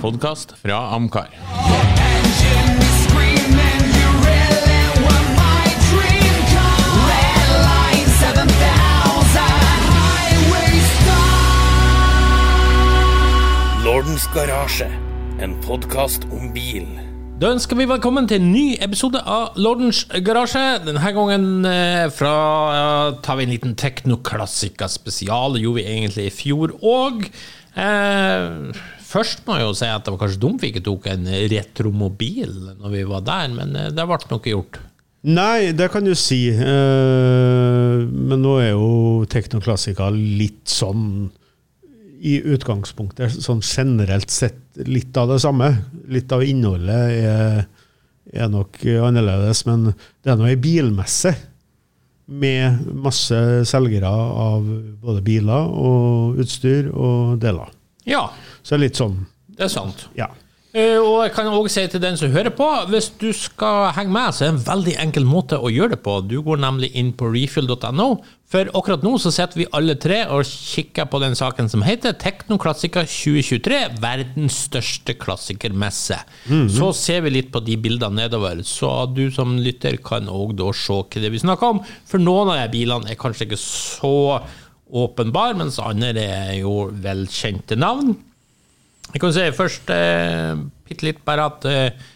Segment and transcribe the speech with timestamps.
[0.00, 1.28] podkast fra Amcar.
[1.32, 6.80] Engine is screaming, you really were my dream car.
[7.08, 9.40] Red line 7000,
[9.96, 11.44] highway star.
[13.84, 14.90] Lordens garasje,
[15.40, 16.88] en podkast om bil.
[17.36, 20.78] Da ønsker vi velkommen til en ny episode av Lordens garasje.
[20.86, 22.36] Denne gangen eh, fra
[22.72, 25.52] ja, tar vi en liten teknoklassiker spesial.
[25.56, 27.28] Det gjorde vi egentlig i fjor òg.
[27.76, 28.72] Eh,
[29.16, 32.52] først må jeg jo si at det var kanskje dumt vi ikke tok en retromobil
[32.76, 34.78] når vi var der, men eh, det ble noe gjort.
[35.26, 36.44] Nei, det kan du si.
[36.52, 41.32] Eh, men nå er jo teknoklassika litt sånn
[42.26, 45.72] i utgangspunktet, sånn generelt sett, litt av det samme.
[46.10, 47.66] Litt av innholdet er,
[48.32, 51.34] er nok annerledes, men det er nå ei bilmesse
[52.26, 53.38] med masse
[53.70, 54.66] selgere av
[55.02, 57.75] både biler og utstyr og deler.
[58.06, 58.28] Ja,
[58.66, 60.08] Så litt sånn, det er sant.
[60.18, 60.30] ja.
[60.76, 64.12] Uh, Og jeg kan også si til den som hører på, hvis du skal henge
[64.12, 66.18] med, så er det en veldig enkel måte å gjøre det på.
[66.28, 68.08] Du går nemlig inn på refuel.no,
[68.52, 72.12] for akkurat nå så sitter vi alle tre og kikker på den saken som heter
[72.20, 76.20] Teknoklassiker 2023, verdens største klassikermesse.
[76.76, 80.68] Så ser vi litt på de bildene nedover, så du som lytter kan òg da
[80.76, 81.82] se hva det vi snakker om.
[82.04, 84.14] For noen av de bilene er kanskje ikke så
[84.90, 88.14] åpenbare, mens andre er jo velkjente navn.
[89.12, 90.58] Jeg kan si først eh,
[91.02, 92.06] litt bare at eh,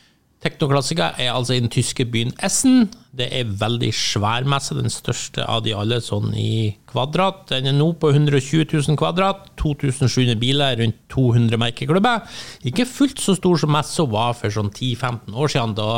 [0.40, 2.86] Teknoklassika er altså i den tyske byen Essen.
[3.12, 7.42] Det er veldig svær messe, den største av de alle sånn i kvadrat.
[7.50, 12.24] Den er nå på 120 000 kvadrat, 2700 biler, rundt 200 merkeklubber.
[12.64, 15.90] Ikke fullt så stor som messa var for sånn 10-15 år siden, da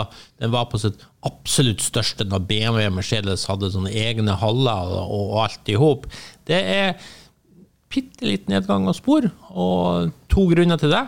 [0.42, 5.36] den var på sitt absolutt største, da BMW og Mercedes hadde sånne egne haller og
[5.44, 6.10] alt i hop.
[6.48, 6.94] Det er
[7.92, 11.04] bitte litt nedgang av spor, og to grunner til det.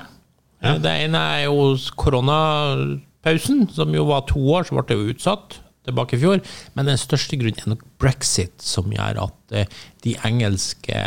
[0.85, 5.59] Det ene er jo koronapausen, som jo var to år, så ble det jo utsatt
[5.85, 6.41] tilbake i fjor.
[6.77, 11.03] Men den største grunnen er nok brexit, som gjør at eh, de engelske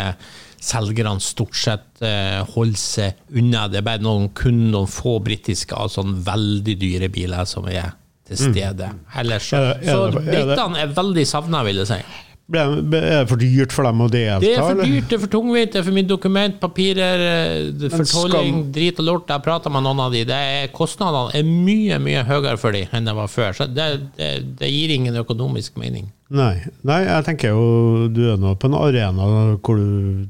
[0.68, 3.66] selgerne stort sett eh, holder seg unna.
[3.72, 7.96] Det er bare noen, kun noen få britiske av sånne veldig dyre biler som er
[8.28, 8.92] til stede.
[9.18, 12.00] Ellers, så britene er veldig savna, vil jeg si.
[12.48, 12.62] Ble,
[12.96, 14.40] er det for dyrt for dem å delta?
[14.40, 17.90] Det er for dyrt, det er for tungvint, det er for mye dokument, papirer, eh,
[17.92, 19.34] fortolling, skal- drit og lort.
[19.34, 20.22] Jeg prata med noen av de.
[20.30, 23.52] Det er, kostnadene er mye mye høyere for de enn det var før.
[23.58, 24.30] Så det, det,
[24.62, 26.08] det gir ingen økonomisk mening.
[26.32, 26.54] Nei,
[26.88, 29.28] nei, jeg tenker jo du er nå på en arena
[29.60, 30.28] hvor du,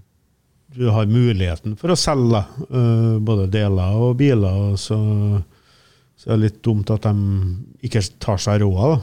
[0.78, 4.98] du har muligheten for å selge uh, både deler og biler, og så,
[6.18, 7.14] så er det litt dumt at de
[7.86, 8.82] ikke tar seg råd.
[8.98, 9.00] da.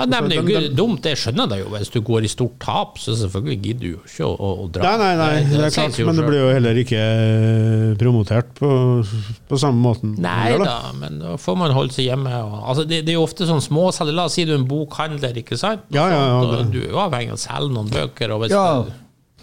[0.00, 1.70] Ja, nei, men Det er jo ikke dumt, det skjønner jeg jo.
[1.74, 4.68] Hvis du går i stort tap, så selvfølgelig gidder du jo ikke å, å, å
[4.72, 4.82] dra.
[4.86, 8.70] Nei, nei, nei, det er klart, men det blir jo heller ikke eh, promotert på,
[9.50, 10.14] på samme måten.
[10.24, 12.32] Nei da, men da får man holde seg hjemme.
[12.46, 14.16] Og, altså, det, det er jo ofte sånn småselger.
[14.16, 15.84] La oss si du er en bokhandler, ikke sant?
[15.92, 18.32] Ja, ja, ja, det- Du er jo avhengig av å selge noen bøker.
[18.36, 18.84] Og hvis Ja,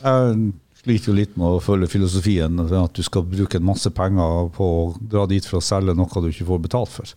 [0.03, 0.53] jeg
[0.83, 4.83] sliter jo litt med å følge filosofien at du skal bruke masse penger på å
[5.01, 7.13] dra dit for å selge noe du ikke får betalt for.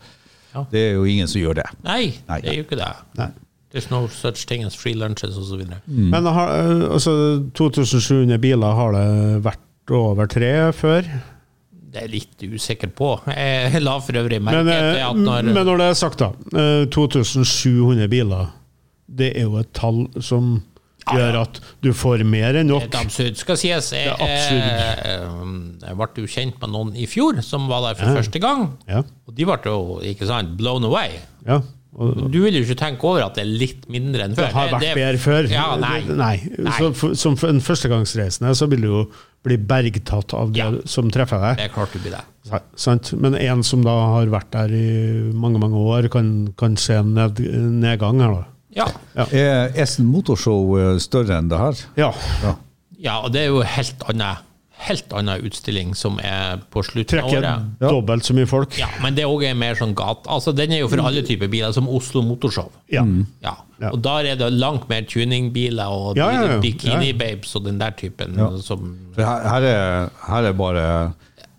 [0.55, 0.65] Ja.
[0.71, 1.67] Det er jo ingen som gjør det.
[1.87, 2.41] Nei, Nei.
[2.43, 2.93] det er jo ikke det.
[3.21, 3.31] Nei.
[3.71, 5.61] There's no such thing as free lunches osv.
[5.87, 7.13] Men har, eh, altså,
[7.55, 11.07] 2700 biler har det vært over tre før.
[11.91, 13.13] Det er litt usikker på.
[13.31, 16.19] Jeg la for øvrig merke Men, til eh, at når men når det er sagt,
[16.23, 16.33] da.
[16.55, 18.51] eh, 2700 biler,
[19.07, 20.63] det er jo et tall som.
[21.17, 22.87] Gjør at du får mer enn det nok.
[22.95, 23.37] er absurd.
[23.41, 25.83] Skal sies, jeg, Det er absurd.
[25.83, 28.71] jeg, ble jo kjent med noen i fjor som var der for første gang.
[28.89, 31.21] Ja, Og de ble jo ikke sant, blown away.
[31.47, 31.61] ja.
[32.01, 34.47] Du vil jo ikke tenke over at det er litt mindre enn før.
[34.47, 35.49] det har vært Det- bedre før.
[35.51, 36.01] Ja, nei.
[36.07, 36.37] nei.
[36.57, 36.71] Nei.
[36.95, 39.01] Så, som en førstegangsreisende så vil du jo
[39.43, 40.71] bli bergtatt av det Ja.
[40.87, 41.57] som treffer deg.
[41.59, 42.61] Det er klart du blir det.
[42.77, 43.13] Sant?
[43.19, 47.13] Men en som da har vært der i mange mange år, kan, kan se en
[47.13, 48.45] ned, nedgang her, da.
[48.77, 48.87] Ja.
[49.33, 51.81] Er Essen Motorshow eh, større enn det her?
[51.97, 52.13] Ja.
[52.45, 52.55] Ja.
[52.99, 54.47] ja, og det er jo helt annet.
[54.81, 57.43] helt annen utstilling som er på slutten av året.
[57.45, 58.79] Trekker dobbelt så mye folk.
[58.81, 60.25] Ja, men det er også mer sånn gate.
[60.33, 62.71] Altså, den er jo for alle typer biler, som Oslo Motorshow.
[62.89, 63.03] Ja.
[63.45, 63.53] Ja.
[63.83, 63.91] Ja.
[63.93, 66.61] Og der er det langt mer tuningbiler og Ja, ja, ja.
[66.65, 67.19] bikini Ja.
[67.21, 68.49] babes og den der typen Ja.
[68.65, 71.13] som her, her, er, her er bare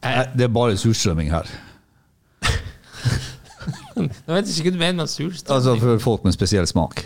[0.04, 1.46] her, Det er bare surstrømming her.
[4.28, 5.58] Jeg vet ikke hva du mener med surstrømming.
[5.58, 7.04] Altså for folk med spesiell smak.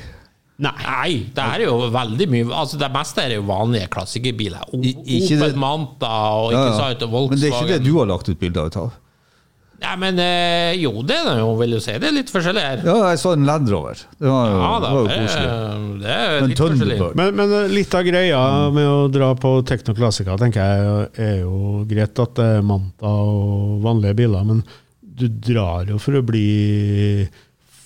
[0.56, 0.72] Nei.
[0.88, 4.70] Nei, det er jo veldig mye Altså Det meste er jo vanlige klassikerbiler.
[4.72, 6.78] O Opel det- Manta og Ja, ikke ja.
[6.80, 7.34] sant, Volkswagen.
[7.34, 8.94] Men det er ikke det du har lagt ut bilde av?
[9.84, 11.92] Nei, men eh, jo, det er det jo, vil du si.
[12.00, 12.86] Det er litt forskjellig her.
[12.88, 14.00] Ja, jeg så en Land Rover.
[14.16, 15.50] Det var jo, Ja da, det var jo koselig.
[15.50, 17.00] er, det er litt forskjellig.
[17.20, 18.40] Men, men eh, litt av greia
[18.72, 23.84] med å dra på Teknoklassika, tenker jeg er jo greit at det er Manta og
[23.84, 24.64] vanlige biler, men
[25.16, 27.28] du drar jo for å bli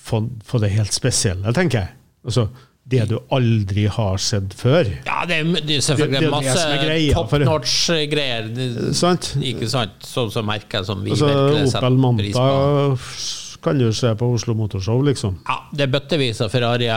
[0.10, 1.96] få, få det helt spesielle, tenker jeg.
[2.26, 2.48] Altså,
[2.90, 4.88] det du aldri har sett før.
[5.06, 8.94] Ja, det er, det er selvfølgelig Det- det masse top for- notch-greier.
[8.98, 9.36] Sant?
[9.38, 9.92] Ikke sant?
[10.02, 12.42] Sånn som merker som vi Altså, virkelig setter pris på.
[12.42, 12.98] Manta
[13.62, 15.38] kan du se på Oslo Motorshow, liksom.
[15.48, 16.88] Ja, det er bøttevis av Ferrari,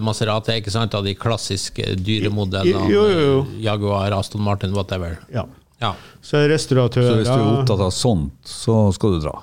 [0.00, 0.94] Maserati, ikke sant?
[0.94, 2.88] Av de klassiske dyremodellene.
[2.88, 3.46] Jo, jo, jo.
[3.60, 5.18] Jaguar, Aston Martin, whatever.
[5.34, 5.44] Ja.
[5.80, 5.94] Ja.
[6.22, 9.42] Så er Så restauratører hvis du er opptatt av sånt, så skal du dra.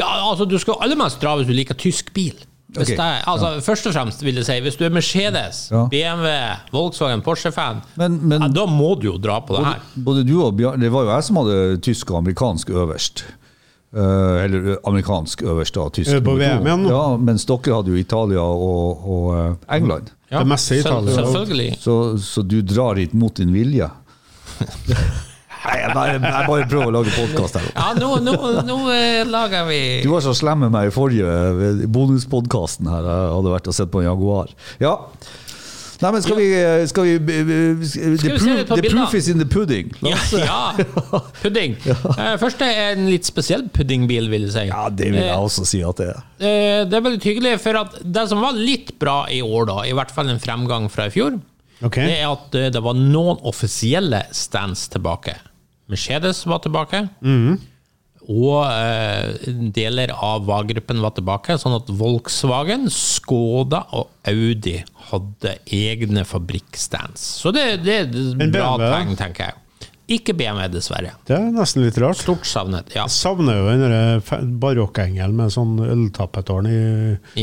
[0.00, 2.38] Ja, altså du skal aller mest dra hvis du liker tysk bil.
[2.70, 3.60] Hvis Ok, det, altså, ja.
[3.66, 5.80] Først og fremst vil jeg si, hvis du er Mercedes, Ja.
[5.90, 6.28] BMW,
[6.70, 9.80] Volkswagen, Porsche-fan, Men, men ja, da må du jo dra på det her.
[10.06, 13.24] både du og Bjørn Det var jo jeg som hadde tysk og amerikansk øverst.
[13.90, 15.88] Uh, eller amerikansk øverst, da.
[15.90, 16.36] Tysk Er på.
[16.38, 16.92] VM igjen nå?
[16.94, 20.12] Ja, mens dere hadde jo Italia og, og eh, England.
[20.30, 21.16] Ja, Det meste i Italia.
[21.16, 21.72] Selvfølgelig.
[21.82, 23.90] Så, så du drar hit mot din vilje?
[25.60, 27.66] Nei, jeg bare, jeg bare prøver å lage podkast her.
[27.74, 31.86] Ja, nå, nå, nå eh, lager vi Du var så slem med meg i forrige
[31.92, 33.04] bonuspodkasten her.
[33.10, 34.54] Jeg hadde vært og sett på en Jaguar.
[34.80, 34.96] Ja.
[36.00, 36.46] Nei, men skal vi,
[36.88, 39.90] skal vi The, vi se proof, the proof is in the pudding.
[40.00, 41.20] Ja, ja.
[41.42, 41.76] pudding.
[41.90, 41.98] ja.
[42.40, 44.64] Først er en litt spesiell puddingbil, vil jeg si.
[44.70, 46.24] Ja, det vil jeg også si at det er.
[46.40, 49.78] Eh, Det er veldig hyggelig, for at det som var litt bra i år, da,
[49.90, 51.36] i hvert fall en fremgang fra i fjor,
[51.84, 52.08] okay.
[52.08, 55.36] det er at eh, det var noen offisielle stands tilbake.
[55.90, 57.04] Mercedes var tilbake.
[58.30, 64.76] Og eh, deler av VA-gruppen var tilbake, sånn at Volkswagen, Skoda og Audi
[65.10, 67.24] hadde egne fabrikkstands.
[67.40, 69.88] Så det, det er et bra tegn, tenker jeg.
[70.10, 71.12] Ikke BMW, dessverre.
[71.26, 72.18] Det er nesten litt rart.
[72.18, 72.88] Stort savnet.
[72.96, 76.80] Ja, Jeg savner jo den barokkengelen med sånn øltappetårn i,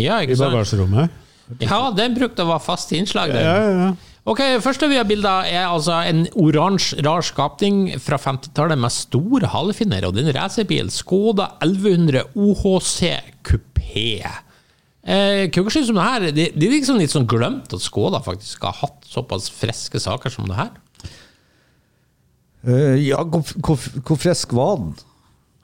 [0.03, 1.23] ja i bagasjerommet.
[1.63, 3.31] Ja, den brukte å være fast innslag.
[3.31, 3.43] Den.
[3.45, 3.91] Ja, ja, ja.
[4.27, 8.91] Ok, første vi har bilde av, er altså en oransje, rar skapning fra 50-tallet med
[8.91, 10.89] store halefinner, og en racerbil.
[10.91, 13.13] Skoda 1100 OHC
[13.47, 14.19] kupé.
[15.07, 16.25] Eh, Hva synes du om det her?
[16.35, 20.33] Det, det er liksom litt sånn glemt at Skoda faktisk har hatt såpass friske saker
[20.33, 20.73] som det her.
[22.67, 24.91] Eh, ja, hvor, hvor, hvor frisk var den?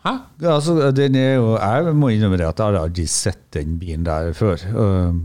[0.07, 0.15] Hæ?
[0.54, 4.31] Altså, den er jo, jeg må innrømme at jeg har aldri sett den bilen der
[4.39, 4.63] før.
[4.71, 5.21] Eh,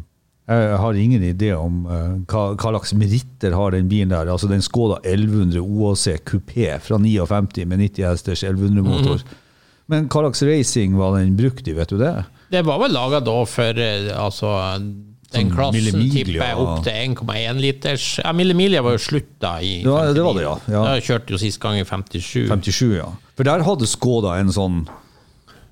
[0.49, 4.31] Jeg har ingen idé om eh, hva, hva slags meritter har den bilen der.
[4.33, 9.21] Altså Den Skoda 1100 OAC kupé fra 59 med 90 hesters 1100-motor.
[9.21, 9.45] Mm.
[9.93, 12.15] Men hva slags racing var den brukt i, vet du det?
[12.53, 16.97] Det var vel laga da for eh, altså, den Sånn klassen tipper jeg opp til
[17.13, 18.05] 1,1 liters.
[18.25, 20.55] Ja, Millimilia var jo slutt da i var- det var det, ja.
[20.73, 20.85] Ja.
[20.89, 22.49] Da kjørte jo sist gang i 57.
[22.49, 23.11] 57, ja.
[23.37, 24.87] For der hadde Skoda en sånn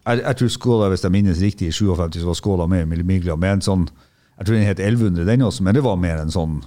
[0.06, 2.90] Jeg, jeg tror Skoda, hvis jeg minnes riktig, i 57 så var Skoda med i
[2.93, 3.88] Millimiglia med en sånn
[4.37, 6.61] Jeg tror den het 1100, den også, men det var mer en sånn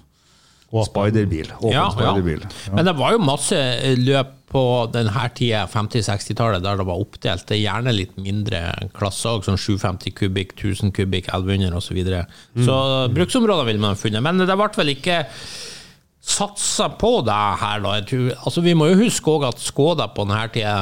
[0.70, 1.50] spiderbil.
[1.66, 2.12] Ja, ja.
[2.14, 2.74] Ja.
[2.76, 4.62] Men det var jo masse eh, løp på
[4.94, 8.62] denne tida, 50-60-tallet, der det var oppdelt Det er gjerne litt mindre
[8.98, 11.92] klasser, også, sånn 750 kubikk, 1000 kubikk, 1100 osv.
[11.92, 12.24] Så, videre.
[12.66, 12.78] så
[13.14, 14.26] bruksområder ville man funnet.
[14.26, 15.20] Men det ble vel ikke
[16.30, 17.94] satsa på det her, da.
[18.00, 20.80] Jeg tror, altså, vi må jo huske også at Skoda på denne tida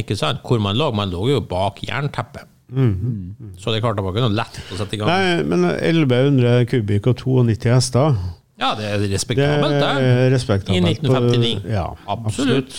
[0.00, 0.44] ikke sant?
[0.46, 0.90] Hvor man lå?
[0.94, 2.46] Man lå jo bak jernteppet.
[2.70, 5.08] Så det klarte klart det var ikke noe lett å sette i gang.
[5.10, 8.16] Nei, men 1100 kubikk og 92 hester,
[8.60, 9.92] Ja, det er respektabelt, det.
[10.04, 10.76] er respektabelt.
[10.76, 11.62] I 1959.
[11.62, 12.76] På- Ja, Absolutt.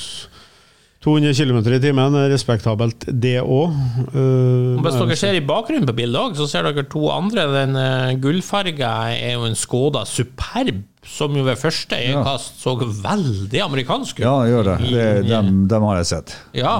[1.02, 3.72] 200 km i timen er respektabelt, det òg.
[4.14, 7.48] Hvis dere ser i bakgrunnen på bildet òg, så ser dere to andre.
[7.56, 13.64] Den uh, gullfarga er jo en Skoda Superb, som jo ved første øyekast så veldig
[13.66, 14.26] amerikansk ut.
[14.28, 14.78] ja, gjør det.
[14.94, 16.36] det dem, dem har jeg sett.
[16.54, 16.76] Ja.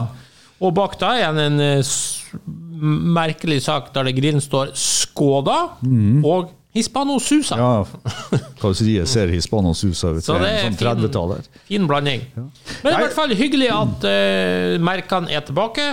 [0.62, 2.22] Og bak da igjen en eh, s-
[2.82, 5.60] merkelig sak der det grillen står Skoda
[6.26, 7.58] og Hispano Susa.
[7.58, 7.62] Mhm.
[7.62, 10.24] Ja, Karosseriet ser Hispano Susa ut.
[10.24, 11.42] Så Det det er er en sånn fin- 30-taller.
[11.68, 12.22] Fin blanding.
[12.38, 15.88] Men i hvert fall hyggelig at uh, merkene er tilbake.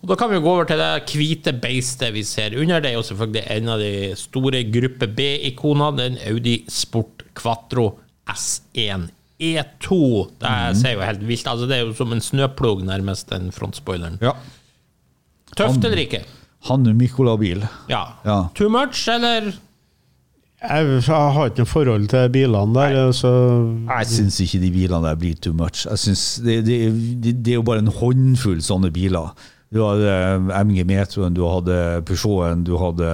[0.00, 2.80] Og Da kan vi gå over til det hvite beistet vi ser under.
[2.80, 7.98] Det er jo selvfølgelig en av de store gruppe B-ikonene, den Audi Sport Quattro
[8.32, 9.10] S1
[9.42, 10.00] E2.
[10.40, 14.16] Det ser jo helt vilt Altså Det er jo som en snøplog, nærmest, den frontspoileren.
[14.22, 14.32] Ja.
[15.56, 16.22] Tøft eller ikke?
[16.68, 17.64] Han Mikkola-bil.
[17.90, 18.02] Ja.
[18.24, 18.38] Ja.
[18.54, 19.52] Too much, eller?
[20.62, 23.10] Jeg har ikke noe forhold til bilene der.
[23.16, 23.30] Så
[23.88, 25.86] Jeg syns ikke de bilene der blir too much.
[25.90, 26.78] Jeg synes det, det,
[27.24, 29.32] det, det er jo bare en håndfull sånne biler.
[29.72, 30.12] Du hadde
[30.68, 33.10] MG Metroen, du hadde Peugeoten, du hadde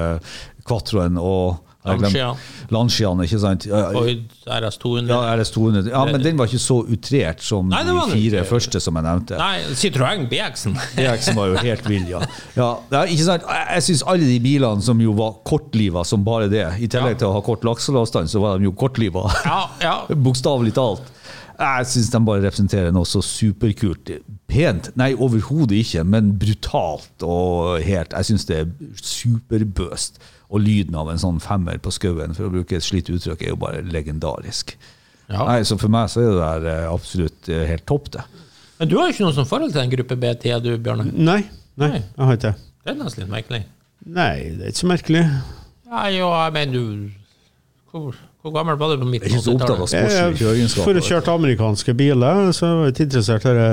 [0.68, 2.17] Quattroen, og Har jeg glemt.
[2.19, 2.69] Lancia.
[2.75, 3.67] Lanciaen, ikke sant?
[3.71, 5.13] RS 200.
[5.13, 5.91] ja, RS 200.
[5.93, 9.39] Ja, men den var ikke så utrert som Nei, de fire første som jeg nevnte.
[9.39, 10.75] Nei, Citroën BX-en.
[10.97, 12.23] DX var jo helt vill, ja.
[12.59, 13.47] ja ikke sant?
[13.47, 17.31] Jeg, syns alle de bilene som jo var kortliva som bare det, i tillegg til
[17.31, 19.29] å ha kort lakseavstand, så var de jo kortliva.
[19.47, 19.95] Ja, ja.
[20.27, 21.15] Bokstavelig talt.
[21.59, 24.13] Jeg syns de bare representerer noe så superkult.
[24.51, 24.91] Pent?
[24.99, 28.15] Nei, overhodet ikke, men brutalt og helt.
[28.15, 28.69] Jeg syns det er
[29.03, 30.21] superbøst.
[30.49, 33.52] Og lyden av en sånn femmer på skauen, for å bruke et slitt uttrykk, er
[33.52, 34.73] jo bare legendarisk.
[35.28, 35.43] Ja.
[35.45, 38.25] Nei, Så for meg så er det der eh, absolutt eh, helt topp, det.
[38.78, 41.11] Men du har jo ikke noe sånn forhold til den gruppe B-tida, du, Bjørne?
[41.12, 41.43] Nei,
[41.76, 42.00] nei, Nei.
[42.00, 42.55] jeg har ikke det.
[42.85, 43.62] Det er nesten litt merkelig.
[44.09, 45.23] Nei, det er ikke så merkelig.
[45.88, 47.11] Nei, jo, jeg mener du
[47.88, 50.75] Hvor, hvor gammel var du på midten av 80-tallet?
[50.76, 53.69] For å kjøre amerikanske biler, så var jeg ikke interessert i det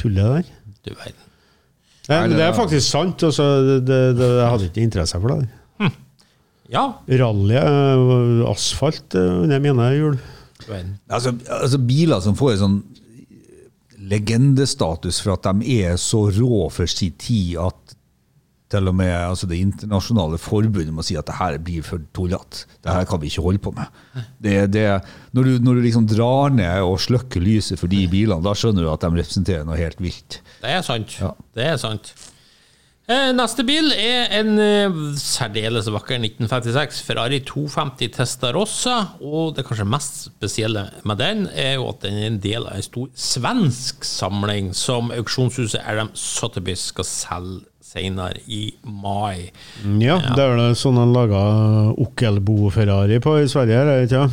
[0.00, 0.52] tullet der.
[0.84, 1.23] Du verden.
[2.08, 3.22] Nei, men det er faktisk sant.
[3.24, 5.46] Altså, det, det, det, jeg hadde ikke interesse for det.
[6.72, 6.84] Ja,
[7.20, 10.18] Rally, eh, asfalt eh, under mine hjul.
[11.12, 12.78] Altså, altså biler som får en sånn
[14.04, 17.96] legendestatus for at de er så rå for sin tid at
[18.74, 22.66] til og med altså det internasjonale forbundet må si at det her blir for tullete.
[22.84, 24.02] Det her kan vi ikke holde på med.
[24.42, 24.84] Det, det,
[25.32, 28.84] når, du, når du liksom drar ned og slukker lyset for de bilene, da skjønner
[28.84, 30.40] du at de representerer noe helt vilt.
[30.60, 31.18] Det er sant.
[31.22, 31.34] Ja.
[31.54, 32.14] Det er sant.
[33.04, 38.94] Eh, Neste bil er en eh, særdeles vakker 1956 Ferrari 250 Testarossa.
[39.20, 42.78] Og det kanskje mest spesielle med den er jo at den er en del av
[42.78, 49.50] en stor svensk samling som auksjonshuset RM Sotheby's skal selge senere i mai.
[50.02, 51.40] Ja, det er vel sånn han laga
[52.04, 54.24] Okkelbo-Ferrari på i Sverige, er det ikke?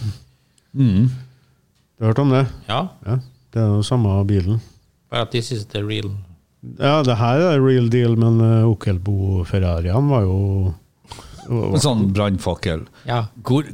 [0.73, 1.09] Mm.
[1.11, 2.45] Du har hørt om det?
[2.69, 3.19] Ja, Ja,
[3.53, 4.61] det er jo samme bilen.
[5.11, 6.09] bare at this is the real
[6.79, 10.73] Ja, det her er real deal, men uh, Okkelbo-Ferrariene var jo
[11.51, 12.85] En sånn brannfakkel.
[13.09, 13.25] Ja.
[13.43, 13.65] Hvor,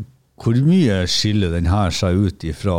[0.41, 2.77] hvor mye skiller den her seg ut fra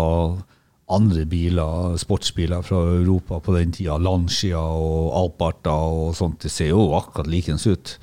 [0.91, 3.99] andre biler, sportsbiler fra Europa på den tida?
[4.01, 6.41] Lancia og Alparta og sånt.
[6.43, 7.99] Det ser jo akkurat likens ut.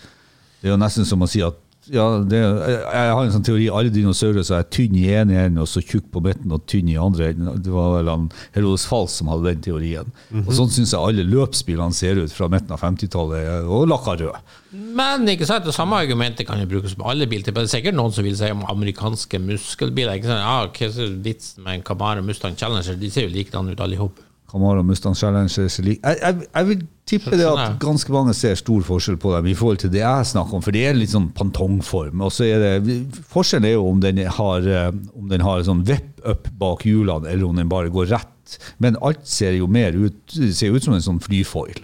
[0.62, 3.46] Det er jo nesten som å si at ja, det, jeg, jeg har en sånn
[3.46, 6.64] teori alle dinosaurer som er tynne i ene enden og så tjukk på midten og
[6.70, 7.62] tynn i andre enden.
[7.62, 10.10] Det var vel han Herodes Fals som hadde den teorien.
[10.44, 14.56] Og sånn syns jeg alle løpsbilene ser ut fra midten av 50-tallet, og lakka rød.
[14.96, 17.64] Men ikke sant, det samme argumentet kan jo brukes på alle biltyper.
[17.64, 20.18] Det er sikkert noen som vil si om amerikanske muskelbiler.
[20.20, 20.44] Ikke sant?
[20.44, 22.98] Ja, hva er vitsen med en Camaro Mustang Challenger?
[23.00, 24.26] De ser jo likedan ut alle sammen.
[24.52, 25.90] Camaro Mustang Challenger er.
[25.94, 27.78] Jeg, jeg, jeg vil tippe det Sånn at er.
[27.82, 30.76] ganske mange ser stor forskjell på dem i forhold til det jeg snakker om, for
[30.76, 32.24] det er litt sånn pantongform.
[32.26, 32.96] Og så er det,
[33.32, 37.46] forskjellen er jo om den har, eh, om den har sånn vipp-up bak hjulene, eller
[37.46, 38.58] om den bare går rett.
[38.82, 41.80] Men alt ser jo mer ut, ser ut som en sånn flyfoil.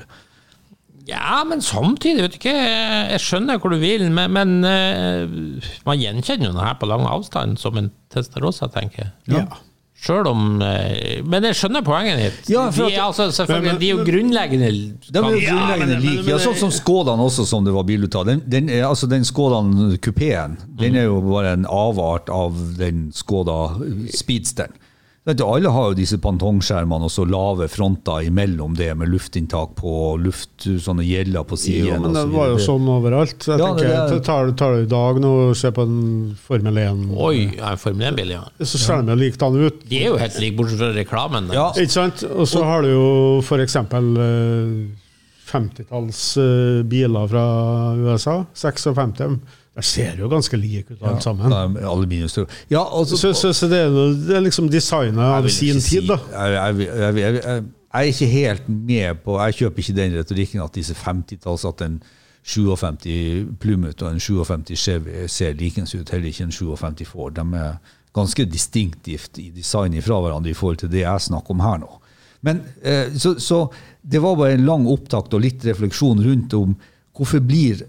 [1.09, 5.99] Ja, men samtidig, vet du ikke, jeg skjønner hvor du vil, men, men eh, man
[5.99, 9.11] gjenkjenner jo det her på lang avstand som en Testarossa, tenker jeg.
[9.33, 9.41] Ja.
[9.45, 9.61] Ja.
[10.01, 12.49] Selv om eh, Men jeg skjønner poenget ditt.
[12.49, 15.95] Ja, de, er at- altså, selvfølgelig, Men- de er jo grunnleggende De er jo grunnleggende
[15.95, 16.29] men- men- like.
[16.31, 18.25] Ja, sånn som Skådan også, som det var bilde av.
[18.25, 23.77] Den, den, altså den Skådan kupeen, den er jo bare en avart av den Skåda
[24.09, 24.73] speedsteren.
[25.21, 30.65] Alle har jo disse pantongskjermene og så lave fronter imellom det, med luftinntak på luft,
[30.81, 32.01] sånne gjeller på Jo, siden.
[32.07, 33.37] men det var jo sånn overalt.
[33.45, 36.33] Jeg Ja, tenker, det det, tar, tar du i dag nå og ser på en
[36.41, 38.41] Formel 1, Oi, ja, en Formel 1-bil, ja.
[38.65, 39.85] så ser de jo likedan ut.
[39.91, 41.53] De er jo helt like, bortsett fra reklamen.
[41.53, 42.25] Ja, Ikke sant?
[42.33, 43.05] Og så har du jo
[43.45, 43.77] f.eks.
[45.51, 47.45] 50-talls eh, biler fra
[47.99, 48.39] USA.
[48.55, 49.37] 56.
[49.75, 51.45] Der ser jo ganske like ut, alle sammen.
[51.49, 51.85] de er.
[52.69, 53.93] Ja, altså, Så, så, så det, er
[54.27, 56.17] det er liksom designet av sin tid, si- da.
[56.33, 57.63] Jeg, jeg, jeg, jeg, jeg, jeg
[57.93, 62.01] er ikke helt med på Jeg kjøper ikke den retorikken at disse 50-talls at en
[62.43, 67.33] 57 Plummet og en 57 Chevy ser likens ut, heller ikke en 57 Ford.
[67.35, 67.75] De er
[68.15, 71.91] ganske distinktivt i design fra hverandre i forhold til det jeg snakker om her nå.
[72.41, 73.61] Men eh, så, så
[74.03, 76.75] det var bare en lang opptakt og litt refleksjon rundt om
[77.15, 77.83] hvorfor blir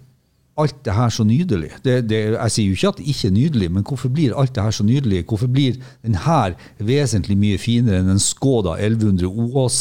[0.60, 1.70] alt det her så nydelig?
[1.84, 4.54] Det, det, jeg sier jo ikke at det ikke er nydelig, men hvorfor blir alt
[4.56, 5.22] det her så nydelig?
[5.28, 9.80] Hvorfor blir den her vesentlig mye finere enn en Skoda 1100 OAC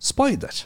[0.00, 0.64] Spider?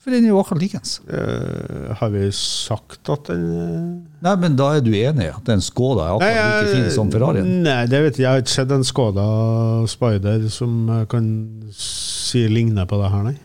[0.00, 0.94] For den er jo akkurat likens.
[1.04, 3.98] Uh, har vi sagt at den uh...
[4.24, 7.12] Nei, men da er du enig i at den Skoda er akkurat like fin som
[7.12, 7.50] Ferrarien?
[7.66, 8.24] Nei, det vet jeg.
[8.24, 9.26] Jeg har ikke sett en Skoda
[9.92, 11.28] Spider som kan
[11.76, 13.36] si ligner på det her, nei.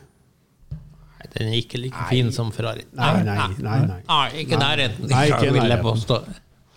[1.35, 2.85] Nei, Den er ikke like fin som Ferrari.
[2.95, 4.01] Nei, nei, nei, nei.
[4.07, 5.09] Nei, ikke nærheten.
[5.11, 6.19] Nei, ikke vil jeg påstå.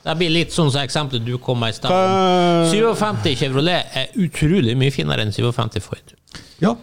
[0.09, 2.71] Det blir litt sånn som eksempelet du kom med i stad.
[2.73, 6.15] 57 Chevrolet er utrolig mye finere enn 57 Ford.
[6.63, 6.75] Ja.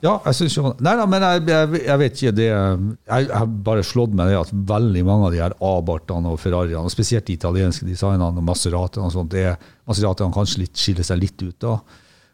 [0.00, 3.48] Ja, jeg synes jo Nei da, men jeg, jeg, jeg vet ikke det Jeg, har
[3.66, 7.26] bare slått meg det at veldig mange av de her Abartene og Ferrariene, og spesielt
[7.28, 9.58] de italienske designene og Maseratene og sånt, det er
[9.90, 11.74] Maseratiene kanskje litt, skiller seg litt ut da.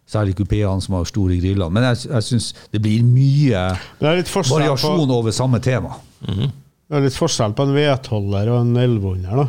[0.07, 1.71] Særlig kupeene som har store griller.
[1.73, 3.63] Men jeg, jeg syns det blir mye
[3.99, 5.97] Det er litt forskjell på, variasjon over samme tema.
[6.23, 9.49] det er litt forskjell på en V12-er og en 1100, da.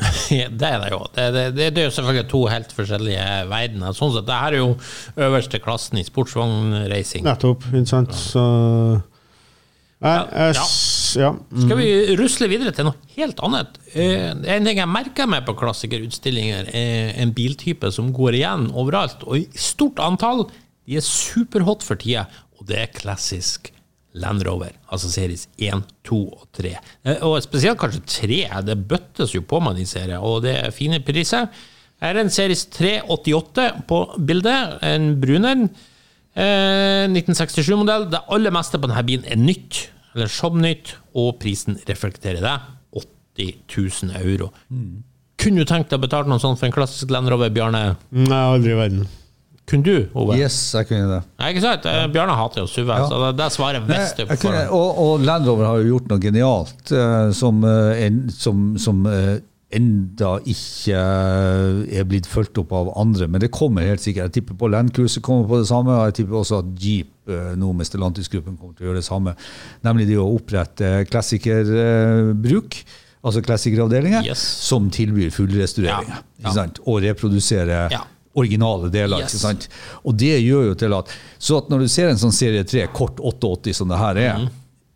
[0.32, 1.00] Ja, det er det jo.
[1.14, 3.94] Det, det, det, det er jo selvfølgelig to helt forskjellige verdener.
[3.96, 4.70] Sånn sett, det her er jo
[5.28, 7.26] øverste klassen i sportsvognracing.
[7.26, 8.14] Nettopp, ikke sant?
[8.16, 8.44] Så
[10.00, 10.64] Nei, Ja.
[11.20, 11.30] ja.
[11.60, 13.74] Skal vi rusle videre til noe helt annet?
[13.94, 19.22] Eh, En ting jeg merker meg på klassikerutstillinger, er en biltype som går igjen overalt,
[19.26, 20.46] og i stort antall.
[20.88, 22.26] De er superhot for tida,
[22.58, 23.72] og det er klassisk
[24.14, 26.72] Land Rover, altså series 1, 2 og 3.
[27.04, 30.70] Eh, Og spesielt kanskje 3, det bøttes jo på med de seriene, og det er
[30.74, 31.46] fine priser.
[32.00, 35.68] Her er en series 388 på bildet, en bruner.
[36.34, 38.08] Eh, 1967-modell.
[38.12, 42.56] Det aller meste på denne bilen er nytt, eller som nytt, og prisen reflekterer det.
[43.40, 44.50] 80 000 euro.
[45.40, 47.94] Kunne du tenkt deg å betale noe sånt for en klassisk Land Rover, Bjarne?
[48.12, 49.06] Nei, aldri i verden.
[49.70, 50.34] Kunne du, Ove?
[50.34, 51.20] Yes, jeg kunne det.
[51.38, 51.84] Nei, ikke sant?
[51.86, 52.08] Ja.
[52.10, 53.04] Bjarne hater jo SUV, Ja.
[53.06, 54.72] så det, det svarer Nei, visst for ham.
[54.74, 59.04] og, og Land Rover har jo gjort noe genialt uh, som, uh, en, som, som
[59.06, 59.36] eh,
[59.74, 63.28] enda ikke eh, er blitt fulgt opp av andre.
[63.30, 64.30] Men det kommer helt sikkert.
[64.30, 67.30] Jeg tipper på Land Cruiser kommer på det samme, og jeg tipper også at Jeep
[67.30, 69.36] eh, nå med Stellantis-gruppen kommer til å gjøre det samme.
[69.86, 72.80] Nemlig det å opprette klassikerbruk,
[73.22, 74.42] altså klassikeravdelinger, Yes.
[74.66, 76.22] som tilbyr fullrestaureringer.
[76.42, 76.66] Ja, ja.
[76.86, 78.02] Og reprodusere Ja.
[78.34, 79.22] originale deler.
[79.22, 79.44] Yes.
[80.04, 81.06] Og det gjør jo til at
[81.38, 84.38] Så at når du ser en sånn serie 3, kort 88 som det her er,
[84.38, 84.48] mm.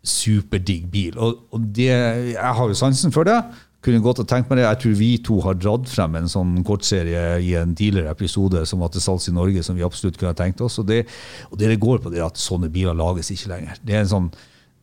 [0.03, 1.17] superdigg bil.
[1.17, 1.89] Og, og det,
[2.35, 3.39] jeg har jo sansen for det.
[3.85, 4.65] Kunne godt ha tenkt meg det.
[4.65, 8.81] Jeg tror vi to har dratt frem en sånn kortserie i en tidligere episode som
[8.81, 10.79] var til salgs i Norge, som vi absolutt kunne ha tenkt oss.
[10.81, 11.03] Og det,
[11.51, 13.77] og det går på, det at sånne biler lages ikke lenger.
[13.85, 14.35] Det er en sånn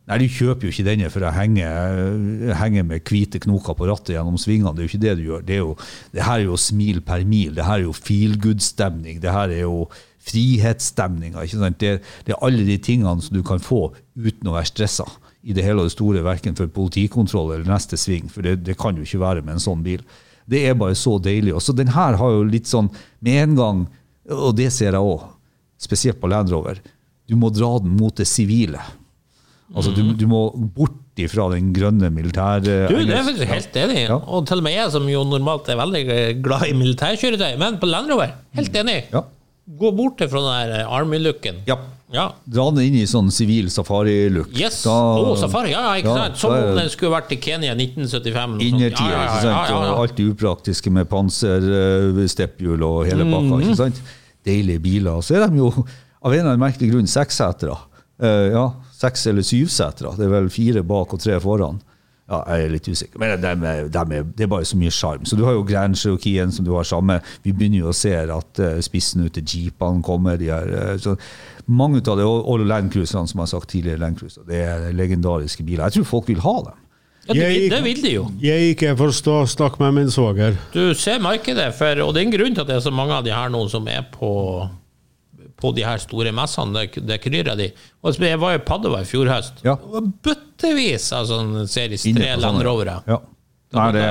[0.03, 1.63] Nei, Du kjøper jo ikke denne for å henge,
[2.59, 4.73] henge med hvite knoker på rattet gjennom svingene.
[4.75, 5.45] Det er jo ikke det du gjør.
[5.47, 5.75] Det, er jo,
[6.11, 7.53] det her er jo smil per mil.
[7.55, 9.21] Det her er jo feel good-stemning.
[9.23, 9.85] Det her er jo
[10.27, 11.47] frihetsstemninga.
[11.79, 11.93] Det,
[12.27, 13.85] det er alle de tingene som du kan få
[14.19, 15.07] uten å være stressa
[15.43, 18.29] i det hele og det store, verken for politikontroll eller neste sving.
[18.31, 20.03] For det, det kan jo ikke være med en sånn bil.
[20.49, 21.53] Det er bare så deilig.
[21.55, 22.89] Og så den her har jo litt sånn
[23.23, 23.85] med en gang,
[24.31, 25.27] og det ser jeg òg,
[25.83, 26.79] spesielt på Land Rover,
[27.27, 28.79] du må dra den mot det sivile.
[29.73, 30.45] Altså, du, du må
[30.75, 34.01] bort ifra den grønne militære Du, det er faktisk helt enig.
[34.05, 34.17] Ja.
[34.21, 36.03] Og til og med jeg, som jo normalt er veldig
[36.45, 38.99] glad i militærkjøretøy, men på Land Rover, helt enig.
[39.13, 39.23] Ja.
[39.67, 41.63] Gå bort fra den der Army-looken.
[41.67, 41.77] ja.
[42.13, 42.27] Ja.
[42.45, 44.51] Dra den inn i sånn sivil safari-look.
[44.53, 44.83] Yes.
[44.83, 46.37] Da- oh, safari, ja, ikke Ja, sant?
[46.37, 48.51] Som om den skulle vært i Kenya 1975.
[48.53, 48.59] noe.
[48.67, 49.71] Innertida, Ja, ikke sant?
[49.73, 53.55] Og alt det upraktiske med panser, eh, stepphjul og hele pakka.
[53.57, 53.61] Mhm.
[53.63, 54.01] ikke sant?
[54.45, 55.21] Deilige biler.
[55.23, 55.71] Så er de jo
[56.23, 57.77] av en eller annen merkelig grunn sekssetere.
[58.21, 60.15] Uh, ja, seks- eller syvsetere.
[60.15, 61.81] Det er vel fire bak og tre foran.
[62.31, 63.19] Ja, jeg er litt usikker.
[63.19, 65.25] Men de er, dem er, det er bare så mye sjarm.
[65.27, 67.17] Så du har jo Grand Cherokeen som du har samme.
[67.43, 70.37] Vi begynner jo å se at uh, spissen ut til jeepene kommer.
[70.39, 71.17] De er, eh, så
[71.67, 74.61] mange av det, og, og Land Cruiserne, som jeg har sagt tidligere, Land Cruiser, det
[74.63, 75.83] er legendariske biler.
[75.91, 76.79] Jeg tror folk vil ha dem.
[77.27, 78.23] Ja, det, vil- det vil de jo.
[78.43, 80.55] Jeg ikke forstå, snakk med min svoger.
[80.73, 83.15] Du ser markedet, for, og det er en grunn til at det er så mange
[83.19, 84.31] av de her nå som er på,
[85.63, 86.75] på de her store messene.
[86.75, 87.69] Det, det kryr de.
[88.03, 89.63] Og jeg var i Padova i fjor høst.
[89.63, 89.77] Ja.
[89.79, 92.99] Det var bøttevis av sånne series Inne 3 Land Rovere.
[93.07, 93.21] Ja.
[93.73, 94.03] Nei, det,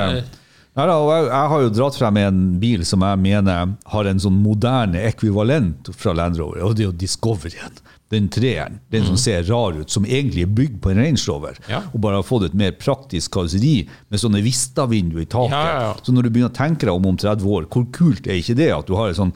[0.75, 0.97] nei, da,
[1.29, 5.93] jeg har jo dratt frem en bil som jeg mener har en sånn moderne ekvivalent
[5.95, 7.79] fra Land Rover, og det er jo Discoveryen.
[8.13, 8.79] Den treeren.
[8.93, 11.57] Den som ser rar ut, som egentlig er bygd på en Range Rover.
[11.71, 11.81] Ja.
[11.95, 15.57] Og bare har fått et mer praktisk karosseri med sånne Vista-vinduer i taket.
[15.57, 15.95] Ja, ja, ja.
[16.05, 18.59] Så når du begynner å tenke deg om om 30 år, hvor kult er ikke
[18.59, 19.33] det at du har et sånn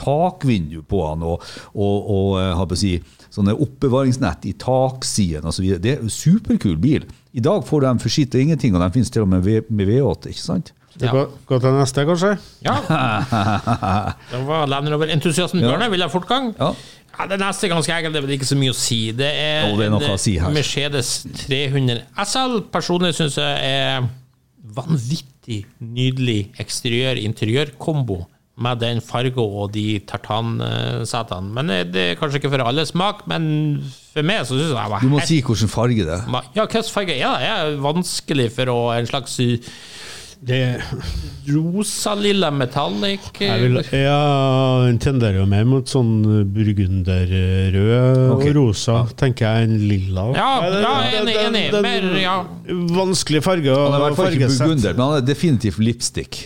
[0.00, 1.44] takvindu på han, og,
[1.74, 2.94] og, og eh, har på å si,
[3.34, 5.68] sånne oppbevaringsnett i taksiden osv.
[5.82, 7.04] Det er en superkul bil.
[7.36, 9.88] I dag får de for skitt og ingenting, og de finnes til og med med
[9.92, 10.72] V8, ikke sant?
[10.98, 12.30] Det vi gå, gå til neste, kanskje?
[12.64, 12.74] Ja.
[14.32, 15.70] Det var Land Rover-entusiasten Ja.
[15.70, 16.48] Bjørne vil ha fortgang.
[16.58, 16.72] Ja.
[17.16, 18.98] Ja, det neste er ganske enkelt, det er vel ikke så mye å si.
[19.16, 20.36] Det er, Jo, det er en si.
[20.54, 21.12] Mercedes
[21.46, 22.58] 300 SL.
[22.74, 24.08] Personlig syns jeg er
[24.78, 28.22] vanvittig nydelig eksteriør-interiør-kombo
[28.58, 31.52] med den farga og de tartansetene.
[31.54, 33.44] Men eh, det er kanskje ikke for alle smak, men
[34.12, 36.26] for meg så syns jeg det var Du må helt si hvilken farge det er.
[36.56, 37.44] Ja, hvilken farge er det?
[37.44, 39.38] Det er vanskelig for å en slags
[40.38, 40.58] Det,
[41.50, 46.12] rosa-lilla metallic jeg vil, ja, den tenderer jo mer mot sånn
[46.54, 47.78] burgunderrød
[48.36, 48.52] okay.
[48.52, 50.28] og rosa, tenker jeg, enn lilla.
[50.38, 51.64] Ja, ja, enig, enig.
[51.82, 52.36] Mer, ja.
[52.94, 56.44] Vanskelig farge å burgunder, men han er definitivt lipstick.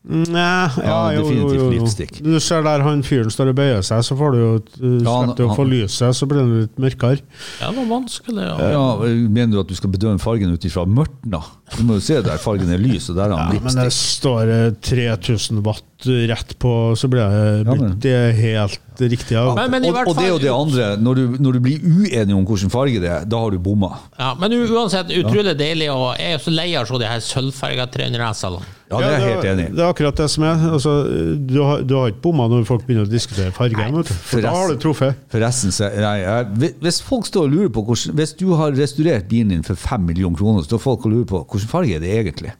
[0.00, 0.32] Nei,
[0.80, 1.64] ja, Ja, jo, jo, jo, jo.
[1.74, 2.22] lipstick.
[2.24, 5.42] Du ser der han fyren står og bøyer seg, så får du jo slipper du
[5.44, 7.20] å få lyset, så blir det litt mørkere.
[7.60, 8.46] Ja, det var vanskelig.
[8.48, 8.70] Ja.
[8.72, 8.86] Ja,
[9.28, 11.42] Mener du at du skal bedømme fargen ut ifra mørtna?
[11.76, 13.92] Du må jo se der fargen er lys, og der er han Ja, men det
[13.92, 17.98] står eh, 3000 watt rett på, så ble det brukt.
[18.02, 19.36] Det helt riktig.
[19.36, 19.54] Ja.
[19.56, 22.36] Men, men i Og, det er jo det andre, når du, når du blir uenig
[22.36, 23.94] om hvilken farge det er, da har du bomma.
[24.18, 27.24] Ja, men uansett, utrolig deilig, og jeg er så lei av å se de her
[27.24, 28.60] sølvfarga 300 S-ene.
[28.90, 29.72] Ja, det er jeg helt enig i.
[29.78, 30.62] Det er akkurat det som er.
[30.74, 30.92] Altså,
[31.38, 33.86] du, har, du har ikke bomma når folk begynner å diskutere farge.
[34.10, 35.20] For da har du truffet.
[35.30, 39.28] Forresten, så, nei, jeg, hvis folk står og lurer på hvordan, Hvis du har restaurert
[39.30, 42.02] bilen din for fem millioner kroner, så står folk og lurer på hvilken farge er
[42.02, 42.56] det egentlig.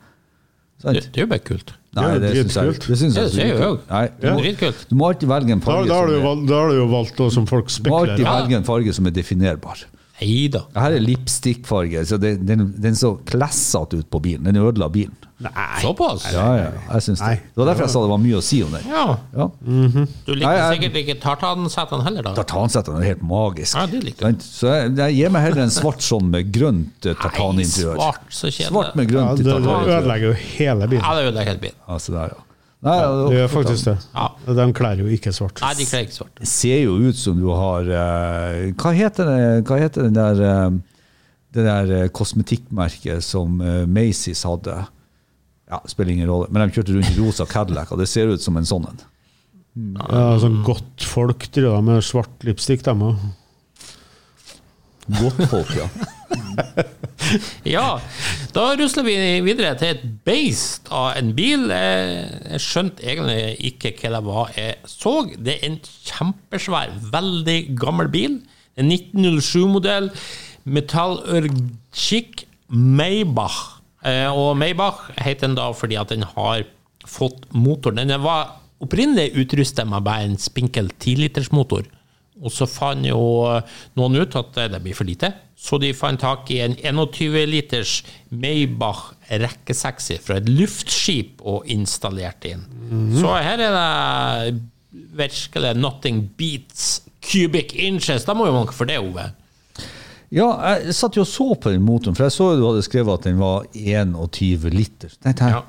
[0.80, 0.96] Sant?
[0.96, 1.72] Det, det er jo bare kult.
[1.98, 4.20] Nei, Det det syns jeg, det synes jeg er jeg kult.
[4.22, 4.84] Du, må, Dritkult.
[4.90, 6.68] du må alltid velge en Da, farge da, har du, som er, valgt- da har
[6.70, 9.82] du jo valgt som folk du må alltid spekulerer velge en farge som er definerbar.
[10.20, 10.60] Nei da.
[10.76, 12.04] Her er lipstickfarge.
[12.06, 14.44] så det- Den, den så klessete ut på bilen.
[14.44, 15.14] Den ødela bilen.
[15.40, 15.50] Nei.
[15.80, 16.26] Såpass?
[16.34, 17.40] Ja, ja, jeg synes det.
[17.54, 18.82] Det var derfor jeg sa det var mye å si om den.
[18.90, 19.16] Ja.
[19.32, 19.46] Ja.
[19.64, 22.34] Du liker Nei, jeg- sikkert ikke tartansettene heller, da?
[22.42, 23.74] Tartansettene er helt magisk.
[23.74, 24.34] Ja, det liker jeg.
[24.34, 24.42] Sant?
[24.42, 27.96] Så jeg, jeg gir meg heller en svart sånn med grønt eh, tartaninteriør.
[27.96, 28.68] svart, så kjedelig.
[28.68, 30.02] Svart med Ja, grønt det, i det tartaninteriør.
[30.02, 31.16] ødelegger jo hele Ja, bilen.
[31.16, 31.80] det ødelegger helt bilen.
[31.88, 32.44] Altså der, ja.
[32.80, 32.96] Nei,
[33.28, 33.96] Det gjør faktisk det.
[34.14, 34.54] Ja.
[34.56, 35.60] De kler jo ikke svart.
[35.60, 36.32] Nei, de kler ikke svart.
[36.40, 40.40] Det ser jo ut som du har uh, Hva heter det, hva heter det der
[40.40, 40.78] uh,
[41.50, 44.76] det der eh, kosmetikkmerket som uh, Macy's hadde?
[45.70, 46.46] Ja, Spiller ingen rolle.
[46.50, 49.02] Men de kjørte rundt i rosa Cadillac, og det ser ut som en sånn en.
[49.98, 53.18] Ja, sånn godt folk driver med svart lipstick, de òg.
[55.18, 55.90] Godt folk, ja.
[57.74, 58.00] Ja,
[58.54, 59.14] da rusler vi
[59.46, 61.68] videre til et beist av en bil.
[61.70, 63.40] Jeg skjønte egentlig
[63.70, 65.14] ikke hva det var jeg så.
[65.36, 68.40] Det er en kjempesvær, veldig gammel bil.
[68.80, 70.10] En 1907-modell
[70.70, 73.60] Metallurgic Maybach.
[74.06, 76.64] Eh, Og Maybach heter den da fordi at den har
[77.06, 77.94] fått motor.
[77.96, 81.88] Den var opprinnelig utrustet med bare en spinkel 10-litersmotor.
[82.40, 83.20] Og så fant jo
[83.98, 85.28] noen ut at det blir for lite,
[85.60, 87.98] så de fant tak i en 21 liters
[88.32, 92.64] Maybach rekkesekser fra et luftskip og installerte inn.
[93.20, 94.54] Så her er det
[95.20, 98.24] virkelig nothing beats cubic inches.
[98.24, 99.28] Da må jo man for det, Ove.
[100.30, 100.46] Ja,
[100.78, 103.18] jeg satt jo og så på den motoren, for jeg så jo du hadde skrevet
[103.18, 105.12] at den var 21 liter.
[105.26, 105.50] Nei, nei.
[105.56, 105.62] Ja.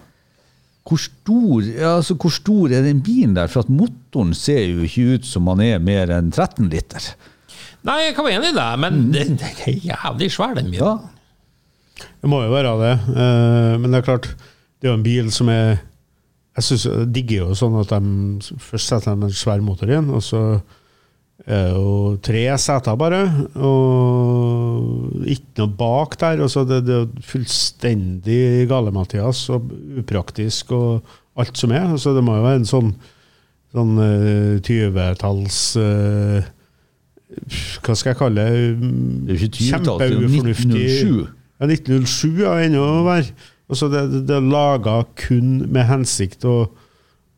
[0.86, 3.50] hvor, stor, altså, hvor stor er den bilen der?
[3.50, 7.12] For at motoren ser jo ikke ut som han er mer enn 13 liter.
[7.88, 11.00] Nei, jeg kan være enig i det, men den, den er jævlig svær, den bilen.
[11.02, 12.92] Ja, Det må jo være det.
[13.16, 14.28] Eh, Men det er klart,
[14.82, 15.80] det er jo en bil som er
[16.58, 20.10] Jeg synes, jeg digger jo sånn at de først setter de en svær motor inn,
[20.12, 20.42] og så
[21.48, 23.22] er det jo tre seter bare,
[23.56, 26.44] og ikke noe bak der.
[26.44, 29.72] Og så det, det er fullstendig gale-Mathias og
[30.04, 31.08] upraktisk og
[31.40, 31.88] alt som er.
[31.98, 32.92] Så det må jo være en sånn,
[33.74, 36.52] sånn eh, 20-talls eh,
[37.82, 38.62] Hva skal jeg kalle det?
[39.28, 41.42] Det jo ikke 20-tallet, det jo Kjempeufornuftig 1907.
[41.62, 43.36] Ja, 1907 ja, ennå verre.
[43.72, 46.56] Altså, det, det, det er laga kun med hensikt å,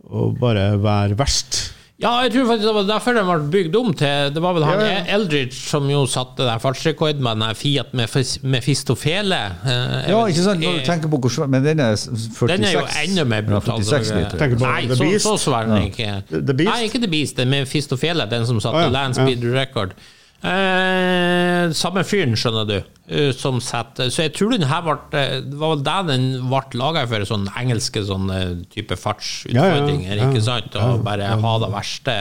[0.10, 1.60] å bare være verst.
[2.04, 4.66] Ja, jeg tror faktisk det var derfor den ble bygd om til Det var vel
[4.68, 5.04] han Ja, ja.
[5.16, 9.39] Eldridge som jo satte der fartsrekord med den Fiat med fis- Mefistofele.
[9.63, 10.63] Eh, ja ikke sant?
[10.63, 12.50] Når du tenker på hvor svær Men den er 46.
[12.52, 13.80] Den er jo enda mer brutal.
[13.80, 14.38] Ja, 46 liter.
[14.42, 16.10] Tenker på Nei, så, så svær den ikke.
[16.34, 16.70] The Beast?
[16.72, 17.38] Nei, ikke The Beast.
[17.39, 18.94] Den med Fistofele, den som satte ah, ja.
[18.94, 19.96] land speed record.
[20.43, 22.75] Eh, samme fyren, skjønner du,
[23.08, 26.25] eh, som setter Så jeg tror den her ble eh, Det var vel det den
[26.49, 28.41] ble laga for, sånne engelske sånne
[28.73, 30.27] type fartsutfordringer, Ja, ja, ja.
[30.34, 30.75] ikke sant?
[30.75, 32.17] Å bare ha det verste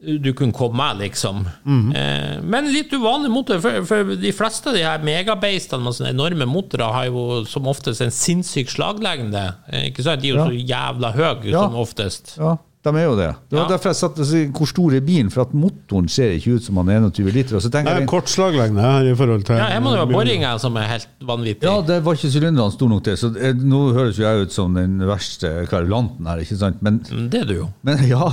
[0.00, 1.42] du kunne komme med, liksom.
[1.68, 1.90] Mhm.
[1.92, 6.14] Eh, men litt uvanlig motor, for, for de fleste av de her megabeistene med sånne
[6.14, 9.42] enorme motorer har jo som oftest en sinnssyk slaglengde.
[9.68, 10.22] Eh, ikke sant?
[10.24, 10.46] De er jo Ja.
[10.48, 11.66] så jævla høye Ja.
[11.66, 12.32] som oftest.
[12.40, 13.26] Ja, de er jo det.
[13.50, 13.68] Det var Ja.
[13.76, 16.62] derfor jeg satt og sa hvor stor er bilen, for at motoren ser ikke ut
[16.64, 17.56] som han er 21 liter.
[17.56, 19.80] Og så Det tenker er jeg en kort slaglengde her i forhold til Ja, her
[19.84, 21.62] må det være boringa som er helt vanvittig.
[21.68, 24.52] Ja, det var ikke sylinderne store nok til, så det, nå høres jo jeg ut
[24.52, 26.80] som den verste kverulanten her, ikke sant?
[26.82, 27.68] Men, Mm, Det er du jo.
[27.82, 28.24] men ja,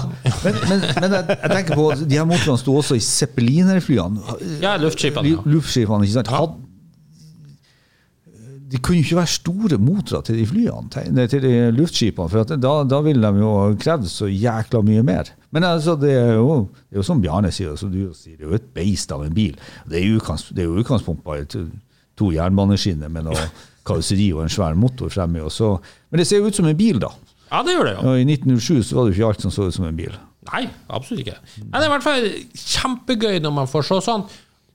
[0.43, 4.19] men, men, men jeg, jeg tenker på De her motorene sto også i Zeppeliner-flyene.
[4.62, 5.27] Ja, luftskipene.
[5.29, 5.38] Ja.
[5.45, 6.27] Luftskipene, ikke sant?
[6.31, 6.55] Had,
[8.67, 12.51] det kunne jo ikke være store motorer til de flyene, til, de luftskipene, for at
[12.60, 15.32] da, da ville de jo krevd så jækla mye mer.
[15.56, 18.43] Men altså, det er jo, det er jo som Bjarne sier, som du sier, det
[18.43, 19.56] er jo et beist av en bil.
[19.88, 21.63] Det er jo utgangspunkt bare to,
[22.19, 23.47] to jernbaneskinner med noe
[23.88, 25.45] karosseri og en svær motor fremme.
[25.47, 25.75] Og så,
[26.12, 27.13] men det ser jo ut som en bil, da.
[27.51, 28.08] ja, det gjør det jo.
[28.10, 30.17] Og I 1907 så var det jo ikke alt som så ut som en bil.
[30.47, 31.39] Nei, absolutt ikke.
[31.60, 34.27] Men det er i hvert fall kjempegøy når man får se sånn.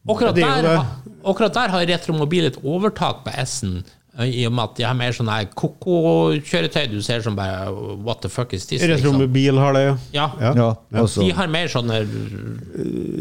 [0.08, 0.86] Akkurat er der,
[1.24, 3.82] akkurat der har Retromobil et overtak på S-en.
[4.20, 7.70] I og med at de har mer sånne her koko-kjøretøy du ser som bare
[8.04, 8.82] What the fuck is this?
[8.82, 8.98] Liksom.
[9.14, 9.94] Retromobil har det, ja.
[10.12, 10.26] Ja.
[10.40, 10.50] Ja.
[10.58, 10.66] Ja,
[11.00, 12.02] altså, De har mer sånne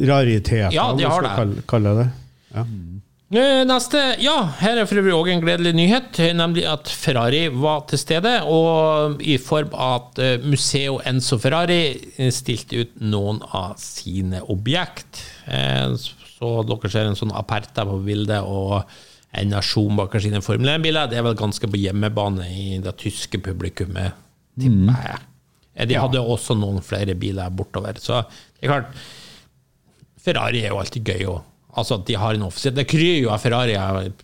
[0.09, 1.35] Rariteter, Ja, de har skal det.
[1.37, 2.07] kalle, kalle det.
[2.55, 2.65] Ja.
[3.31, 7.85] Eh, Neste, ja, her er for øvrig også en gledelig nyhet, nemlig at Ferrari var
[7.87, 11.77] til stede, og i form av at eh, Museo Enzo Ferrari
[12.17, 15.23] eh, stilte ut noen av sine objekt.
[16.41, 18.83] Eh, Så dere ser en sånn Aperta på bildet, og
[19.33, 21.07] en nasjon bak sine Formel 1-biler.
[21.09, 24.13] Det er vel ganske på hjemmebane i det tyske publikummet,
[24.59, 25.19] tipper jeg.
[25.75, 28.25] Eh, De hadde også noen flere biler bortover, så
[28.59, 28.93] det er klart
[30.21, 33.29] Ferrari er jo alltid gøy å Altså at de har en offisiell Det kryr jo
[33.31, 33.77] av Ferrari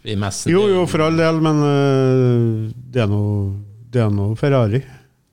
[0.04, 0.52] i messen.
[0.52, 1.62] Jo, jo, for all del, men
[2.92, 3.54] det er noe
[3.90, 4.82] det er noe Ferrari,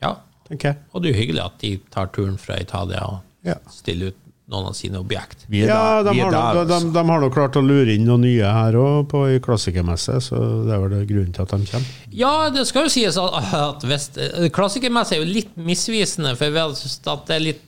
[0.01, 0.13] Ja,
[0.47, 0.79] tenker jeg.
[0.95, 3.57] og det er jo hyggelig at de tar turen fra Italia og Ja.
[3.69, 4.17] stiller ut
[4.53, 5.47] noen av sine objekt.
[5.49, 6.13] vi er Ja, der.
[6.13, 8.77] de er har, der de, de har nok klart å lure inn noen nye her
[8.77, 11.95] òg, på ei klassikermesse, så det er vel det grunnen til at de kommer.
[12.13, 14.11] Ja, det skal jo sies at, at hvis,
[14.53, 17.63] klassikermesse er jo litt misvisende, for ved at det er litt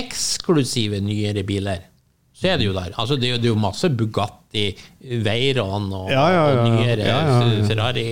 [0.00, 1.82] eksklusive nyere biler.
[2.34, 2.90] Så er det jo der.
[2.98, 4.64] Altså, det, er jo, det er jo masse Bugatti,
[5.22, 6.64] Veyron og, Ja, ja, ja.
[6.64, 7.62] og nyere Ja, ja, ja.
[7.68, 8.06] Ferrari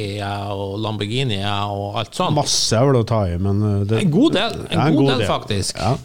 [0.53, 2.37] og Lamborghini og alt sånt.
[2.37, 5.11] Masse er vel å ta i, men øh, det, En god del, en en god
[5.17, 5.97] del, faktisk, Ja.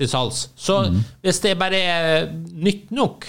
[0.00, 0.46] Til salgs.
[0.56, 0.80] Så
[1.22, 3.28] hvis det bare er nytt nok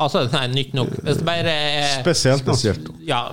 [0.00, 2.40] Altså, nei, nytt nok Hvis det bare er Spesielt.
[2.46, 2.86] Spesielt.
[3.04, 3.26] ja,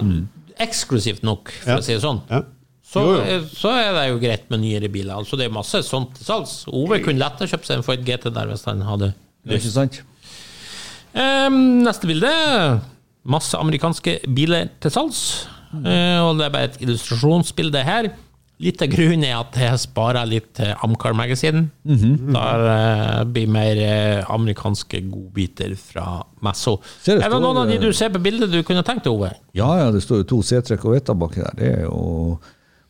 [0.59, 1.77] eksklusivt nok, for Ja.
[1.79, 2.41] å si det sånn, Ja.
[2.83, 3.37] så, Jo, jo.
[3.55, 5.13] så er det jo greit med nyere biler.
[5.15, 6.65] Altså, det er masse sånt til salgs.
[6.67, 9.13] Ove kunne lett ha kjøpt seg en Ford GT der hvis han hadde
[9.61, 10.01] sant?
[11.15, 12.81] Ehm, neste bilde.
[13.27, 15.47] Masse amerikanske biler til salgs.
[15.85, 18.11] Eh, og det er bare et illustrasjonsbilde her.
[18.57, 21.67] Litt av grunnen er at jeg sparer litt til Amcar Magazine.
[21.85, 26.79] Der uh, blir mer eh, amerikanske godbiter fra Messo.
[27.05, 29.29] Er det noen av de eh, du ser på bildet du kunne tenkt deg, Ove?
[29.57, 31.53] Ja, ja, det står jo to C-trekk og Veta baki der.
[31.59, 32.01] Det er jo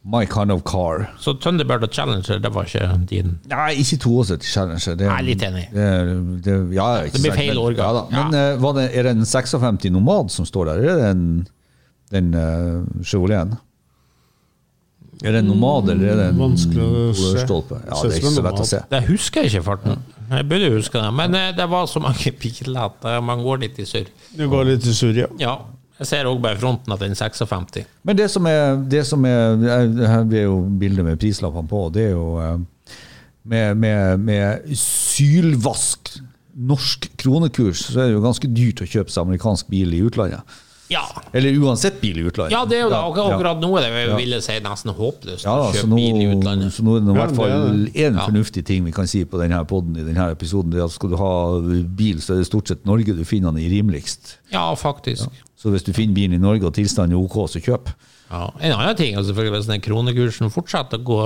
[0.07, 1.09] my kind of car.
[1.19, 3.35] Så Thunderbird og Challenger, det var ikke din?
[3.51, 4.95] Nei, ikke 72 Challenger.
[4.95, 5.67] Det, Nei, litt enig.
[5.75, 5.91] Det,
[6.47, 7.83] det, ja, Det blir feil årgang.
[7.83, 8.07] Ja, da.
[8.15, 11.23] Men var det, er det en 56 Nomad som står der, er det den,
[12.15, 13.59] den uh, Chevroleten?
[15.23, 17.31] Er det en Nomad, eller er det en Vanskelig å se.
[17.37, 17.79] Rørstolpe?
[17.87, 18.81] Ja, det er ikke så lett å se.
[18.91, 20.03] Det husker jeg ikke farten.
[20.27, 21.09] Jeg burde huske det.
[21.17, 24.11] Men eh, det var så mange biler at man går litt i surr.
[24.37, 25.31] Du går litt i surr, ja.
[25.41, 25.57] Ja.
[25.97, 27.79] Jeg ser òg bare fronten at den er 56.
[28.05, 29.55] Men det som er, det som er
[30.05, 32.59] Her blir jo bildet med prislappene på, det er jo eh,
[33.47, 36.19] med, med, med sylvask
[36.57, 40.57] norsk kronekurs, så er det jo ganske dyrt å kjøpe seg amerikansk bil i utlandet.
[40.89, 41.01] Ja.
[41.35, 42.51] Eller uansett bil i utlandet.
[42.55, 45.43] ja, det er jo da, Akkurat, akkurat nå er det jeg ville si nesten håpløst
[45.43, 46.71] Ja, da, å kjøpe nå, bil i utlandet.
[46.73, 47.51] så nå er det i hvert fall
[47.91, 48.25] én Ja.
[48.29, 50.71] fornuftig ting vi kan si på denne podden i denne episoden.
[50.71, 53.51] Det er at Skal du ha bil, så er det stort sett Norge du finner
[53.51, 54.37] den i rimeligst.
[54.53, 55.27] Ja, faktisk.
[55.57, 57.89] Så hvis du finner bilen i Norge og tilstanden er ok, så kjøp.
[58.27, 58.49] Ja.
[58.59, 61.19] En annen ting er selvfølgelig hvis den kronekursen fortsetter å gå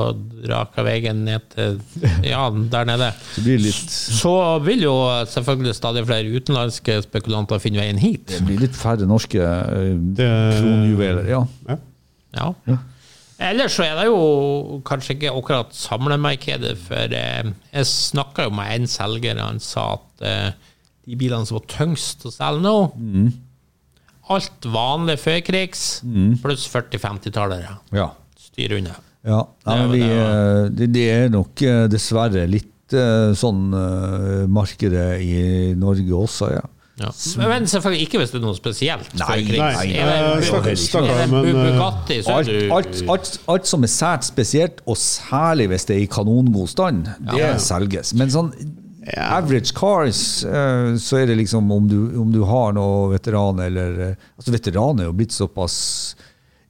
[0.52, 1.80] raka veien ned til
[2.28, 3.90] Ja, der nede, Så blir litt,
[4.22, 4.94] så vil jo
[5.32, 8.28] selvfølgelig stadig flere utenlandske spekulanter finne veien hit.
[8.36, 11.26] det blir litt færre norske eh, Det- kronjuveler.
[11.32, 11.44] Ja.
[12.38, 12.78] Ja.
[13.42, 18.76] Ellers så er det jo kanskje ikke akkurat samlemarkedet, for eh, jeg snakka jo med
[18.76, 20.52] en selger, og han sa at eh,
[21.10, 22.76] de bilene som var tyngst å selge nå
[24.30, 26.02] Alt vanlig førkrigs
[26.42, 27.78] pluss 40-50-tallere.
[27.92, 28.10] ja.
[28.38, 28.96] Styr unna.
[29.24, 33.70] Ja, Nei, vi, eh, det, det er nok eh, dessverre litt eh, sånn
[34.52, 36.64] markedet i Norge også, ja.
[37.02, 37.10] Ja.
[37.40, 39.14] Men selvfølgelig ikke hvis det er noe spesielt.
[39.18, 43.90] Nei, nei, nei, det- er det men, Bugatti, så Alt, alt, alt, alt som er
[43.90, 48.14] sært spesielt, og særlig hvis det er i kanongod stand, det selges.
[48.14, 48.52] Men sånn
[49.18, 54.02] average cars, eh, så er det liksom om du, om du har noe veteran eller
[54.12, 55.78] eh, Altså, veteran er jo blitt såpass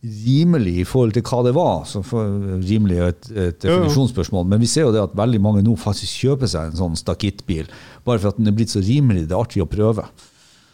[0.01, 1.83] rimelig i forhold til hva det var.
[1.85, 4.47] Så rimelig er et, et definisjonsspørsmål.
[4.49, 7.69] Men vi ser jo det at veldig mange nå faktisk kjøper seg en sånn stakittbil,
[8.07, 9.27] bare for at den er blitt så rimelig.
[9.27, 10.07] Det er artig å prøve.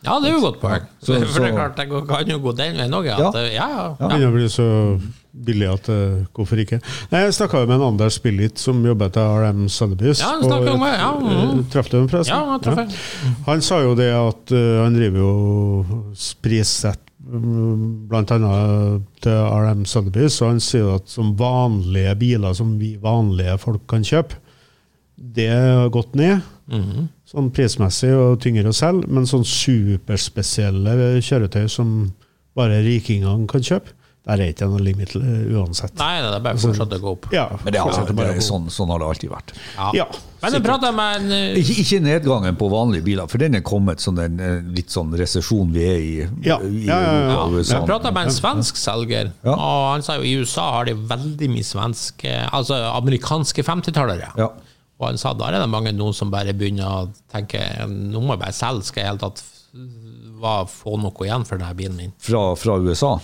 [0.06, 0.84] Ja, det er jo et godt poeng.
[1.02, 3.06] Så- for det er klart, det kan jo gå den veien òg.
[3.06, 3.18] Ja.
[3.18, 3.32] Ja.
[3.32, 4.08] Det- ja, ja, ja.
[4.08, 4.68] begynner å bli så
[5.34, 6.80] billig at eh, hvorfor ikke?
[7.12, 10.22] Nei, Jeg snakka med en Anders Billit som jobber til RM Sotheby's.
[10.22, 11.70] Ja, han om ja, mm.
[11.70, 12.34] Traff du ham, forresten?
[12.36, 12.90] Ja, han traff jeg.
[13.46, 18.08] Han sa jo det at uh, han driver jo prissett bl.a.
[18.08, 23.58] blant annet til RM Sotheby's, og han sier at som vanlige biler som vi vanlige
[23.60, 24.38] folk kan kjøpe,
[25.18, 26.42] det har gått ned.
[26.72, 27.10] Mhm.
[27.28, 31.94] Sånn prismessig og tyngre å selge, men sånn superspesielle kjøretøy som
[32.58, 33.94] bare rikingene kan kjøpe,
[34.28, 35.94] Der er ikke noe limit eh, uansett.
[36.02, 37.28] Nei, det er bare å fortsette å gå opp.
[37.32, 39.54] Ja, Men det, har- det er sånn, sånn har det alltid vært.
[39.96, 40.04] Ja,
[40.42, 43.64] Men jeg prater med en eh, Ikke, ikke nedgangen på vanlige biler, for den er
[43.64, 46.12] kommet som den eh, litt sånn resesjon vi er i,
[46.44, 47.64] Ja, i ja, ja, ja.
[47.72, 49.56] Jeg prata med en svensk selger, Ja.
[49.56, 54.34] og han sa jo i USA har de veldig mye svenske, altså amerikanske 50-tallere.
[54.36, 54.50] Ja.
[54.98, 58.34] Og han sa da er det mange nå som bare begynner å tenke nå må
[58.34, 59.44] jeg bare selge, skal jeg i hele tatt
[60.42, 62.14] hva, få noe igjen for denne bilen min.
[62.22, 63.18] Fra, fra USA.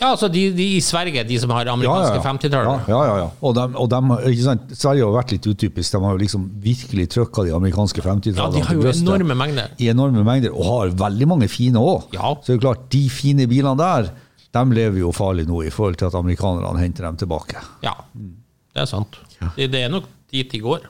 [0.00, 2.86] Ja, altså de, de i Sverige, de som har amerikanske 50-tallere.
[2.88, 3.26] Ja, ja, ja.
[3.44, 3.74] Og, dem,
[4.14, 4.70] og sant?
[4.72, 5.92] Sverige har vært litt utypisk.
[5.92, 9.36] De har jo liksom virkelig trykka de amerikanske Ja, 50-tallene de har jo til enorme
[9.36, 9.74] mengder.
[9.76, 12.08] I enorme mengder, og har veldig mange fine òg.
[12.16, 12.32] Ja.
[12.40, 14.08] Så det er klart, de fine bilene der,
[14.56, 17.60] de lever jo farlig nå, i forhold til at amerikanerne henter dem tilbake.
[17.84, 19.20] Ja, det er sant.
[19.58, 20.88] Det, det er nok dit de går.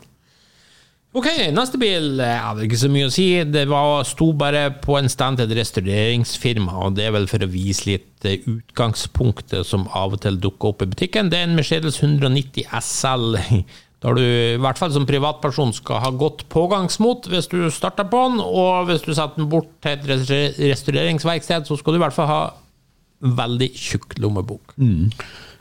[1.10, 3.26] Ok, neste bil jeg hadde ikke så mye å si.
[3.50, 7.42] Det var, sto bare på en stand til et restaureringsfirma, og det er vel for
[7.42, 11.32] å vise litt eh, utgangspunktet som av og til dukker opp i butikken.
[11.32, 13.40] Det er en Mercedes 190 SL.
[14.00, 18.22] Da du i hvert fall som privatperson skal ha godt pågangsmot hvis du starter på
[18.30, 22.16] den, og hvis du setter den bort til et restaureringsverksted, så skal du i hvert
[22.16, 22.38] fall ha
[23.20, 24.72] veldig tjukk lommebok.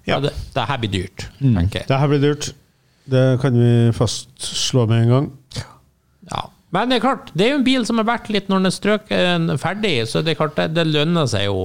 [0.07, 0.21] Ja.
[0.23, 1.89] Det, det her blir dyrt, tenker jeg.
[1.91, 2.53] Det her blir dyrt.
[3.09, 5.27] Det kan vi fastslå med en gang.
[6.29, 6.45] Ja.
[6.75, 8.69] Men det er klart, det er jo en bil som er verdt litt når den
[8.69, 11.57] er strøket ferdig, så det er klart det, det lønner seg jo.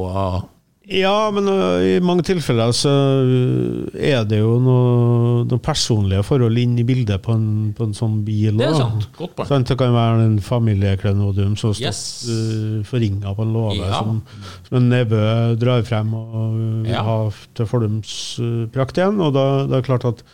[0.84, 2.90] Ja, men øh, i mange tilfeller så
[3.24, 7.94] øh, er det jo noen noe personlige forhold inn i bildet på en, på en
[7.96, 8.56] sånn bil.
[8.60, 9.06] Det er sant.
[9.16, 9.48] Godt poeng.
[9.48, 12.02] Sant, det kan være en familieklenodium som står Yes.
[12.28, 14.00] uh, forringa på en låve, Ja.
[14.00, 14.22] som,
[14.68, 15.24] som en nevø
[15.60, 17.02] drar frem og vil Ja.
[17.04, 17.18] ha
[17.56, 19.20] til fordumsprakt igjen.
[19.24, 20.24] Og da, da er det klart at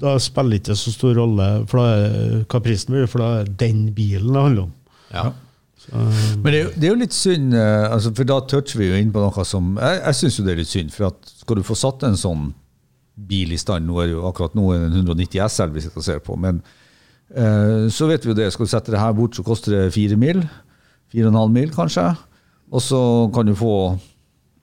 [0.00, 3.30] da spiller det ikke så stor rolle for da er, hva prisen blir, for da
[3.42, 4.74] er den bilen det handler om.
[5.12, 5.26] Ja.
[5.90, 8.90] Men det er, jo- det er jo litt synd, eh, altså, for da toucher vi
[8.90, 11.30] jo inn på noe som Jeg, jeg syns jo det er litt synd, for at
[11.40, 12.50] skal du få satt en sånn
[13.30, 15.82] bil i stand Nå er det jo akkurat nå er det en 190 SL vi
[15.84, 16.60] sitter og ser på, men
[17.34, 18.50] eh, så vet vi jo det.
[18.54, 20.44] Skal du sette det her bort, så koster det fire mil.
[21.10, 22.06] Fire og en halv mil, kanskje.
[22.70, 23.00] Og så
[23.34, 23.74] kan du få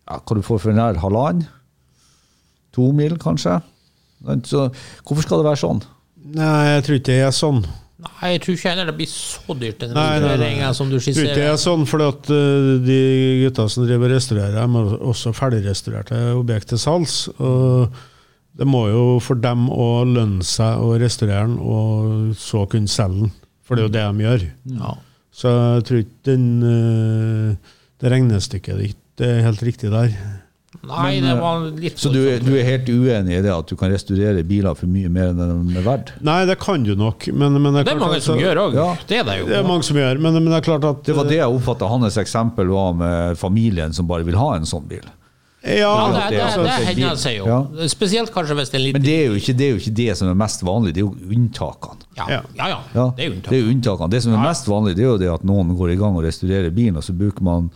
[0.07, 1.43] ja, Kan du få for nær halvannen?
[2.77, 3.57] To mil, kanskje?
[4.47, 4.69] Så
[5.03, 5.83] hvorfor skal det være sånn?
[6.37, 7.61] Nei, jeg tror ikke det er sånn.
[7.97, 10.51] Nei, jeg tror ikke heller det blir så dyrt, den Nei, nei, nei.
[10.59, 10.73] nei.
[10.77, 12.99] som du Jeg tror ikke det er sånn, for at uh, de
[13.41, 17.15] gutta som driver restaurerer, har også ferdigrestaurerte objekt til salgs.
[17.41, 17.89] Og
[18.57, 23.25] det må jo for dem å lønne seg å restaurere den, og så kunne selge
[23.25, 23.33] den.
[23.65, 24.47] For det er jo det de gjør.
[24.77, 24.93] Ja.
[25.37, 30.13] Så jeg tror ikke den, uh, det regnestykket ditt er helt riktig der.
[30.87, 33.75] Nei, det var litt Så du, er- du er helt uenig i det at du
[33.75, 36.13] kan restaurere biler for mye mer enn de er verdt?
[36.21, 38.73] Nei, det kan du nok, men, men Det er klart mange at- som gjør òg.
[38.77, 38.87] Ja.
[39.07, 39.45] Det er det jo.
[39.47, 41.47] Det er mange som gjør, men, men det er klart at Det var det jeg
[41.59, 45.03] oppfatta hans eksempel var med familien som bare vil ha en sånn bil.
[45.67, 47.45] Ja, det, det det, er det, altså- hender seg jo.
[47.49, 47.87] Ja.
[47.91, 49.95] Spesielt kanskje hvis det er litt Men det er, jo ikke, det er jo ikke
[49.97, 52.05] det som er mest vanlig, det er jo unntakene.
[52.15, 52.41] Ja, Ja.
[52.55, 52.67] ja.
[52.69, 52.77] ja.
[52.95, 53.49] Ja, Det er unntakene.
[53.51, 54.09] det er unntakene.
[54.13, 56.23] Det som er mest vanlig, det er jo det at noen går i gang og
[56.23, 57.67] restaurerer bilen, og så bruker man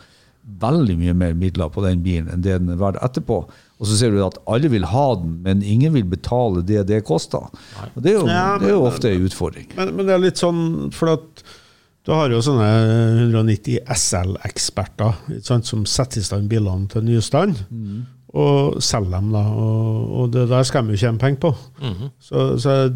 [0.61, 3.41] veldig mye mer midler på den bilen enn det den er verdt etterpå.
[3.81, 7.01] Og så ser du at alle vil ha den, men ingen vil betale det det
[7.07, 7.47] koster.
[7.95, 9.71] Og det er jo, Ja, det er jo ofte en utfordring.
[9.77, 11.43] Men, men det er litt sånn, for at
[12.05, 12.67] du har jo sånne
[13.29, 17.63] 190 SL-eksperter som setter i stand bilene til nystand,
[18.31, 19.31] og selger dem.
[19.33, 21.51] da, og, og det der skal de jo tjene penger på.
[22.21, 22.93] så, så jeg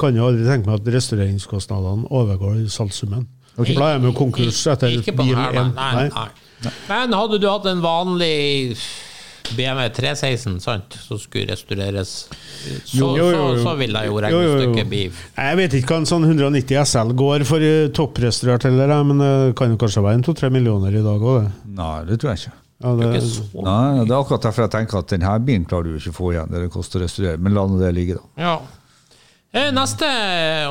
[0.00, 3.28] kan jo aldri tenke meg at restaureringskostnadene overgår salgssummen.
[3.52, 3.76] Okay.
[3.76, 5.74] da er de jo konkurs etter bil den her, én.
[5.76, 5.90] nei.
[5.92, 6.28] nei, nei.
[6.88, 8.76] Men hadde du hatt en vanlig
[9.56, 12.12] BMW 316 sant, som skulle restaureres,
[12.86, 14.52] så, Jo, jo, jo, så, så ville det jo Jo, jo, jo.
[14.54, 18.94] regnestykket bli Jeg vet ikke hva en sånn 190 SL går for eh, topprestaurert heller,
[19.08, 21.74] men det kan jo kanskje være en to-tre millioner i dag òg, det.
[21.80, 22.58] Nei, det tror jeg ikke.
[22.82, 25.90] Ja, det, ikke så Nei, Det er akkurat derfor jeg tenker at denne bilen klarer
[25.90, 27.38] du ikke å få igjen det det koster å restaurere.
[27.42, 28.24] Men la nå det ligge, da.
[28.42, 28.54] Ja.
[29.52, 30.08] Eh, Neste,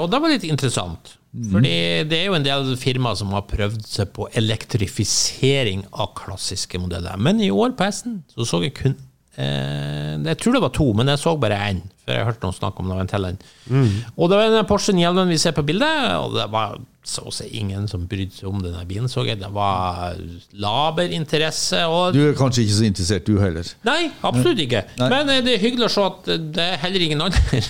[0.01, 1.15] og det var litt interessant.
[1.32, 6.80] Fordi det er jo en del firmaer som har prøvd seg på elektrifisering av klassiske
[6.82, 7.15] modeller.
[7.15, 8.98] Men i år på hesten så så jeg kun
[9.39, 11.80] eh, Jeg tror det var to, men jeg så bare én.
[12.12, 13.38] For jeg hørte noen snakke om det var en til en.
[14.17, 16.76] Og det var den Porsche 911 vi ser på bildet, og det var
[17.08, 19.08] så å si ingen som brydde seg om denne bilen.
[19.10, 19.39] så jeg.
[19.41, 20.19] Det var
[20.62, 21.80] laber interesse.
[21.89, 23.71] og Du er kanskje ikke så interessert, du heller.
[23.88, 24.84] Nei, absolutt ikke.
[25.00, 25.10] Nei.
[25.10, 27.63] Men eh, det er hyggelig å se at eh, det er heller ingen andre.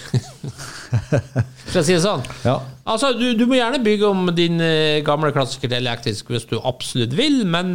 [1.71, 2.25] For å si det sånn.
[2.43, 2.57] Ja.
[2.83, 6.57] Altså, du, du må gjerne bygge om din eh, gamle klassiker til elektrisk hvis du
[6.59, 7.71] absolutt vil, men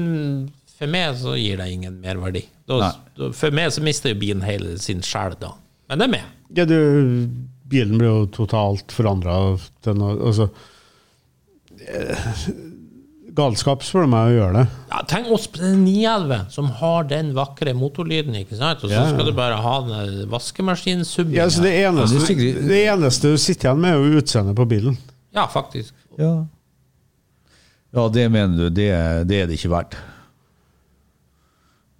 [0.77, 2.45] for meg så gir det ingen merverdi.
[2.69, 2.91] Da,
[3.33, 5.55] for meg så mister jo bilen hele sin sjel da.
[5.89, 6.36] Men det er med.
[6.55, 6.77] Ja, du,
[7.67, 9.35] bilen ble jo totalt forandra
[9.89, 10.47] Altså
[11.83, 12.29] eh,
[13.37, 14.65] galskap, spør du meg, å gjøre det.
[14.93, 18.83] Ja, tenk oss på den 911 som har den vakre motorlyden, ikke sant?
[18.83, 19.13] Og så Ja, ja.
[19.13, 21.37] skal du bare ha den vaskemaskinsubben.
[21.37, 24.57] Ja, altså det, eneste, Ja, det det eneste du sitter igjen med, er jo utseendet
[24.57, 24.97] på bilen.
[25.37, 25.93] Ja, faktisk.
[26.17, 26.47] Ja.
[27.93, 28.71] ja, det mener du.
[28.71, 28.89] Det,
[29.29, 29.99] det er det ikke verdt.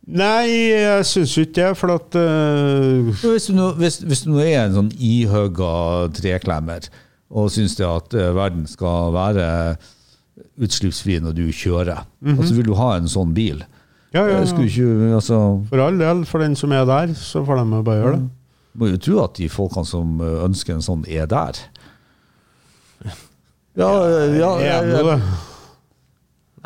[0.07, 3.09] Nei, jeg syns jo ikke det, for at uh...
[3.11, 5.73] Hvis du, nå, hvis, hvis du nå er en sånn ihøga
[6.15, 6.87] treklemmer
[7.35, 9.47] og syns det at eh, verden skal være
[10.63, 12.05] utslippsfri når du kjører,
[12.37, 13.65] og så vil du ha en sånn bil
[14.15, 14.45] Ja, ja, ja.
[14.47, 14.87] ikke,
[15.19, 15.41] altså,
[15.73, 18.29] For all del, for den som er der, så får de bare gjøre det.
[18.79, 21.59] må jo tro at de folkene som eh, ønsker en sånn, er der.
[23.77, 23.91] Ja, ja,
[24.31, 25.19] ja, ja, ja, nå det.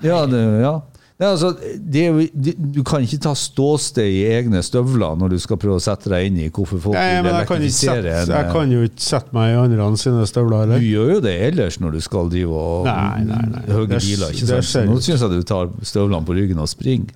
[0.06, 0.76] Ja, det, ja.
[1.20, 2.02] Nei, altså, det,
[2.32, 6.08] det, du kan ikke ta ståsted i egne støvler når du skal prøve å sette
[6.08, 8.14] deg inn i hvorfor folk Nei, vil elektrifisere.
[8.14, 11.34] jeg jeg kan jo ikke sette meg i andre sine støvler Du gjør jo det
[11.50, 14.32] ellers når du skal drive og Det- biler.
[14.32, 14.88] ikke sant?
[14.88, 17.12] Nå syns jeg du tar støvlene på ryggen og springer.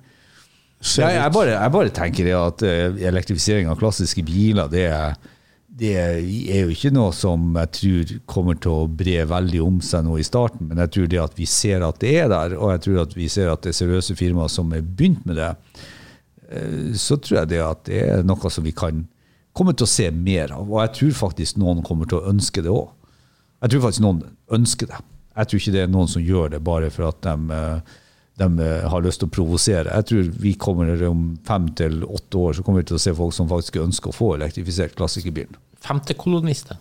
[0.85, 5.15] Jeg, jeg, bare, jeg bare tenker det at eh, elektrifisering av klassiske biler, det er,
[5.75, 10.05] det er jo ikke noe som jeg tror kommer til å bre veldig om seg
[10.05, 12.71] nå i starten, men jeg tror det at vi ser at det er der, og
[12.71, 15.49] jeg tror at vi ser at det er seriøse firmaer som har begynt med det,
[16.47, 19.03] eh, så tror jeg det at det er noe som vi kan
[19.55, 20.63] komme til å se mer av.
[20.63, 22.89] Og jeg tror faktisk noen kommer til å ønske det òg.
[23.63, 24.23] Jeg tror faktisk noen
[24.55, 25.03] ønsker det.
[25.35, 27.95] Jeg tror ikke det er noen som gjør det bare for at de, eh,
[28.39, 29.91] de eh, har lyst til å provosere.
[29.95, 33.13] Jeg tror vi kommer om fem til åtte år så kommer vi til å se
[33.15, 35.55] folk som faktisk ønsker å få elektrifisert klassikerbilen.
[35.85, 36.77] Femtekolonister.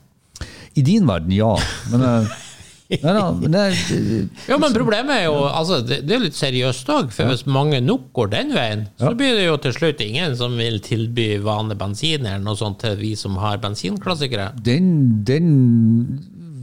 [0.75, 1.53] I din verden, ja.
[1.93, 2.03] Men,
[2.91, 4.17] nei, nei, nei, det,
[4.51, 7.79] Ja, men problemet er jo altså, det, det er litt seriøst òg, for hvis mange
[7.85, 9.15] nok går den veien, så Ja.
[9.21, 12.99] blir det jo til slutt ingen som vil tilby vanlig bensin eller noe sånt til
[12.99, 14.51] vi som har bensinklassikere.
[14.67, 15.49] den, den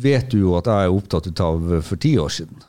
[0.01, 2.59] vet du jo at jeg er opptatt av for ti år siden.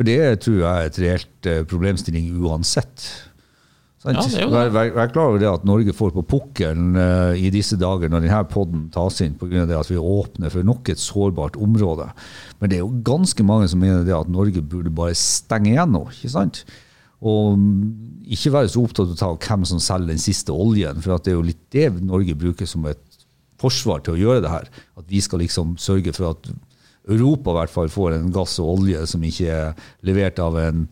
[0.00, 3.02] For det tror jeg er et reelt eh, problemstilling uansett.
[4.00, 4.54] Ja, det er jo det.
[4.54, 8.08] Vær, vær, vær klar over det at Norge får på pukkelen uh, i disse dager
[8.08, 9.66] når denne podden tas inn pga.
[9.76, 12.06] at vi åpner for nok et sårbart område.
[12.62, 15.92] Men det er jo ganske mange som mener det at Norge burde bare stenge igjen
[15.92, 16.06] nå.
[16.16, 16.62] ikke sant?
[17.20, 21.28] Og mm, ikke være så opptatt av hvem som selger den siste oljen, for at
[21.28, 23.04] det er jo litt det Norge bruker som et
[23.60, 24.72] forsvar til å gjøre det her.
[24.96, 26.48] At vi skal liksom sørge for at
[27.10, 30.86] Europa i hvert fall får en gass og olje som ikke er levert av en,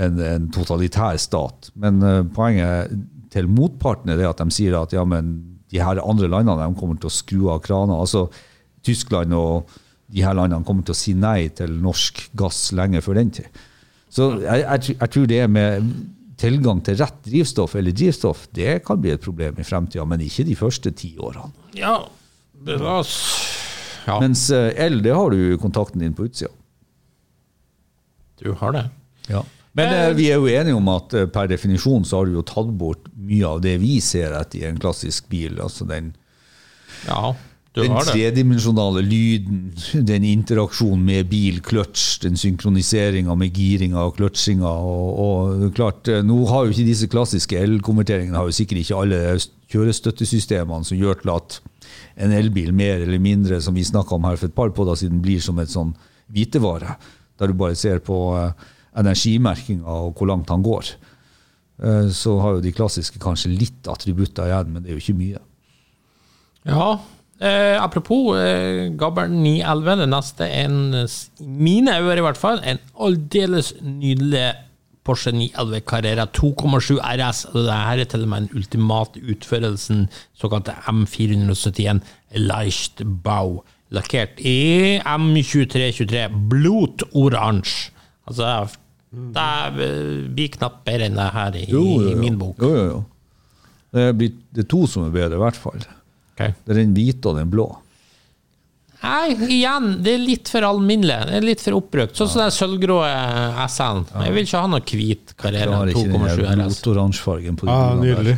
[0.00, 1.70] en, en totalitær stat.
[1.78, 2.94] Men uh, poenget
[3.32, 5.34] til motparten er at de sier at ja, men
[5.72, 7.96] de her andre landene de kommer til å skru av kraner.
[7.96, 8.26] Altså
[8.84, 9.70] Tyskland og
[10.12, 13.62] de her landene kommer til å si nei til norsk gass lenge før den tid.
[14.12, 15.92] Så jeg, jeg, jeg tror det med
[16.42, 20.44] tilgang til rett drivstoff eller drivstoff, det kan bli et problem i fremtida, men ikke
[20.48, 21.52] de første ti årene.
[21.78, 21.96] Ja,
[22.66, 23.14] det oss
[24.06, 26.50] Ja, Mens L, el, det har du kontakten din på utsida.
[28.42, 28.86] du har det.
[29.30, 29.44] Ja.
[29.78, 32.42] Men eh, vi er jo enige om at eh, per definisjon så har du jo
[32.42, 35.60] tatt bort mye av det vi ser etter i en klassisk bil.
[35.62, 36.10] Altså den,
[37.06, 37.30] Ja,
[37.72, 38.12] du den har det.
[38.12, 39.62] tredimensjonale lyden,
[40.10, 44.68] den interaksjonen med bil, kløtsj, den synkroniseringa med giringa og kløtsjinga.
[44.68, 48.98] Og, og klart, eh, nå har jo ikke disse klassiske elkonverteringene har jo sikkert ikke
[49.06, 49.22] alle
[49.72, 51.62] kjørestøttesystemene som gjør til at
[52.16, 55.22] en elbil mer eller mindre, som vi snakka om her for et par podder siden,
[55.24, 55.94] blir som et sånn
[56.32, 56.96] hvitevare,
[57.40, 58.52] der du bare ser på eh,
[59.00, 60.92] energimerkinga og hvor langt han går.
[61.82, 65.18] Eh, Så har jo de klassiske kanskje litt attributter igjen, men det er jo ikke
[65.18, 65.42] mye.
[66.68, 66.98] Ja.
[67.42, 70.76] Eh, apropos eh, Gabbern 911, det neste er
[71.42, 74.52] i mine øyne i hvert fall, en aldeles nydelig
[75.02, 77.46] Porsche 911 Carrera 2,7 RS.
[77.54, 80.04] Dette er til og med den ultimate utførelsen,
[80.38, 82.02] såkalte M471
[82.38, 87.90] Leichtbau, lakkert i M2323 blodoransje.
[88.30, 88.52] Altså,
[89.12, 89.48] det
[89.84, 92.62] eh, blir knapt bedre enn det her i, i min bok.
[92.62, 93.00] Jo, jo, jo.
[93.92, 95.82] Det, blir, det er to som er bedre, i hvert fall.
[96.32, 96.54] Okay.
[96.64, 97.66] Det er den hvite og den blå.
[99.02, 101.16] Nei, igjen, det er litt for alminnelig.
[101.26, 102.14] Det er litt for oppbrukt.
[102.18, 103.00] Sånn som den sølvgrå
[103.66, 104.04] SN.
[104.22, 106.80] Jeg vil ikke ha noe hvit Carrera Klarer ikke den 2,7 her RS.
[106.84, 108.36] blodoransjefargen på Ja, nydelig.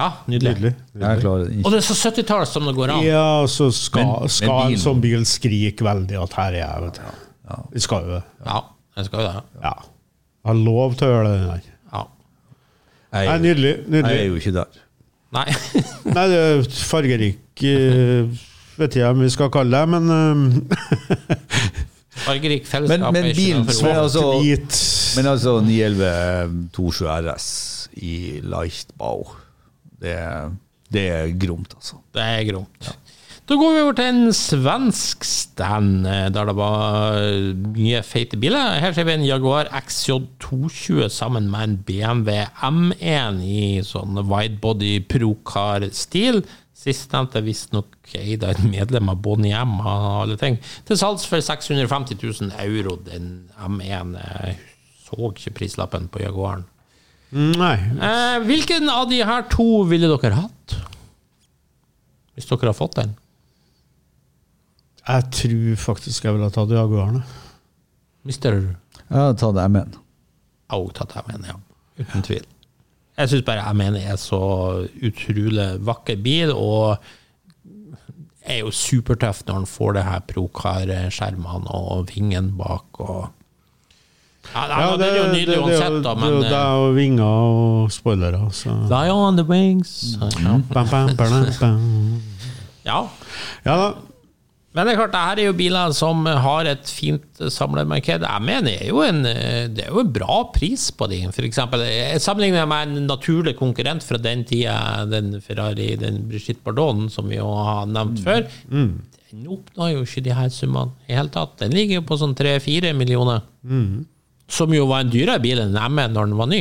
[0.00, 0.54] Ja, nydelig.
[0.54, 0.72] Nydelig.
[0.96, 1.64] nydelig.
[1.66, 3.02] Og det er så 70-tall som det går an.
[3.04, 6.82] Ja, så skal, Men- men skal en sånn bil skrike veldig at her er jeg,
[6.86, 7.60] vet du.
[7.74, 8.22] Vi skal jo det.
[8.46, 8.60] Ja,
[8.96, 9.42] jeg skal jo det.
[9.62, 9.74] Ja.
[10.40, 11.62] Jeg har lov til å gjøre det der.
[11.92, 12.04] Ja.
[13.12, 13.74] Nei, nydelig.
[13.90, 14.16] nydelig.
[14.16, 14.80] jeg er jo ikke der.
[15.32, 15.44] Nei.
[16.06, 18.26] Nei, det er fargerik eh,
[18.78, 20.44] Vet ikke om vi skal kalle det, men eh,
[22.26, 24.80] Fargerik fellesskap men men bilen for men altså, hvit
[25.16, 27.46] men altså 911 27 RS
[28.00, 28.16] i
[28.46, 29.24] Leichtbau,
[30.00, 30.14] det,
[30.94, 31.98] det er gromt, altså.
[32.14, 32.92] Det er gromt.
[33.50, 38.38] Da går vi over til en svensk stand, eh, der det var eh, mye feite
[38.38, 38.76] biler.
[38.78, 46.44] Her ser vi en Jaguar XJ220 sammen med en BMW M1 i sånn widebody procar-stil.
[46.80, 49.88] Sistnevnte er visstnok eid av et medlem av Bonniem og
[50.22, 50.56] alle ting.
[50.88, 54.14] Til salgs for 650 000 euro, den M1.
[54.16, 54.54] Jeg
[55.04, 56.64] så ikke prislappen på Jaguaren.
[57.36, 57.74] Nei.
[57.76, 60.78] Eh, hvilken av de her to ville dere hatt?
[62.34, 63.12] Hvis dere har fått den?
[65.04, 67.20] Jeg tror faktisk jeg ville ha tatt Jaguaren.
[68.24, 70.00] Mister Jeg hadde tatt M1.
[70.00, 71.58] Jeg har også tatt M1, ja.
[72.00, 72.48] Uten tvil.
[73.18, 74.40] Jeg syns bare jeg mener er så
[75.06, 77.00] utrolig vakker bil, og
[78.40, 83.28] er jo supertøff når han får det her Procar-skjermene og vingen bak og
[84.54, 87.90] ja, ja, det, er jo nydelig uansett, da, det, men det er jo vinger og
[87.92, 88.40] spoilere.
[88.56, 88.72] Så.
[88.88, 90.16] Fly on the wings.
[90.18, 90.56] Ja.
[90.72, 92.22] Bam, bam, bam.
[92.88, 93.02] ja.
[93.66, 93.90] Ja da.
[94.70, 98.22] Men det er klart, det her er jo biler som har et fint samlemarked.
[98.22, 101.18] Jeg mener det er jo en, det er jo en bra pris på de.
[101.34, 104.76] For eksempel, jeg sammenligner med en naturlig konkurrent fra den tida,
[105.10, 108.46] den Ferrari, den Brigitte Bardon, som vi jo har nevnt før.
[109.30, 111.58] Den oppnår jo ikke de her summene i hele tatt.
[111.64, 113.42] Den ligger jo på sånn 3-4 millioner.
[114.50, 116.60] Som jo var en dyrere bil enn M1 når den var ny.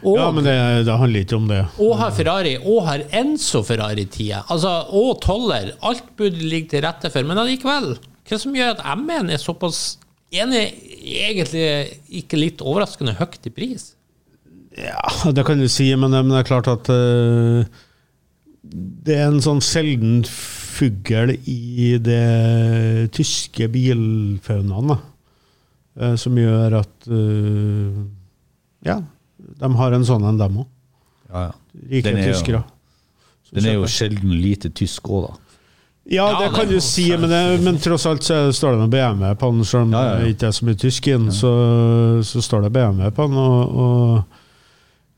[0.00, 0.54] Og, Ja, men det,
[0.88, 1.58] det handler ikke om det.
[1.84, 4.40] og har Ferrari, og har Enzo Ferrari-tida.
[4.48, 5.74] Altså, og toller.
[5.84, 7.90] Alt burde ligge til rette for, men allikevel.
[8.24, 9.82] Hva som gjør at M1 er såpass
[10.32, 10.64] enig,
[11.04, 11.66] egentlig
[12.24, 13.90] ikke litt overraskende høyt i pris?
[14.80, 17.62] Ja, det kan du si, men men det er klart at uh,
[18.64, 24.96] det er en sånn sjelden fugl i det tyske bilfaunaen,
[26.00, 28.02] eh, som gjør at eh,
[28.84, 28.98] Ja,
[29.60, 30.66] de har en sånn en, dem òg.
[31.30, 31.54] Ja, ja.
[31.90, 32.64] Rike Den er jo- tyskere.
[33.44, 33.94] som Den er jo kjøper.
[33.98, 35.34] sjelden lite tysk òg, da.
[36.06, 38.72] Ja, Ja, det kan er du jo si, men, det, men tross alt så står
[38.74, 40.18] det noe BMW på den, selv om Ja, ja, ja.
[40.20, 41.52] det ikke er så mye tysk i den, så,
[42.22, 43.36] så står det BMW på den.
[43.40, 44.24] Og, og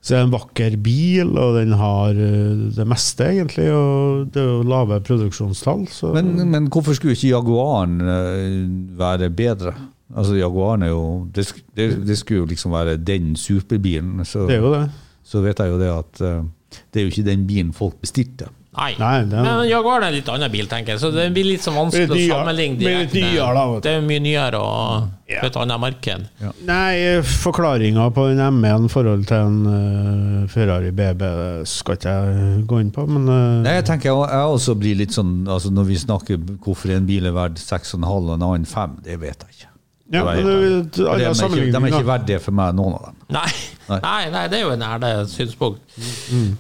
[0.00, 3.66] så er det en vakker bil, og den har eh, det meste, egentlig.
[3.74, 5.88] Og det er jo lave produksjonstall.
[5.90, 9.74] Så Men, men hvorfor skulle ikke Jaguaren eh, være bedre?
[10.14, 14.24] Altså Jaguaren er jo det, det, det skulle jo liksom være den superbilen.
[14.24, 14.84] Så, det er jo det.
[15.26, 16.44] så vet jeg jo det at uh,
[16.92, 18.50] det er jo ikke den bilen folk bestilte.
[18.76, 18.92] Nei.
[19.00, 21.46] Nei, det er- Men Jaguar er en litt annen bil, tenker jeg, så det blir
[21.48, 23.22] litt så vanskelig Blir litt å sammenligne direkte.
[23.24, 23.80] nyere, da.
[23.80, 25.40] Det er mye nyere og yeah.
[25.40, 26.26] på et annet marked.
[26.68, 31.24] Nei, forklaringa på en M1 i forhold til en uh, Ferrari BB
[31.64, 33.62] skal ikke jeg gå inn på, men uh...
[33.64, 37.08] Nei, jeg tenker jeg, jeg også blir litt sånn altså Når vi snakker hvorfor en
[37.08, 39.72] bil er verdt 6,5 og en annen 5, det vet jeg ikke.
[40.12, 40.56] Ja, men det,
[40.94, 43.16] det, de, er ikke, de er ikke verdige for meg, noen av dem.
[43.34, 43.48] Nei.
[43.90, 44.18] Nei.
[44.30, 45.96] Nei, det er jo en ærlig synspunkt.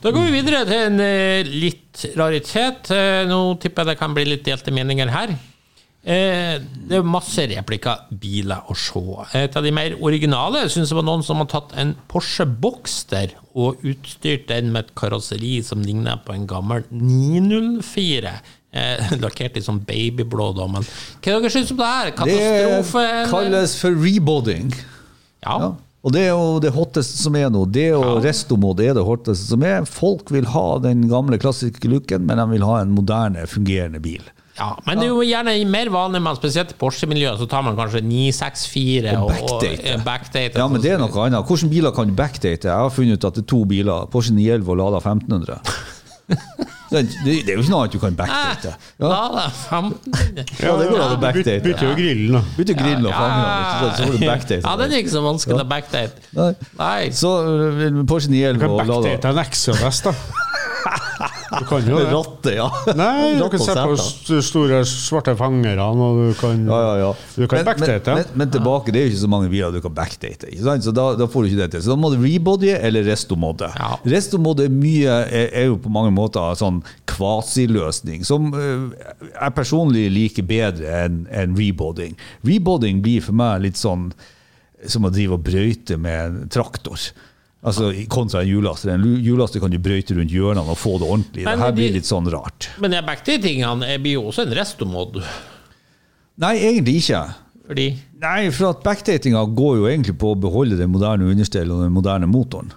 [0.02, 2.90] Da går vi videre til en eh, litt raritet.
[2.94, 5.34] Eh, nå tipper jeg det kan bli litt delte meninger her.
[6.06, 9.02] Eh, det er masse replikker, biler å se.
[9.40, 13.34] Et av de mer originale syns jeg var noen som har tatt en Porsche Boxster
[13.58, 18.36] og utstyrt den med et karosseri som ligner på en gammel 904.
[18.76, 22.12] Eh, lakkert i sånn babyblå, da, men hva dere syns om det her?
[22.18, 23.04] Katastrofe?
[23.08, 24.70] Det kalles for rebodding.
[25.46, 25.56] Ja.
[25.62, 25.72] Ja.
[26.06, 27.64] Og det er jo det hotteste som er nå.
[27.74, 28.20] Det og Ja.
[28.28, 29.82] restomod er det hotteste som er.
[29.90, 34.22] Folk vil ha den gamle klassiske looken, men de vil ha en moderne, fungerende bil.
[34.56, 37.74] Ja, men det er jo gjerne mer vanlig med spesielt i Porsche-miljøet, så tar man
[37.76, 39.90] kanskje 964 Og og, backdate.
[39.90, 40.56] eh, backdate.
[40.62, 41.44] Ja, men det er noe annet.
[41.50, 42.64] Hvilke biler kan du backdate?
[42.70, 44.06] Jeg har funnet ut at det er to biler.
[44.08, 45.60] Porsche 911 og Lada 1500.
[46.86, 48.70] Det, det, er jo ikke noe annet du kan backdate.
[49.02, 49.08] Ja.
[49.10, 49.22] Ja.
[49.34, 50.36] Da, 15.
[50.62, 51.58] Ja, det går an å backdate.
[51.64, 52.42] Bytter jo grillen, da.
[52.54, 54.60] Bytte grill og fange, så så får du backdate.
[54.62, 56.28] Ja, den er ikke så vanskelig å backdate.
[56.38, 56.50] Nei.
[56.78, 57.00] Nei.
[57.10, 60.14] Så øh, Porsche Du 911 kan og Lada backdate en XJ-vest, da.
[61.56, 62.06] Du kan jo det.
[62.10, 62.66] Ratte, ja.
[62.98, 67.10] Nei, du kan se på store svarte fangerne, og du kan, Ja, ja, ja.
[67.36, 68.14] Du kan men, backdate.
[68.16, 70.50] men, men, men tilbake, det er jo ikke så mange biler du kan backdate.
[70.50, 70.86] Ikke sant?
[70.86, 71.84] Så da, da får du ikke det til.
[71.86, 73.70] Så da må du rebodye eller restomodde.
[73.78, 73.92] Ja.
[74.16, 78.90] Restomodde er mye er, er jo på mange måter sånn kvasiløsning, som øh,
[79.30, 82.16] jeg personlig liker bedre enn enn rebodding.
[82.46, 84.10] Rebodding blir for meg litt sånn
[84.86, 87.00] som å drive og brøyte med en traktor.
[87.66, 88.92] Altså Kontra en hjullaster.
[88.94, 91.44] En hjullaster kan du brøyte rundt hjørnene og få det ordentlig.
[91.48, 92.68] Men det her blir litt sånn rart.
[92.78, 95.18] Men de Jeg blir jo også en restomod,
[96.38, 97.22] Nei, egentlig ikke.
[97.66, 97.86] fordi
[98.20, 101.92] Nei, for at backdatinga går jo egentlig på å beholde det moderne understellet og den
[101.96, 102.70] moderne motoren.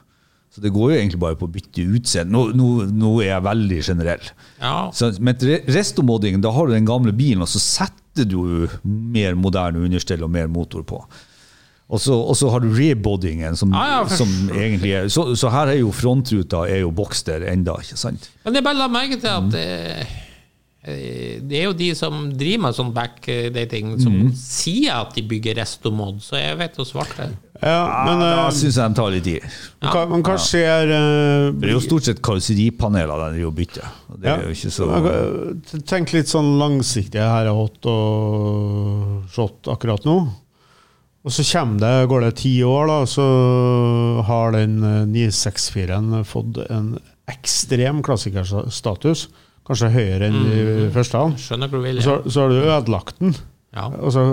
[0.50, 2.32] Så det går jo egentlig bare på å bytte utseende.
[2.34, 4.30] Nå, nå, nå er jeg veldig generell.
[4.60, 4.90] Ja.
[4.96, 9.38] Så, men re- restomodding, da har du den gamle bilen, og så setter du mer
[9.38, 11.04] moderne understell og mer motor på.
[11.90, 15.32] Og så, og så har du reboddingen, som, ah, ja, for- som egentlig er så,
[15.34, 18.30] så her er jo frontruta er jo Boxster enda, ikke sant?
[18.46, 20.18] Men jeg bare la merke til at mm.
[20.80, 24.30] Eh, Det er jo de som driver med sånn backdating, som mm.
[24.40, 27.28] sier at de bygger restomod, så jeg vet jo svarte.
[27.60, 29.38] Ja, men, Da eh, syns jeg de tar litt i.
[29.84, 33.90] hva, men hva skjer uh, Det er jo stort sett karosseripaneler de bytter.
[34.08, 39.28] og Det er jo ikke så Ja, Tenk litt sånn langsiktig her er hot og
[39.36, 40.22] shot akkurat nå.
[41.28, 41.44] Og så
[41.82, 43.26] det, går det ti år, da, så
[44.28, 46.94] har den eh, 964-en fått en
[47.30, 49.28] ekstrem klassikerstatus.
[49.68, 51.20] Kanskje høyere enn de første.
[51.20, 51.36] han.
[51.38, 52.00] Skjønner hvor du vil.
[52.00, 52.06] Ja.
[52.08, 53.36] så, så har du ødelagt den.
[53.76, 53.86] Ja.
[54.00, 54.24] Altså,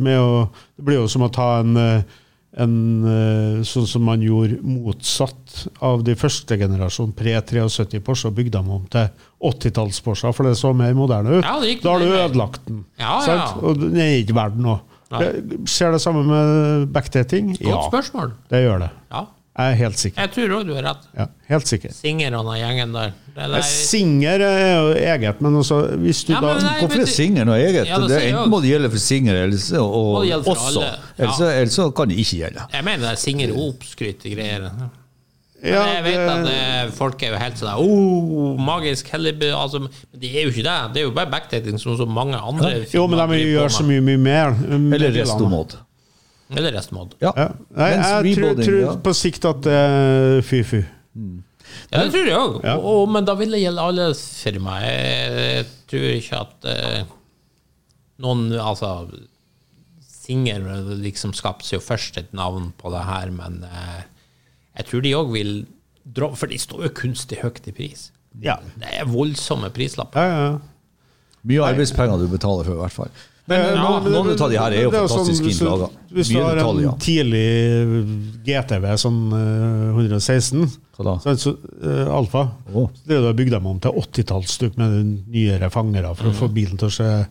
[0.00, 0.44] med å,
[0.78, 2.20] det blir jo som å ta en, eh,
[2.62, 2.76] en
[3.08, 8.70] eh, Sånn som man gjorde motsatt av de første generasjon pre-73 Porsche, og bygde dem
[8.78, 9.10] om til
[9.50, 11.44] 80-talls-Porscher, for det så mer moderne ut.
[11.44, 12.86] Ja, da har du ødelagt den.
[13.02, 13.44] Ja, ja.
[13.60, 14.80] Og den er ikke verdt noe.
[15.18, 17.56] Det- Skjer det samme med backdating?
[17.60, 18.32] Godt spørsmål.
[18.50, 18.90] det gjør det.
[19.12, 19.24] Ja.
[19.58, 20.20] Jeg er helt sikker.
[20.22, 21.02] Jeg tror òg du har rett.
[21.18, 21.92] Ja, helt sikker.
[21.92, 23.12] Singer og gjengen der.
[23.34, 27.00] Det er der- Singer er jo eget, men også hvis du Ja, da nei, Hvorfor
[27.02, 27.86] er singer noe eget?
[27.86, 30.80] Ja, det det enten må det gjelde for singer eller så- og, for også.
[31.18, 31.50] Ellers, Ja.
[31.52, 32.62] Ellers, ellers kan det ikke gjelde.
[32.72, 34.70] Jeg mener det er singer og oppskrytte greier.
[35.62, 40.18] Ja, jeg vet at eh, folk er jo helt sånn oh, magisk hellig altså, Men
[40.18, 40.78] det er jo ikke det.
[40.94, 44.02] Det er jo bare backdating som så mange andre Jo, men de gjør så mye,
[44.02, 44.56] mye mer.
[44.58, 45.76] med Eller restomod.
[46.50, 47.14] Eller restomod.
[47.22, 47.30] Ja.
[47.38, 47.48] Ja.
[47.78, 50.82] Nei, jeg tror, tror på sikt at det er fy-fy.
[51.92, 52.58] Ja, det tror jeg òg.
[52.66, 52.76] Ja.
[53.14, 55.38] Men da vil det gjelde alle firmaer.
[55.38, 57.14] Jeg tror ikke at uh,
[58.22, 58.94] noen Altså
[60.22, 60.66] Singer
[61.02, 64.04] liksom skapte seg jo først et navn på det her, men eh,
[64.76, 65.52] jeg tror de òg vil
[66.02, 68.08] dra For de står jo kunstig høyt i pris.
[68.42, 68.56] Ja.
[68.80, 70.18] Det er voldsomme prislapper.
[70.18, 70.58] Ja, ja.
[71.46, 73.12] Mye arbeidspenger du betaler for, i hvert fall.
[73.50, 76.28] Men Eh, ja, men- noen av de her er jo fantastiske fantastisk sånn, du- Hvis
[76.30, 76.92] du har detaljer.
[76.92, 81.34] en tidlig GTV, sånn eh, 116, Hva da?
[81.34, 82.88] så, uh, Alfa, oh.
[82.88, 86.52] så det er har bygd dem om til 80-tallsstykk med nyere fangere for å få
[86.52, 87.26] bilen til å se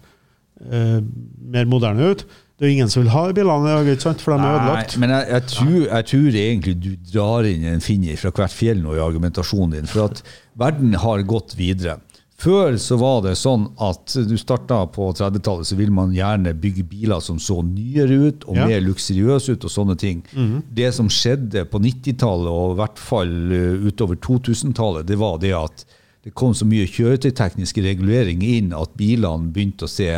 [0.71, 1.01] uh,
[1.41, 2.25] mer moderne ut.
[2.61, 4.19] Det er jo ingen som vil ha bilene i dag, ikke sant?
[4.21, 4.93] for de er ødelagt.
[5.01, 8.83] Men jeg, jeg, tror, jeg tror egentlig du drar inn en finger fra hvert fjell
[8.83, 9.87] nå i argumentasjonen din.
[9.89, 10.21] For at
[10.61, 11.95] verden har gått videre.
[12.41, 16.85] Før så var det sånn at du starta på 30-tallet, så ville man gjerne bygge
[16.89, 18.67] biler som så nyere ut og Ja.
[18.69, 20.21] mer luksuriøse ut og sånne ting.
[20.69, 25.53] Det som skjedde på 90-tallet og i hvert fall eh, utover 2000-tallet, det var det
[25.57, 25.85] at
[26.25, 30.09] det kom så mye kjøretøytekniske reguleringer inn at bilene begynte å se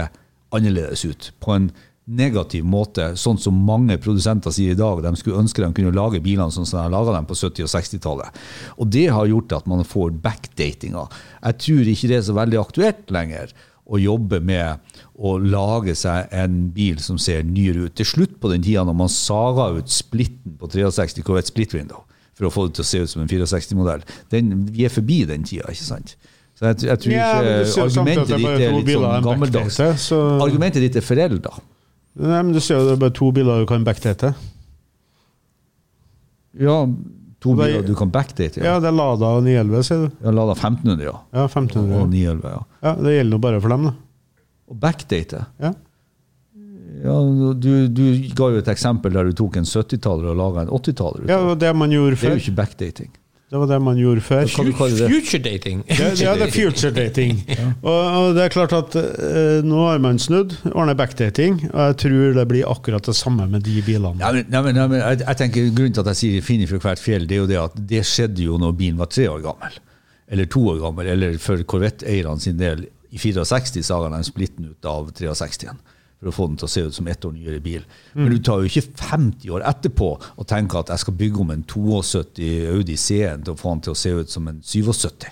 [0.51, 1.31] annerledes ut.
[1.39, 1.71] På en
[2.07, 5.01] negativ måte, sånn som mange produsenter sier i dag.
[5.05, 7.71] De skulle ønske de kunne lage bilene sånn som de laga dem på 70- og
[7.71, 8.41] 60-tallet.
[8.77, 11.05] Og det har gjort at man får backdatinga.
[11.45, 13.53] Jeg tror ikke det er så veldig aktuelt lenger
[13.87, 14.79] å jobbe med
[15.19, 17.95] å lage seg en bil som ser nyere ut.
[17.99, 22.03] Til slutt på den tida når man saga ut splitten på 63 Corvette Split Window
[22.33, 24.01] for å få det til å se ut som en 64-modell,
[24.73, 26.15] vi er forbi den tida, ikke sant?
[26.57, 29.77] Så jeg, jeg tror ikke argumentet ditt er litt sånn gammeldags.
[30.01, 31.53] så- Argumentet ditt er forelda.
[32.15, 34.33] Nei, men Du ser jo det er bare to biler du kan backdate.
[36.59, 36.85] Ja,
[37.41, 38.57] to Det er- biler du kan backdate.
[38.57, 38.79] Ja, Ja.
[38.79, 40.11] det er Lada og 911, sier du.
[40.23, 41.19] Ja, lada 1500, ja.
[41.33, 41.95] Ja, 1500.
[41.95, 42.09] Og 1500.
[42.09, 42.63] 911, ja.
[42.83, 43.93] Ja, Det gjelder nå bare for dem, da.
[44.69, 45.45] Og backdate.
[45.59, 45.73] Ja.
[47.03, 47.19] Ja,
[47.59, 48.03] du, du
[48.35, 51.27] ga jo et eksempel der du tok en 70-taller og laga en 80-taller.
[51.27, 52.29] ja, det man gjorde før.
[52.29, 53.09] Det er jo ikke backdating.
[53.53, 54.47] Det var det man gjorde før.
[54.49, 55.83] Future dating.
[55.85, 57.43] Det, ja, det er future dating.
[57.83, 61.97] Og, og det er klart at uh, nå har man snudd, ordner backdating, og jeg
[62.01, 64.17] tror det blir akkurat det samme med de bilene.
[64.23, 66.71] Ja, men, nei, men, ja, men jeg, jeg tenker Grunnen til at jeg sier 'finner
[66.71, 69.27] fra hvert fjell', det er jo det at det skjedde jo når bilen var tre
[69.29, 69.77] år gammel.
[70.33, 71.13] Eller to år gammel.
[71.13, 75.77] Eller for Corvette-eierne sin del, i 64 saga de splitten ut av 63-en.
[76.23, 77.83] For å få den til å se ut som ett år nyere bil.
[78.15, 81.51] Men du tar jo ikke 50 år etterpå og tenker at jeg skal bygge om
[81.51, 85.27] en 72 Audi C1 til å få den til å se ut som en 77.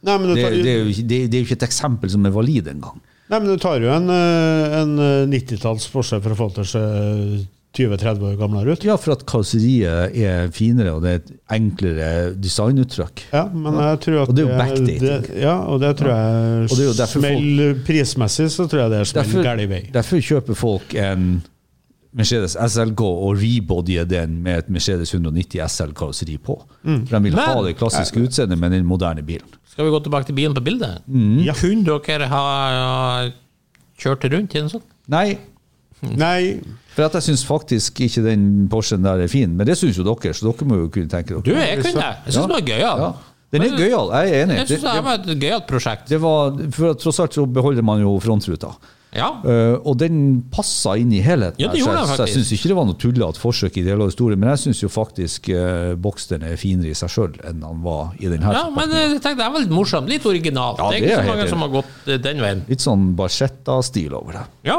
[0.00, 1.68] Nei, men du Det, tar, det, er jo ikke, det, det er jo ikke et
[1.68, 3.00] eksempel som er valid engang.
[3.28, 6.56] nei, men du tar jo en, eh, en eh, 90-talls Porsche for å få det
[6.56, 6.84] til å se
[7.76, 8.84] 20-30 år gamlere ut.
[8.84, 13.22] Ja, for at karosseriet er finere, og det er et enklere designuttrykk.
[13.32, 14.98] Ja, men jeg tror at Og det er jo backdating.
[15.04, 19.04] Det, ja, og det tror jeg Og det jo prismessig, så tror jeg det er
[19.12, 19.80] smell gæren vei.
[19.94, 21.30] derfor kjøper folk en
[22.12, 26.56] Mercedes SLK og rebodyer den med et Mercedes 190 SL-karosseri på.
[26.82, 27.04] Mm.
[27.06, 29.46] For de vil ha Men- det klassiske utseendet med den moderne bilen.
[29.70, 31.04] Skal vi gå tilbake til bilen på bildet?
[31.46, 31.54] Ja.
[31.54, 33.30] Kunne dere ha
[34.00, 34.82] kjørt rundt i en sånn?
[35.06, 35.38] Nei,
[36.02, 36.60] Nei,
[36.94, 39.52] for at jeg syns faktisk ikke den Porschen der er fin.
[39.56, 42.06] Men det syns jo dere, så dere må jo kunne tenke dere Du, jeg kunne.
[42.26, 43.04] Jeg syns den var gøyal.
[43.04, 43.10] Ja.
[43.50, 44.56] Den er gøyal, jeg er enig.
[44.60, 46.08] Jeg synes det Det- var et gøyalt prosjekt.
[46.08, 48.74] Det var, for at tross alt så beholder man jo frontruta.
[49.10, 49.26] Ja.
[49.42, 51.58] Uh, og den passa inn i helheten.
[51.58, 53.82] Ja, det her, så jeg, så jeg syns ikke det var noe tullete forsøk i
[53.82, 57.34] del av historien, men jeg syns jo faktisk uh, Boxstern er finere i seg sjøl
[57.42, 58.54] enn han var i den her.
[58.54, 60.12] Ja, men eh, jeg tenkte det er vel litt morsomt.
[60.14, 60.78] Litt originalt.
[60.78, 62.62] Ja, det er det ikke er så mange som har gått eh, den veien.
[62.70, 64.44] Litt sånn Barchetta-stil over det.
[64.70, 64.78] Ja.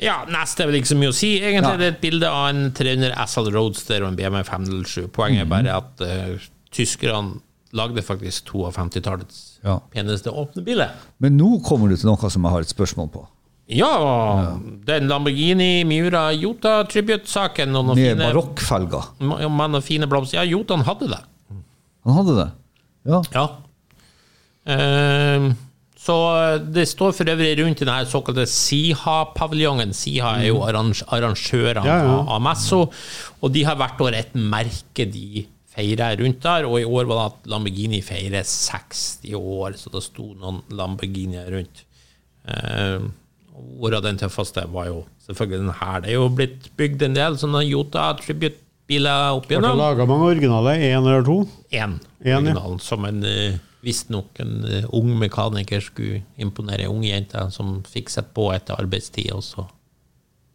[0.00, 1.34] Ja, neste er vel ikke så mye å si.
[1.42, 5.08] Egentlig er det et bilde av en 300 SL Roadster og en BMW 507.
[5.14, 7.40] Poenget er bare at uh, tyskerne
[7.76, 9.76] lagde faktisk to av 50-tallets Ja.
[9.92, 10.90] peneste åpne biler.
[11.20, 13.26] Men nå kommer du til noe som jeg har et spørsmål på.
[13.70, 14.56] Ja,
[14.88, 19.04] den Lamborghini Miura Jota Tribute-saken Med fine, barokkfelger.
[19.20, 20.40] ma- med noen fine blomster.
[20.40, 21.20] Ja, Jotan hadde det.
[22.08, 22.48] Han hadde det?
[23.06, 23.20] Ja.
[23.36, 23.44] Ja.
[24.66, 25.52] Ehm,
[26.00, 26.14] så
[26.72, 29.92] det står for øvrig rundt den denne såkalte Siha-paviljongen.
[29.94, 32.14] Siha er jo arrange arrangørene Ja, ja.
[32.24, 32.86] av- Messo,
[33.42, 35.44] og de har hvert år et merke de
[35.74, 36.64] feirer rundt der.
[36.66, 41.52] Og i år var det at Lamborghini feirer 60 år, så det sto noen Lamborghinier
[41.52, 41.84] rundt.
[43.78, 46.00] Hvor av den tøffeste var jo selvfølgelig den her.
[46.00, 49.76] Det er jo blitt bygd en del sånne Jota Tribute-biler opp Ble igjennom.
[49.78, 50.80] laga mange originaler?
[50.80, 51.42] Én eller to?
[51.70, 52.78] Én, En, ja.
[52.80, 58.12] som en uh, visstnok en eh, ung mekaniker skulle imponere ei ung jente som fikk
[58.12, 59.66] sett på etter arbeidstid, og så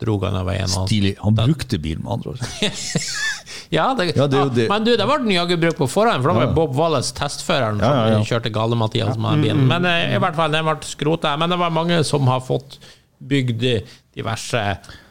[0.02, 0.68] dro han av veien.
[0.70, 1.16] Stilig.
[1.24, 2.46] Han brukte bil, med andre ord.
[3.74, 4.66] Ja, det, Ja, det jo det.
[4.70, 7.80] Men du, det ble den jaggu brukt på forhånd, for da var Bob Wallace testføreren
[7.82, 8.20] Ja, ja, ja.
[8.20, 9.64] som kjørte gale-Mathias med bilen.
[9.70, 11.34] Men eh, i hvert fall, den ble skrota.
[11.42, 12.78] Men det var mange som har fått
[13.26, 13.66] bygd
[14.16, 14.62] diverse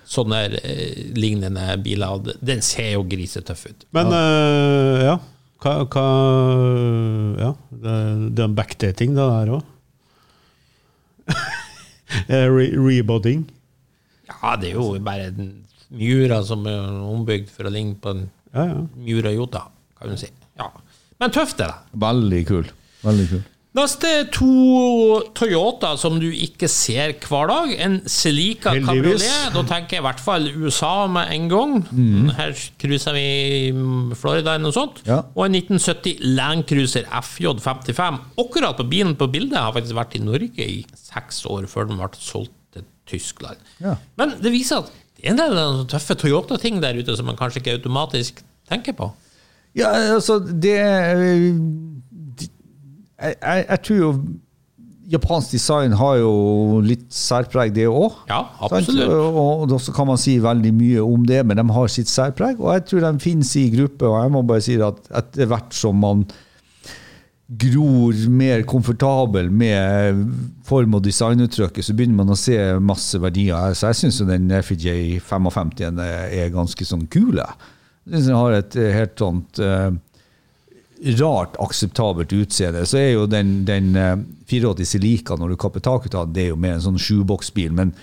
[0.07, 2.35] sånne eh, lignende biler.
[2.45, 3.87] Den ser jo grisetøff ut.
[3.97, 4.15] Men
[5.03, 5.17] ja.
[5.65, 6.07] Hva, hva
[7.41, 7.95] Ja, det,
[8.37, 9.63] det er backdating, det der òg.
[12.29, 13.47] Re Reboding.
[14.29, 15.49] Ja, det er jo bare en
[15.95, 18.79] Miura som er ombygd for å ligne på en Ja, ja.
[19.01, 19.65] Miura Jota,
[19.99, 20.29] kan du si.
[20.61, 20.69] Ja.
[21.23, 21.99] Men tøft er det.
[22.05, 22.69] Veldig kul.
[23.05, 23.43] Veldig kul.
[23.75, 24.47] Neste er to
[25.35, 27.73] Toyota som du ikke ser hver dag.
[27.83, 29.25] En Celica Heldigvis.
[29.25, 29.55] Cabriolet.
[29.57, 31.73] Da tenker jeg i hvert fall USA med en gang.
[32.37, 33.25] Her cruiser vi
[34.15, 35.01] Florida eller noe sånt.
[35.09, 35.25] Ja.
[35.35, 38.21] Og en 1970 Land Cruiser FJ55.
[38.45, 41.99] Akkurat på bilen på bildet har faktisk vært i Norge i seks år før den
[41.99, 43.59] ble solgt til Tyskland.
[43.83, 43.97] Ja.
[44.21, 47.39] Men det viser at det er en del av tøffe Toyota-ting der ute som man
[47.43, 48.39] kanskje ikke automatisk
[48.71, 49.11] tenker på.
[49.75, 50.79] Ja, altså, det
[51.19, 51.94] de-
[53.21, 54.11] jeg, jeg, jeg tror jo
[55.05, 58.15] Japansk design har jo litt særpreg, det òg.
[58.31, 59.05] Ja, absolutt.
[59.05, 62.57] Og, og så kan man si veldig mye om det, men de har sitt særpreg.
[62.63, 64.09] Og jeg tror de finnes i gruppe.
[64.09, 66.25] Og jeg må bare si at etter hvert som man
[67.61, 70.25] gror mer komfortabel med
[70.65, 73.77] form- og designuttrykket, så begynner man å se masse verdier.
[73.77, 77.37] Så jeg syns den FJ 55 er ganske sånn kul.
[77.43, 77.71] jeg.
[78.09, 79.91] syns den har et eh, helt sånt eh,
[81.21, 82.87] rart akseptabelt utseende.
[82.89, 84.17] Så er jo den, den eh,
[84.49, 87.73] 84 Celica, når du kapper taket av det er jo mer en sånn sjuboksbil.
[87.77, 87.95] Men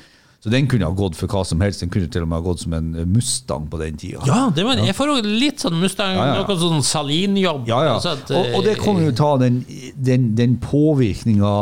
[0.41, 1.83] så den kunne ha gått for hva som helst.
[1.83, 4.23] Den kunne til og med ha gått som en Mustang på den tida.
[4.25, 7.69] Ja, det var, jeg får litt sånn Mustang, Ja, ja, noe sånn Salin-jobb.
[7.69, 7.93] Ja, ja.
[7.99, 9.61] Altså at, og, og det kommer jo ta den,
[9.93, 11.53] den, den påvirkninga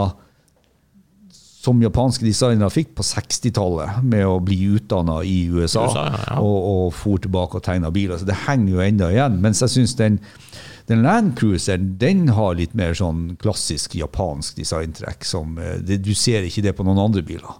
[1.59, 6.37] som japanske designere fikk på 60-tallet, med å bli utdanna i USA, USA, ja, ja.
[6.39, 8.15] og, og for tilbake og tegna biler.
[8.15, 9.35] Så det henger jo enda igjen.
[9.43, 10.21] Mens jeg syns den,
[10.89, 15.23] den Land Cruiseren den har litt mer sånn klassisk japansk designtrekk.
[15.27, 17.59] Som, eh, det, du ser ikke det på noen andre biler.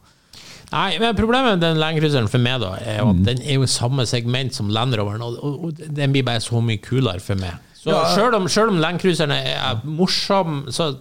[0.72, 3.10] Nei, men Problemet med den Land Cruiseren for meg da, er Mm.
[3.10, 6.42] at den er jo samme segment som Land Roveren, og, og, og den blir bare
[6.46, 7.56] så mye kulere for meg.
[7.80, 8.04] Så Ja.
[8.16, 10.92] selv, om, selv om Land Cruiseren er morsom, så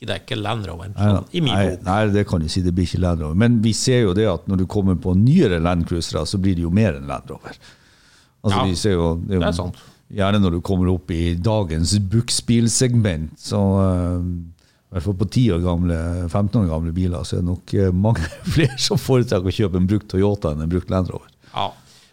[0.00, 0.94] blir det ikke Land Roveren.
[0.96, 2.60] Sånn, I min nei, nei, det kan du si.
[2.64, 3.34] Det blir ikke Land Rover.
[3.36, 6.54] Men vi ser jo det at når du kommer på nyere Land Cruisere, så blir
[6.56, 7.56] det jo mer enn Land Rover.
[8.42, 9.76] Altså, Ja, vi ser jo, det, er jo det er sant.
[10.10, 14.24] Gjerne når du kommer opp i dagens buksbilsegment, så eh,
[14.90, 17.74] i hvert fall på 10 år gamle, 15 år gamle biler, så er det nok
[17.78, 21.30] eh, mange flere som foretrekker å kjøpe en brukt Toyota enn en brukt Land Rover.
[21.52, 21.70] Ja.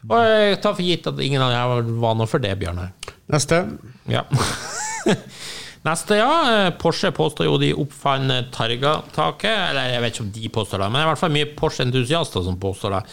[0.07, 2.93] Og jeg tar for gitt at ingen av dere var noe for det, Bjørnar.
[3.33, 3.63] Neste.
[4.07, 4.23] Ja.
[5.87, 6.69] Neste, ja.
[6.79, 9.51] Porsche påstår jo de oppfant Targa-taket.
[9.71, 11.49] Eller jeg vet ikke om de påstår det, men det er i hvert fall mye
[11.57, 13.03] Porsche-entusiaster som påstår det.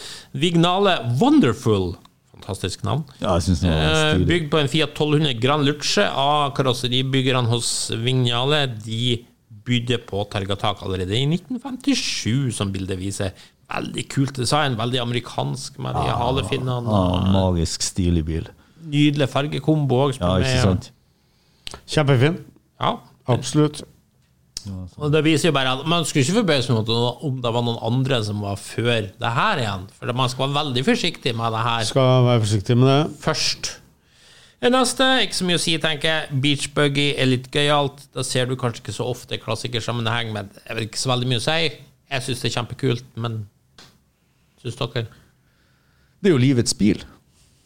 [0.45, 1.95] Vignale Wonderful.
[2.35, 3.05] Fantastisk navn.
[3.21, 4.25] Ja, jeg synes det var Eh.
[4.27, 8.67] Bygd på en Fiat 1200 Grand Luce av karosseribyggerne hos Vignale.
[8.85, 9.25] De
[9.65, 13.33] bydde på Targa-tak allerede i 1957, som bildet viser.
[13.73, 16.85] Veldig kult design, veldig amerikansk med de halefinnene.
[16.85, 18.49] Ja, magisk stilig bil.
[18.85, 20.19] Nydelig fargekombo òg.
[20.21, 20.91] Ja, ikke sant?
[21.89, 22.37] Kjempefin.
[22.81, 23.83] Ja, Absolutt.
[24.99, 26.91] Og det viser jo bare at Man skulle ikke forbause meg
[27.29, 29.87] om det var noen andre som var før det her igjen.
[29.99, 33.01] For man skal være veldig forsiktig med det her Skal være forsiktig med det.
[33.25, 33.73] først.
[34.65, 36.39] Det neste, ikke så mye å si, tenker jeg.
[36.41, 38.07] Beach buggy er litt gøyalt.
[38.17, 41.43] Da ser du kanskje ikke så ofte klassikersammenheng, men jeg vil ikke så veldig mye
[41.43, 41.59] å si.
[42.15, 43.43] Jeg syns det er kjempekult, men
[44.63, 45.05] syns dere?
[46.23, 47.03] Det er jo livets bil.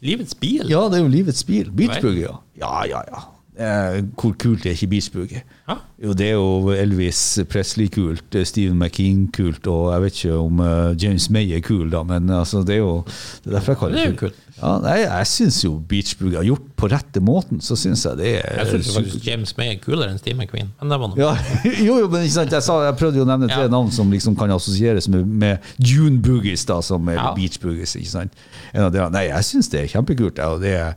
[0.03, 0.67] Livets bil?
[0.67, 1.71] Ja, det er jo livets bil.
[1.71, 2.35] Beachbuggy, ja.
[2.59, 3.23] Ja, ja, ja.
[3.59, 5.41] Eh, hvor kult er ikke beachbuggy?
[5.67, 5.75] Ja.
[5.99, 7.19] Jo, det er jo Elvis
[7.51, 12.05] Presley-kult, eh, Stephen McKean-kult, og jeg vet ikke om uh, James May er kul, da,
[12.07, 14.37] men altså, det er jo Det er derfor jeg kaller Det det kult.
[14.61, 18.31] Ja, nei, jeg syns jo beachbuggy har gjort på rette måten, så syns jeg det
[18.39, 20.71] er Jeg syns faktisk James May er kulere enn Steve McQueen.
[20.79, 21.19] Men det var noe.
[21.19, 21.35] ja,
[21.89, 23.75] jo, jo, men ikke sant, jeg, sa, jeg prøvde jo å nevne tre Ja.
[23.75, 27.33] navn som liksom kan assosieres med, med June Boogies, da, som er Ja.
[27.35, 27.95] beach boogies.
[27.99, 28.43] ikke sant?
[28.73, 30.37] En av de, nei, jeg syns det er kjempekult.
[30.39, 30.93] jeg, og det er,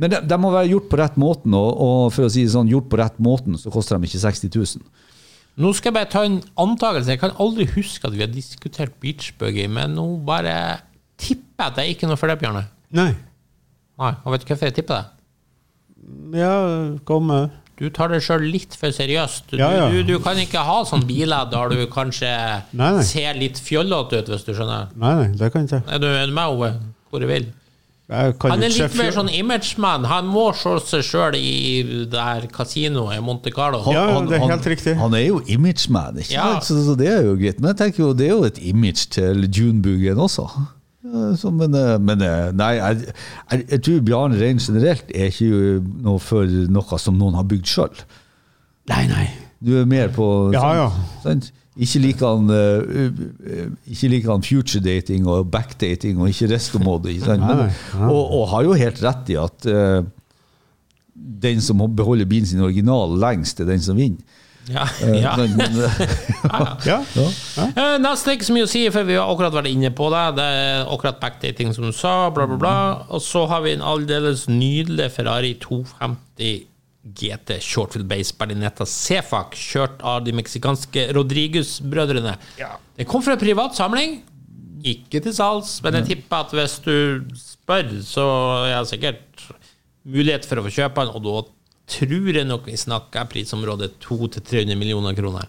[0.00, 2.54] men de, de må være gjort på rett måten, og, og for å si det
[2.54, 4.84] sånn, gjort på rett måten, så koster de ikke 60 000.
[5.60, 7.10] Nå skal jeg bare ta en antakelse.
[7.12, 10.54] Jeg kan aldri huske at vi har diskutert beachbuggy, men nå bare
[11.20, 12.62] tipper jeg at det er ikke noe for deg, Bjarne.
[12.96, 13.10] Nei.
[14.00, 15.16] Nei, og vet du hvorfor jeg tipper det?
[16.40, 16.54] Ja,
[17.04, 17.58] kom med.
[17.80, 19.52] Du tar det sjøl litt for seriøst.
[19.52, 19.84] Du, Ja, ja.
[19.92, 22.28] Du, du kan ikke ha sånne biler der du kanskje
[22.76, 23.04] Nei, nei.
[23.08, 24.90] ser litt fjollete ut, hvis du skjønner.
[25.00, 26.00] Nei, nei, det kan ikke jeg.
[26.02, 26.72] Du, er du med, Ove?
[27.10, 27.46] Hvor du vil?
[28.10, 30.04] Han er litt mer sånn imageman.
[30.10, 33.84] Han må se seg sjøl i det her kasinoet i Monte Carlo.
[33.92, 34.96] Ja, ja, det er helt riktig.
[34.98, 36.48] Han er jo imageman, ikke Ja.
[36.58, 36.64] sant?
[36.66, 37.60] Så, så det er jo greit.
[37.62, 40.48] Men jeg tenker jo, det er jo et image til Junebuggen også.
[41.40, 43.14] Så, men, eh, men eh, nei, jeg,
[43.50, 47.66] jeg, jeg tror Bjarne Rein generelt er ikke noe for noe som noen har bygd
[47.72, 48.02] sjøl.
[48.90, 49.24] Nei, nei.
[49.64, 50.90] Du er mer på Ja, sånn- ja.
[51.24, 51.50] Sant?
[51.80, 57.08] Ikke liker han uh, eh, Ikke liker han future dating og backdating og ikke restomod.
[57.08, 57.46] Ikke sant?
[57.46, 57.70] Men,
[58.10, 60.02] og, og har jo helt rett i at uh,
[61.14, 64.20] den som beholder bilen sin original lengst, er den som vinner.
[64.68, 65.34] Ja, ja.
[65.38, 65.44] ja.
[65.44, 66.98] eh, Ja.
[67.76, 70.24] Eh, Nesten ikke så mye å si, for vi har akkurat vært inne på det.
[70.38, 72.30] Det er akkurat backdating, som du sa.
[72.34, 72.74] Bla, bla, bla.
[73.10, 76.69] Og så har vi en aldeles nydelig Ferrari 250
[77.04, 82.34] GT Shortfield Base Berlinetta Cefac, kjørt av de meksikanske Rodriguez-brødrene.
[82.98, 84.18] Det kom fra en privat samling.
[84.84, 86.94] Ikke til salgs, men jeg tipper at hvis du
[87.36, 88.26] spør, så
[88.68, 89.48] er det sikkert
[90.08, 91.34] mulighet for å få kjøpe den, og da
[91.90, 95.48] tror jeg nok vi snakker prisområdet 200-300 millioner kroner.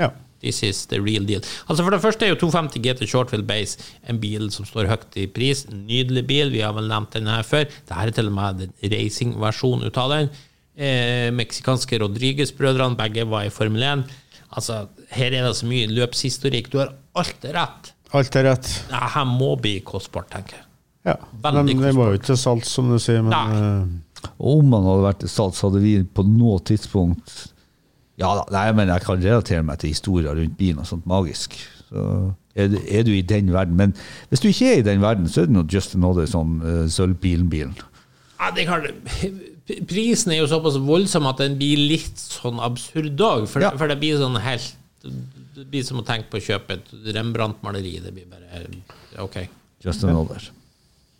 [0.00, 0.10] ja.
[0.42, 1.38] This is the real deal.
[1.70, 3.78] Altså For det første er jo 250 GT Shortfield Base
[4.10, 5.68] en bil som står høyt i pris.
[5.70, 6.50] Nydelig bil.
[6.50, 7.68] Vi har vel nevnt den her før.
[7.70, 10.32] Dette er til og med den racingversjonen ut av den.
[10.76, 14.04] Eh, Meksikanske Rodriguez-brødrene, begge var i Formel 1.
[14.56, 16.70] Altså, Her er det så mye løpshistorikk.
[16.72, 17.92] Du har alt rett.
[18.12, 18.68] Alt er rett.
[18.88, 20.66] Det her må bli kostbart, tenker jeg.
[21.08, 21.14] Ja.
[21.42, 23.22] Veldig Men det var jo ikke til salgs, som du sier.
[23.26, 27.32] Men eh, Om han hadde vært til salgs, hadde vi på noe tidspunkt
[28.20, 31.56] Ja da, nei, men jeg kan relatere meg til historier rundt bilen og sånt magisk.
[31.88, 32.04] Så
[32.54, 33.74] er, du- er du i den verden.
[33.76, 33.94] Men
[34.30, 36.84] hvis du ikke er i den verden, så er det nå just another sånn uh,
[36.92, 37.74] sølvbilen-bilen.
[38.38, 38.86] Ja, det kan,
[39.66, 43.46] prisen er jo såpass voldsom at den blir litt sånn absurd òg.
[43.48, 43.70] For, Ja.
[43.78, 44.74] for det blir sånn helt
[45.52, 48.00] Det blir som å tenke på å kjøpe et Rembrandt-maleri.
[48.02, 48.66] Det blir bare
[49.22, 49.48] Ok.
[49.84, 50.40] Just another.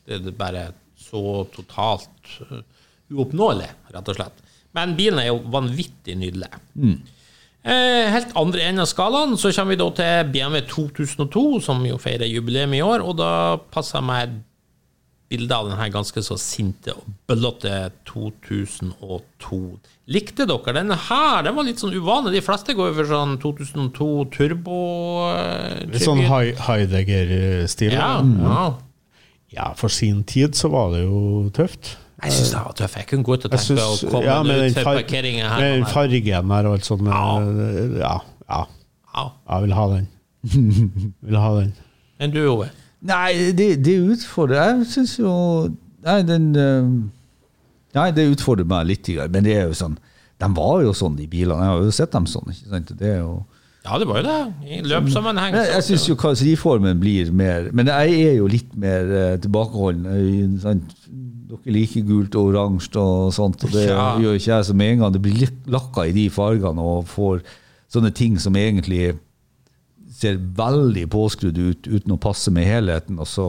[0.07, 2.09] Det er bare så totalt
[2.51, 2.63] uh,
[3.11, 4.39] uoppnåelig, rett og slett.
[4.73, 6.49] Men bilen er jo vanvittig nydelig.
[6.79, 7.01] Mm.
[7.65, 12.27] helt andre enden av skalaen så kommer vi da til BMW 2002, som jo feirer
[12.27, 14.33] jubileum i år, og da passer jeg meg
[15.33, 17.73] bilde av denne ganske så sinte og bøllete
[18.09, 19.61] 2002.
[20.13, 21.43] Likte dere denne her?
[21.47, 22.35] Den var litt sånn uvanlig.
[22.37, 24.79] De fleste går jo for sånn 2002 turbo.
[25.33, 25.93] trykker.
[25.93, 26.23] litt sånn
[26.67, 27.93] Heidegger-stil.
[27.97, 28.41] ja, Mm.
[28.45, 28.65] ja.
[29.53, 31.97] Ja, for sin tid så var det jo tøft.
[32.23, 32.97] Jeg syns det var tøft.
[32.97, 35.61] Jeg kunne godt tenkt meg å komme ja, ut til parkeringa her.
[35.81, 37.09] med fargen her og alt sånt.
[37.09, 38.15] eh, Ja,
[38.49, 38.67] ja.
[39.15, 39.25] Ja.
[39.51, 40.09] Jeg vil ha den.
[41.23, 41.75] vil ha den.
[42.19, 42.71] Enn du, Ove?
[43.03, 45.33] Nei, det, det utfordrer Jeg syns jo
[46.07, 46.91] Nei, den eh,
[47.99, 49.97] Nei, det utfordrer meg litt, men det er jo sånn
[50.41, 51.59] De var jo sånn, de bilene.
[51.67, 52.49] Jeg har jo sett dem sånn.
[52.55, 52.93] ikke sant?
[52.99, 53.35] Det er jo
[53.85, 54.39] Ja, det var jo det.
[54.71, 55.55] I løpssammenheng.
[55.59, 60.61] Jeg, jeg syns jo karosseriformen blir mer Men jeg er jo litt mer eh, tilbakeholden.
[60.63, 60.95] Sant?
[61.53, 64.15] Dere liker gult og oransje og sånt, og det Ja.
[64.23, 64.65] gjør ikke jeg.
[64.71, 67.43] som en gang det blir litt lakka i de fargene og får
[67.93, 69.11] sånne ting som egentlig
[70.13, 73.47] ser veldig påskrudd ut uten å passe med helheten, og så,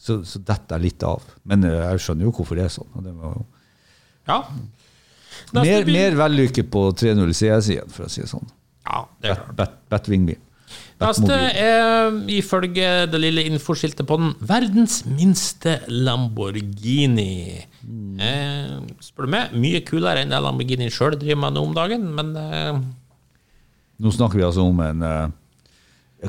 [0.00, 1.24] så, så detter jeg litt av.
[1.48, 2.92] Men eh, jeg skjønner jo hvorfor det er sånn.
[3.06, 3.46] Det var jo
[4.30, 4.42] Ja.
[5.56, 8.46] Mer, mer vellykket på 3.0 CS-siden, for å si det sånn.
[8.86, 9.56] Ja, det er klart.
[9.58, 10.38] Bat- Batwing-bil.
[11.00, 17.64] Neste er ifølge det lille infoskiltet på den verdens minste Lamborghini.
[17.82, 18.20] Mm.
[18.20, 22.04] Eh, spør du meg, mye kulere enn det Lamborghini sjøl driver med nå om dagen,
[22.18, 22.80] men eh,
[24.00, 25.32] Nå snakker vi altså om en eh,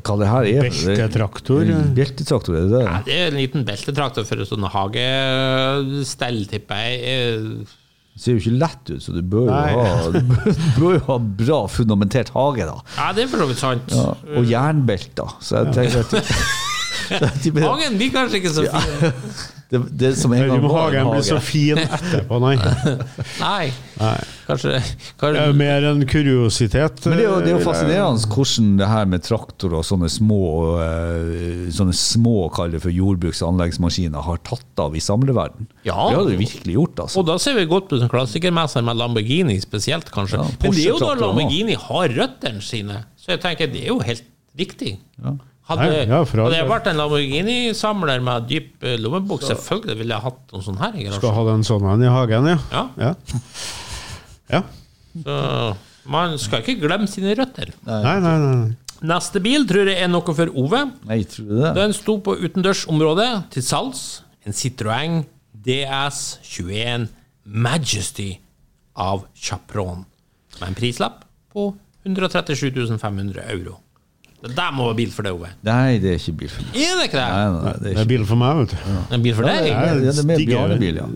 [0.02, 0.70] Hva det her er?
[0.70, 1.68] Beltetraktor.
[1.98, 2.82] Beltetraktor, er det det?
[2.88, 7.68] ja, det er en liten beltetraktor for sånn hagestell, tipper jeg.
[8.12, 10.96] Det ser jo ikke lett ut, så du bør jo ha, du bør, du bør
[10.98, 12.76] jo ha bra fundamentert hage, da.
[12.98, 13.96] Ja, det er for så vidt sant.
[13.96, 15.38] Ja, og jernbelter.
[15.44, 16.12] Så jeg tenker at
[17.72, 19.12] Hagen blir kanskje ikke så fin.
[19.72, 22.56] det, det som en gang var en hagen blir så fin etterpå, nei.
[23.42, 23.68] Nei,
[24.02, 24.16] nei.
[24.48, 27.06] kanskje, Det kanskje er mer en kuriositet.
[27.08, 30.10] Men det er jo, det er jo fascinerende hvordan det her med traktor og sånne
[30.12, 30.42] små
[30.84, 35.70] eh, Sånne små kall det for jordbruks- og anleggsmaskiner har tatt av i samleverden.
[35.88, 35.96] Ja.
[35.96, 37.22] Det har det virkelig gjort, altså.
[37.22, 40.42] Og da ser vi godt på sånn klassikermesser med Lamborghini spesielt, kanskje.
[40.42, 43.94] Ja, Men det er jo da Lamborghini har røttene sine, så jeg tenker det er
[43.94, 44.28] jo helt
[44.60, 44.98] riktig.
[45.72, 50.18] Hadde, Nei, ja, fra, hadde jeg vært en Lamborghini-samler med dyp eh, lommebok, selvfølgelig ville
[50.18, 51.36] jeg hatt noen sånn her i Skal garasjen.
[51.38, 52.58] ha den sånn en i hagen, ja.
[52.74, 53.12] Ja, ja.
[54.52, 54.62] Ja.
[55.24, 55.38] så
[56.12, 57.72] man skal ikke glemme sine røtter.
[57.88, 58.72] Nei, nei, nei.
[59.02, 60.82] Neste bil tror jeg er noe for Ove.
[61.10, 61.72] Nei, tror du det?
[61.78, 64.04] Den sto på utendørsområdet til salgs.
[64.46, 65.22] En Citroën
[65.66, 67.08] DS21
[67.46, 68.32] Majesty
[68.98, 70.04] av Chapron.
[70.60, 71.72] Med en prislapp på
[72.06, 73.80] 137 500 euro.
[74.42, 75.50] Det der må være bil for deg, Ove.
[75.68, 76.78] Nei, det er ikke bil for meg.
[76.82, 77.26] Er det ikke det?
[77.30, 78.78] Nei, nei, det Det er er bil for meg, vet du.
[79.18, 79.68] En bil for deg?
[79.70, 81.10] Ja, det er mer Digger- Bjarne-bil, ja.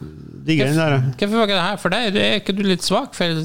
[0.46, 0.98] Digger den der.
[1.18, 2.20] Hvorfor var ikke det her for deg?
[2.22, 3.42] Er ikke du litt svak for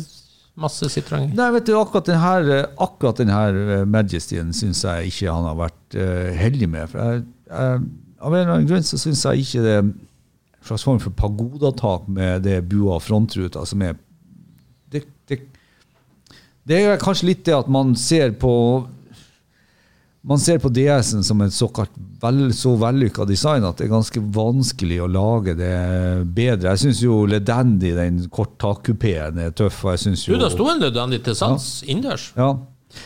[0.60, 1.30] masse Citroën?
[1.38, 5.48] Nei, vet du, akkurat den her, akkurat den her eh, Majestyen syns jeg ikke han
[5.48, 6.92] har vært uh, heldig med.
[6.92, 7.80] For jeg, jeg,
[8.20, 9.94] av en eller annen grunn så syns jeg ikke det er en
[10.68, 13.96] slags form for pagodatak med det bua frontruta som er
[14.92, 15.38] det, det,
[16.68, 18.52] det er kanskje litt det at man ser på
[20.22, 24.20] man ser på DS-en som et såkalt vel, så vellykka design at det er ganske
[24.34, 25.70] vanskelig å lage det
[26.36, 26.74] bedre.
[26.74, 29.84] Jeg syns jo Ledandy, den korttakkupeen, er tøff.
[29.86, 32.32] og jeg synes Du, da sto en Ludandi til salgs innendørs.
[32.36, 32.52] Ja,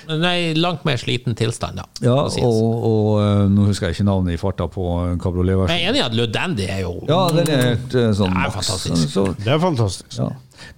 [0.08, 1.84] Nei, langt mer sliten tilstand, da.
[2.00, 4.80] ja og, og eh, nå husker jeg ikke navnet i farta på
[5.12, 8.32] Men jeg er enig i at Ludandi er jo Ja, den er helt eh, sånn
[8.32, 8.54] Det er maks.
[8.56, 9.12] fantastisk.
[9.12, 10.16] Så, Det er fantastisk.
[10.16, 10.30] ja.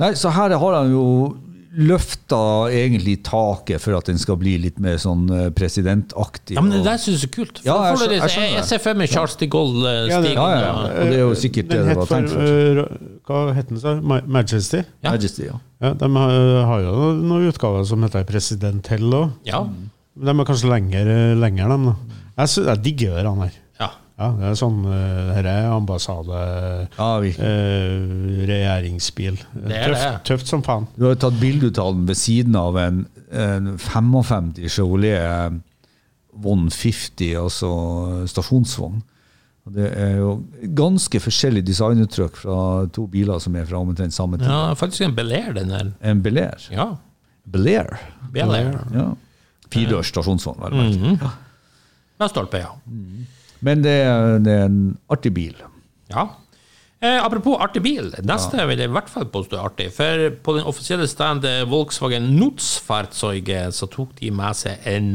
[0.02, 1.04] Nei, så her har han jo
[1.76, 2.38] løfta
[2.72, 6.56] egentlig taket for at den skal bli litt mer sånn eh, presidentaktig.
[6.56, 7.60] Ja, men det der syns jeg er kult.
[7.60, 10.20] For Ja, jeg du jeg skjønner jeg, ser for meg Charles de Gaulle eh, Ja,
[10.24, 10.32] det-.
[10.36, 12.40] Ja, ja, og- det er jo sikkert det Den det var tenkt for.
[12.40, 13.80] øh, Hva het den?
[13.82, 13.94] så?
[14.02, 14.82] Majesty?
[15.02, 15.10] Ja.
[15.10, 15.58] Majesty, ja.
[15.82, 19.30] Ja, de har, har jo noen utgaver som heter President Hell òg.
[19.44, 19.64] Ja.
[20.16, 21.90] De er kanskje lenger, lenger dem.
[22.38, 23.52] Jeg, jeg digger den her.
[24.16, 24.30] Ja.
[24.32, 26.42] Det er sånn uh, Dette er ambassade...
[26.96, 29.36] ja eh, regjeringsbil.
[29.52, 30.12] Det er tøft, det.
[30.30, 30.86] tøft som faen.
[30.96, 35.58] Du har tatt bilde av den ved siden av en, en 55 Chevrolet eh,
[36.36, 37.70] 150, altså
[38.32, 39.04] stasjonsvogn.
[39.76, 40.32] Det er jo
[40.78, 42.58] ganske forskjellig designuttrykk fra
[42.94, 44.46] to biler som er fra omtrent samme tid.
[44.46, 45.88] ja, faktisk en Bel Air, den der.
[46.06, 46.68] En Bel Air.
[46.70, 46.92] Ja.
[47.44, 47.96] Bel Air.
[48.32, 48.76] Bel Air.
[48.94, 49.08] Ja.
[49.66, 50.76] Firedørs stasjonsvogn, vel.
[50.78, 51.32] vel.
[52.16, 52.76] Med stolpe, ja.
[53.64, 54.82] Men det er, det er en
[55.12, 55.54] artig bil.
[56.12, 56.28] ja.
[57.04, 58.06] Eh, apropos artig bil.
[58.24, 59.90] Neste vil jeg i hvert fall påstå er artig.
[59.92, 65.10] For på den offisielle standen Volkswagen Nutzfahrzeuge så tok de med seg en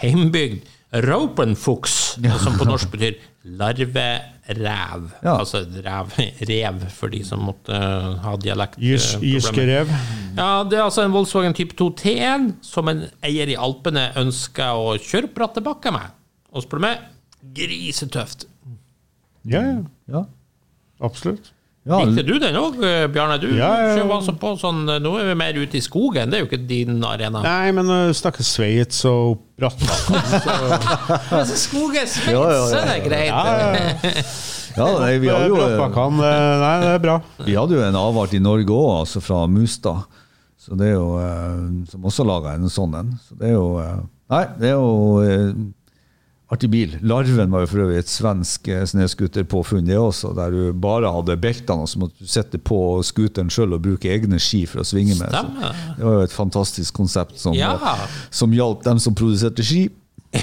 [0.00, 0.64] heimbygd
[1.04, 3.20] Raupenfuchs, som på norsk betyr
[3.60, 5.04] larverev.
[5.22, 5.36] Ja.
[5.36, 6.16] Altså rev,
[6.48, 8.80] rev, for de som måtte eh, ha dialekt.
[8.82, 9.92] Jys, eh, jyske rev.
[10.38, 14.72] Ja, det er altså en Volkswagen type 2 T1 som en eier i Alpene ønsker
[14.72, 16.16] å kjøre bratte bakker med.
[16.50, 17.06] Og spør du meg,
[17.56, 18.46] grisetøft.
[19.48, 19.80] Ja, ja.
[20.10, 20.24] Ja.
[21.00, 21.52] Absolutt.
[21.88, 22.74] Ja, Likte du den òg,
[23.08, 23.38] Bjarne?
[23.40, 24.04] Du Ja, ja, ja.
[24.12, 27.00] altså på sånn Nå er vi mer ute i skogen, det er jo ikke din
[27.08, 27.40] arena.
[27.40, 30.20] Nei, men uh, stakkars Sveits og Brattbakken
[31.48, 32.82] Skog skogen, Sveits, Ja, ja, ja.
[32.82, 34.12] er det greit.
[34.76, 35.56] ja nei, vi, hadde jo,
[36.20, 37.16] Nei, det er bra.
[37.48, 40.04] vi hadde jo en avart i Norge òg, altså fra Mustad.
[40.60, 43.14] Så det er jo, eh, som også laga en sånn en.
[43.24, 44.90] Så det er jo eh, Nei, det er jo
[45.24, 45.46] eh,
[46.50, 46.96] artig bil.
[47.06, 51.36] Larven var jo for øvrig et svensk eh, snøscooterpåfunn, det også, der du bare hadde
[51.40, 54.86] beltene, og så måtte du sette på scooteren sjøl og bruke egne ski for å
[54.88, 55.30] svinge med.
[55.30, 55.44] Så
[55.98, 57.74] det var jo et fantastisk konsept som, Ja.
[57.78, 59.86] eh, som hjalp dem som produserte ski.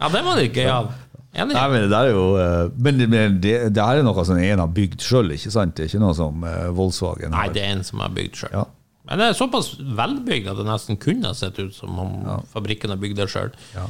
[0.00, 0.90] Ja, det var litt gøyal.
[1.30, 1.54] Enig.
[1.54, 4.58] Nei, men det er jo eh, Men det, det, det her er noe som en
[4.64, 5.76] har bygd sjøl, ikke sant?
[5.78, 8.54] Det er ikke noe som Volkswagen Volkswagen Nei, det er en som har bygd sjøl.
[8.56, 8.64] Ja.
[9.06, 12.16] Men det er såpass velbygd at det nesten kunne sett ut som om
[12.50, 13.52] fabrikken har bygd det sjøl.
[13.76, 13.86] Ja.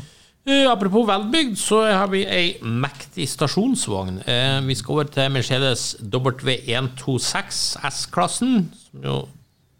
[0.49, 4.23] Apropos velbygd, så har vi ei mektig stasjonsvogn.
[4.25, 9.19] Eh, vi skal over til Mercedes W126 S-klassen, som jo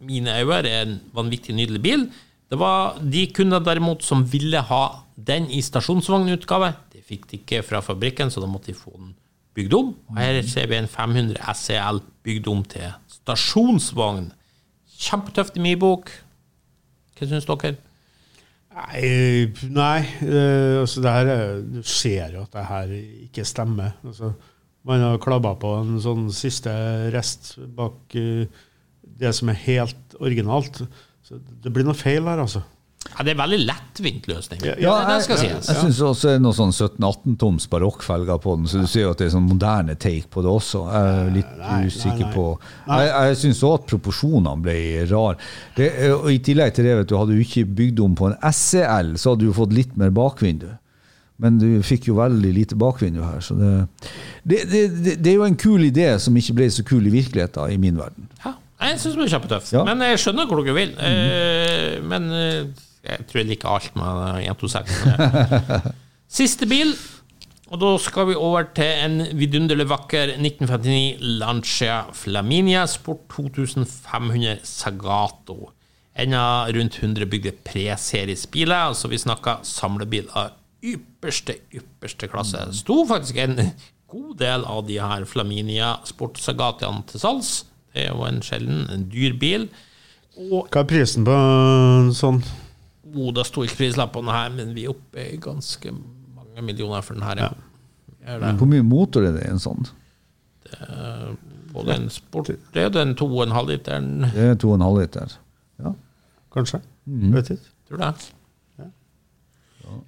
[0.01, 2.05] mine øyne er en vanvittig nydelig bil.
[2.51, 4.85] Det var de kunder derimot som ville ha
[5.17, 6.73] den i stasjonsvognutgave.
[6.93, 9.15] Det fikk de ikke fra fabrikken, så da måtte de få den
[9.55, 9.95] bygd om.
[10.09, 14.33] Og her ser vi en 500 SEL bygd om til stasjonsvogn.
[15.01, 16.11] Kjempetøft i min bok.
[17.17, 17.77] Hva syns dere?
[18.71, 22.93] Nei, nei eh, altså det her er, Du ser jo at det her
[23.27, 23.97] ikke stemmer.
[24.07, 24.33] Altså,
[24.87, 26.73] Man har klabba på en sånn siste
[27.13, 28.47] rest bak uh,
[29.21, 30.81] det som er helt originalt.
[31.27, 32.63] Så det blir noe feil her, altså.
[33.09, 34.61] Ja, det er veldig lettvint løsning.
[34.65, 35.69] Ja, Ja, det, det skal jeg, sies.
[35.73, 39.13] jeg syns også det er noen sånn 17-18-toms barokkfelger på den, så du ser jo
[39.15, 40.83] at det er sånn moderne take på det også.
[40.93, 42.33] Jeg er litt Nei, nei, usikker nei.
[42.35, 44.77] på Jeg, jeg syns òg at proporsjonene ble
[45.11, 45.41] rar.
[45.77, 48.37] Det, og I tillegg til det, vet du, hadde du ikke bygd om på en
[48.61, 50.69] SEL, så hadde du fått litt mer bakvindu.
[51.41, 53.41] Men du fikk jo veldig lite bakvindu her.
[53.41, 53.73] Så det,
[54.45, 57.15] det, det, det, det er jo en kul idé som ikke ble så kul i
[57.17, 58.29] virkeligheten, i min verden.
[58.45, 58.53] Ja,
[58.85, 59.73] jeg syns den er kjempetøff.
[59.73, 59.87] Ja.
[59.89, 60.93] Men jeg skjønner hvor dere vil.
[61.01, 62.61] Eh, men eh,
[63.07, 64.93] jeg tror jeg liker alt med 126.
[66.41, 66.95] Siste bil.
[67.71, 75.71] Og da skal vi over til en vidunderlig vakker 1959 Lancia Flaminia Sport 2500 Sagato.
[76.19, 82.65] En av rundt 100 bygde preseriesbiler, altså vi snakker samlebil av ypperste, ypperste klasse.
[82.73, 83.57] Det sto faktisk en
[84.11, 87.53] god del av de her Flaminia Sport Sagatiene til salgs.
[87.95, 89.71] Det er jo en sjelden en dyr bil.
[90.41, 92.43] Og Hva er prisen på en sånn?
[93.17, 96.63] Oh, det sto ikke prislapp på den her, men vi er oppe i ganske mange
[96.67, 97.37] millioner for den her.
[97.47, 97.51] Ja.
[98.27, 98.53] Er.
[98.61, 99.87] Hvor mye motor er det i en sånn?
[101.73, 105.33] På den sport, det er den 2,5 literen, Det er 2,5 liter.
[105.81, 105.93] Ja.
[106.55, 106.81] Kanskje?
[107.07, 107.33] Mm.
[107.35, 107.69] Vet ikke.
[107.89, 108.15] tror jeg.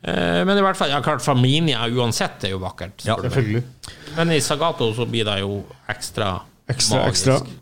[0.03, 3.03] Eh, Men i hvert fall, ja, klart Familia uansett er jo vakkert.
[3.07, 3.17] Ja.
[3.21, 3.63] Selvfølgelig.
[4.17, 6.41] Men i Sagato så blir det jo ekstra
[6.71, 7.27] Ekstra, magisk.
[7.29, 7.62] ekstra.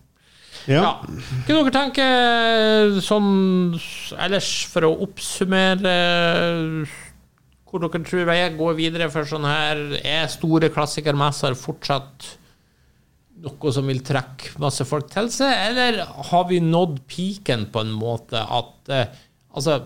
[0.69, 1.01] Ja.
[1.47, 3.31] Hva dere tenker sånn
[4.21, 5.95] ellers for å oppsummere
[7.71, 12.33] hvor dere tror jeg går videre for sånn her Er store klassikermesser fortsatt
[13.41, 17.95] noe som vil trekke masse folk til seg, eller har vi nådd piken på en
[17.97, 19.19] måte at eh,
[19.51, 19.81] Altså,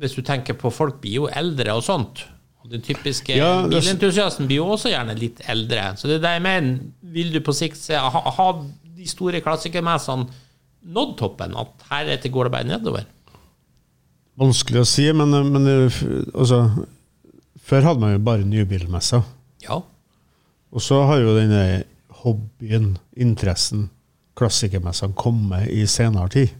[0.00, 2.24] hvis du tenker på folk blir jo eldre og sånt.
[2.64, 5.92] Og den typiske Ja, bilentusiasten blir jo også gjerne litt eldre.
[5.94, 6.80] Så det er det jeg mener.
[7.14, 8.48] Vil du på sikt se ha
[9.00, 10.28] de store klassikermessene
[10.92, 11.56] nådd toppen?
[11.56, 13.06] At heretter går det bare nedover?
[14.40, 16.62] Vanskelig å si, men, men altså
[17.60, 19.22] Før hadde man jo bare nybilmesser.
[19.62, 19.76] Ja.
[20.74, 21.84] Og så har jo denne
[22.22, 23.88] hobbyen, interessen,
[24.38, 26.54] klassikermessene kommet i senere tid.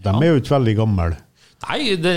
[0.00, 1.18] De er jo ikke veldig gamle.
[1.58, 2.12] Nei, det,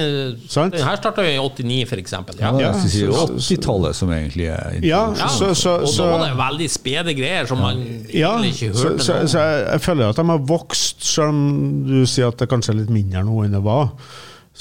[0.54, 0.76] Sant?
[0.76, 2.36] den her starta jo i 89, for eksempel.
[2.38, 2.52] Ja.
[2.62, 7.16] Ja, si 80-tallet som egentlig er Ja, så, så, og da var det veldig spede
[7.18, 7.80] greier som man
[8.14, 9.32] ja, egentlig ikke hørte så, noe om.
[9.34, 11.39] så jeg, jeg føler at de har vokst, selv om
[11.88, 13.89] du sier at det kanskje er litt mindre nå enn det var.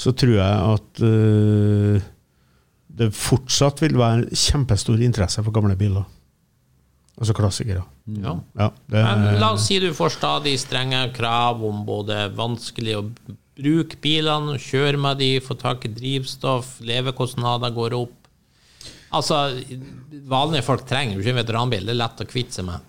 [0.01, 2.09] Så tror jeg at uh,
[3.01, 6.09] det fortsatt vil være kjempestor interesse for gamle biler.
[7.21, 7.83] Altså klassikere.
[8.17, 8.33] Ja.
[8.57, 13.05] Ja, det, Men la oss si du får stadig strenge krav om både vanskelig å
[13.59, 18.17] bruke bilene, kjøre med de, få tak i drivstoff, levekostnader går opp.
[19.11, 19.41] Altså,
[20.31, 22.85] vanlige folk trenger jo ikke en veteranbil, det er lett å kvitte seg med.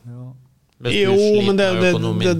[0.83, 1.15] Hvis Jo,
[1.47, 1.93] men det, det,
[2.23, 2.33] det,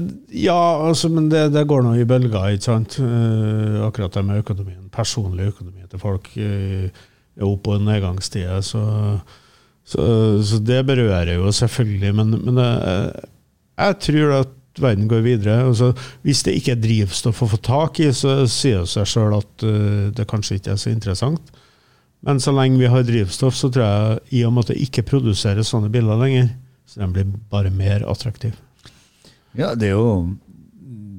[0.43, 0.59] ja,
[0.89, 2.97] altså, men det, det går nå i bølger, ikke sant?
[2.99, 4.89] Uh, akkurat det med økonomien.
[4.95, 8.65] Personlig økonomi til folk uh, er opp- og nedgangstider.
[8.67, 8.83] Så,
[9.87, 10.07] så,
[10.43, 12.11] så det berører jo selvfølgelig.
[12.19, 13.15] Men, men uh,
[13.79, 15.59] jeg tror at verden går videre.
[15.67, 15.91] Altså,
[16.25, 19.67] hvis det ikke er drivstoff å få tak i, så sier det seg sjøl at
[19.67, 21.53] uh, det kanskje ikke er så interessant.
[22.23, 25.09] Men så lenge vi har drivstoff, så tror jeg, i og med at det ikke
[25.11, 26.53] produseres sånne biler lenger,
[26.87, 28.55] så den blir bare mer attraktiv.
[29.59, 30.37] Ja, det er jo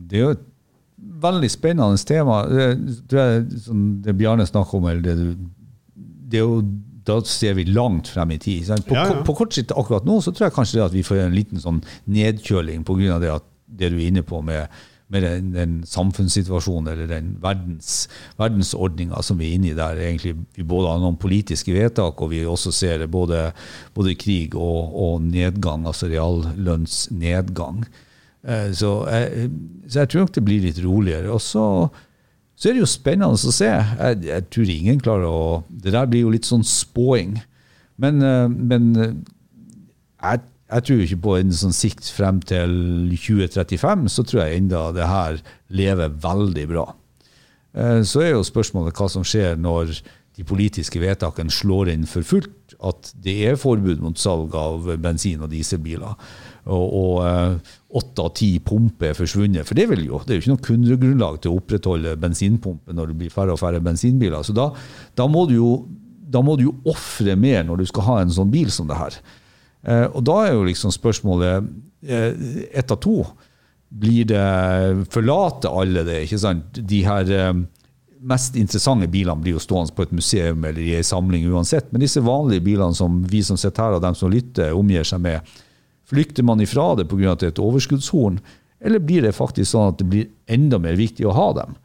[0.09, 0.47] Det er jo et
[1.23, 2.43] veldig spennende tema.
[2.45, 2.65] Det,
[3.09, 3.25] det,
[3.63, 5.15] som det Bjarne snakker om, eller det
[6.33, 6.61] det er jo,
[7.05, 8.67] Da ser vi langt frem i tid.
[8.87, 9.21] På, Ja, ja.
[9.27, 11.59] på kort sikt akkurat nå så tror jeg kanskje det at vi får en liten
[11.59, 13.19] sånn nedkjøling pga.
[13.19, 14.67] det at det du er inne på med,
[15.09, 18.07] med den, den samfunnssituasjonen eller den verdens,
[18.39, 19.97] verdensordninga som vi er inne i der.
[19.99, 23.51] egentlig Vi både har noen politiske vedtak, og vi også ser både,
[23.97, 27.83] både krig og, og nedgang, altså reallønnsnedgang.
[28.45, 29.49] Eh, Så jeg,
[29.87, 31.31] så jeg tror nok det blir litt roligere.
[31.33, 31.65] Og så,
[32.63, 33.67] så er det jo spennende å se.
[33.67, 37.33] Jeg, jeg tror ingen klarer å Det der blir jo litt sånn spåing.
[37.99, 39.17] Men, eh, men eh,
[40.23, 42.71] jeg, jeg tror ikke på en sånn sikt frem til
[43.19, 45.41] 2035, så tror jeg enda det her
[45.75, 46.85] lever veldig bra.
[47.75, 49.97] Eh, Så er jo spørsmålet hva som skjer når
[50.39, 52.77] de politiske vedtakene slår inn for fullt.
[52.79, 56.15] At det er forbud mot salg av bensin- og dieselbiler.
[56.63, 59.67] Og, og eh, åtte av ti pumper er forsvunnet.
[59.67, 63.11] For det, vil jo, det er jo ikke noe kundegrunnlag til å opprettholde bensinpumper når
[63.11, 64.45] det blir færre og færre bensinbiler.
[64.47, 64.69] Så da,
[65.17, 65.73] da må du jo
[66.33, 69.19] da jo ofre mer når du skal ha en sånn bil som det her.
[69.83, 71.67] Eh, og da er jo liksom spørsmålet
[72.07, 73.19] eh, ett av to.
[73.93, 74.47] Blir det
[75.13, 76.23] Forlater alle det?
[76.25, 76.79] ikke sant?
[76.79, 77.29] De her
[78.23, 81.91] mest interessante bilene blir jo stående på et museum eller i ei samling uansett.
[81.91, 85.21] Men disse vanlige bilene som vi som sitter her og dem som lytter, omgir seg
[85.23, 85.53] med,
[86.09, 87.31] flykter man ifra det pga.
[87.31, 88.39] at det er et overskuddshorn,
[88.83, 91.75] eller blir det faktisk sånn at det blir enda mer viktig å ha dem?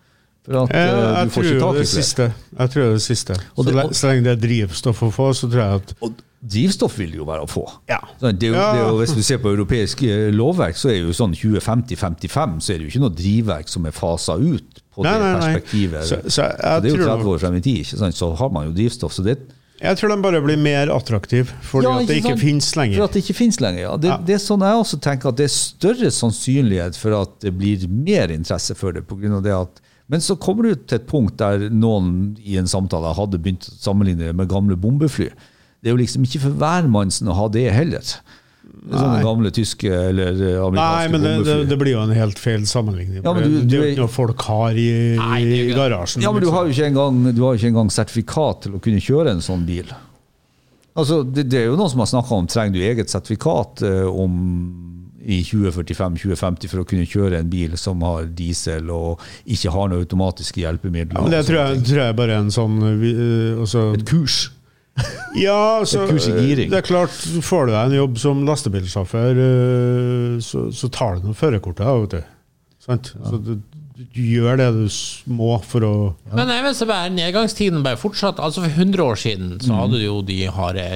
[0.44, 2.32] For at Jeg, eh, jeg du får ikke tak i det flere.
[2.58, 3.36] Jeg tror det siste.
[3.56, 6.14] Og det- og, så lenge det er drivstoff å få, så tror jeg at Og
[6.42, 7.64] drivstoff vil det jo være å få.
[7.88, 7.98] Ja.
[8.20, 11.02] Sånn, Det er det er jo, hvis du ser på europeisk eh, lovverk, så er
[11.02, 14.82] det jo sånn 2050-55 så er det jo ikke noe drivverk som er fasa ut
[14.94, 15.40] på Nei, det nei, nei.
[15.40, 16.02] perspektivet.
[16.04, 18.66] Så- så jeg Så det er jo 30 år frem i tid, så har man
[18.66, 19.12] jo drivstoff.
[19.12, 19.38] Så det,
[19.78, 22.40] Jeg tror de bare blir mer attraktive fordi Ja, at det ikke sant?
[22.42, 23.96] finnes For at det ikke finnes lenger, ja.
[23.96, 24.16] Det, Ja.
[24.18, 27.86] det er sånn jeg også tenker at det er større sannsynlighet for at det blir
[27.88, 29.06] mer interesse for det.
[29.06, 32.56] På grunn av det at, men så kommer du til et punkt der noen i
[32.58, 35.30] en samtale hadde begynt å sammenligne det med gamle bombefly.
[35.80, 38.02] Det er jo liksom ikke for hvermannsen å ha det heller.
[38.88, 39.24] Sånne Nei.
[39.24, 42.64] gamle tyske eller eh, amerikanske Nei, men det, det, det blir jo en helt feil
[42.68, 43.20] sammenligning.
[43.20, 46.24] Ja, du- det, er jo ikke noe folk har i, Nei, i garasjen.
[46.24, 46.56] Ja, men du liksom.
[46.56, 49.44] har jo ikke engang, du har jo ikke engang sertifikat til å kunne kjøre en
[49.44, 49.92] sånn bil.
[50.98, 54.06] Altså, det, det er jo noen som har snakka om trenger du eget sertifikat eh,
[54.08, 54.38] om
[55.28, 60.04] i 2045-2050 for å kunne kjøre en bil som har diesel og ikke har noen
[60.06, 61.18] automatiske hjelpemidler.
[61.18, 64.06] ja, men det tror jeg, tror jeg bare er en sånn uh, øh, altså, Et
[64.08, 64.38] kurs.
[65.38, 67.14] Ja, så, det er klart,
[67.44, 72.16] får du deg en jobb som lastebilsjåfør, øh, så, så tar du noen førerkortet, vet
[72.16, 72.32] du.
[72.88, 73.12] Sant?
[73.28, 73.52] Så du,
[73.98, 74.86] du gjør det du
[75.34, 75.92] må for å
[76.32, 76.88] Men jeg vil si
[77.18, 78.40] nedgangstiden bare fortsatt.
[78.42, 80.86] Altså For 100 år siden så hadde du jo de harde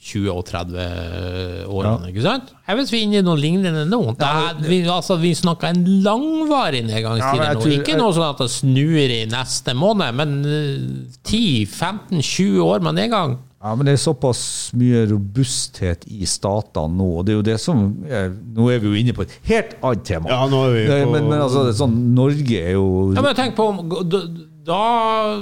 [0.00, 2.52] 20- og 30-årene, ikke sant?
[2.66, 3.98] Jeg vet vi er inne i noe lignende nå.
[4.16, 7.60] Det er, vi, altså, vi snakker en langvarig nedgangstid Ja, nå.
[7.60, 10.80] tror- Ikke noe sånn at det snur i neste måned, men eh,
[11.28, 13.36] 10-15-20 år med nedgang.
[13.60, 17.08] Ja, men det er såpass mye robusthet i statene nå.
[17.20, 19.74] og det er jo det som er, Nå er vi jo inne på et helt
[19.84, 20.30] annet tema.
[20.32, 23.12] Ja, nå er vi Det- på men, men altså, det er sånn, Norge er jo
[23.12, 23.68] Ja, men tenk på
[24.08, 24.22] Da,
[24.64, 25.36] da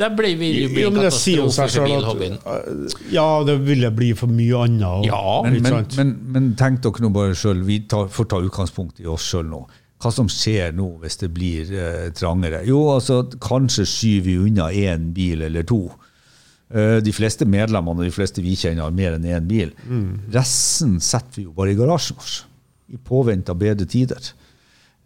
[0.00, 2.38] det blir, vil jo bli Jo, det sier jo katastrofe seg for bilhobbyen.
[2.40, 4.86] at øh, Ja, det ville bli for mye annet.
[4.88, 8.40] og- Ja, Men, men, men, men tenk dere nå bare sjøl, vi tar, får ta
[8.40, 9.62] utgangspunkt i oss sjøl nå.
[10.00, 12.62] Hva som skjer nå hvis det blir eh, trangere?
[12.64, 15.82] Jo, altså kanskje skyver vi unna én bil eller to.
[16.72, 19.74] Eh, de fleste medlemmene og de fleste vi kjenner har mer enn én bil.
[20.32, 22.36] Resten setter vi jo bare i garasjen vår,
[22.94, 24.32] i påvente av bedre tider.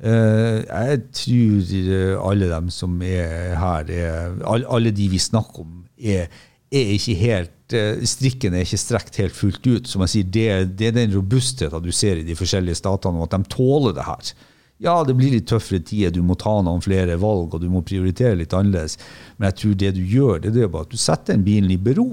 [0.02, 5.62] Eh, jeg tror eh, alle dem som er her, er, all- alle de vi snakker
[5.62, 6.26] om, er,
[6.74, 9.86] er ikke helt eh, Strikken er ikke strekt helt fullt ut.
[9.88, 10.48] Som jeg sier, det,
[10.80, 14.04] det er den robustheten du ser i de forskjellige statene, og at de tåler det
[14.08, 14.34] her.
[14.82, 17.80] Ja, det blir litt tøffere tider, du må ta noen flere valg, og du må
[17.86, 18.98] prioritere litt annerledes.
[19.38, 21.78] Men jeg tror det du gjør, det er bare at du setter den bilen i
[21.80, 22.08] bero.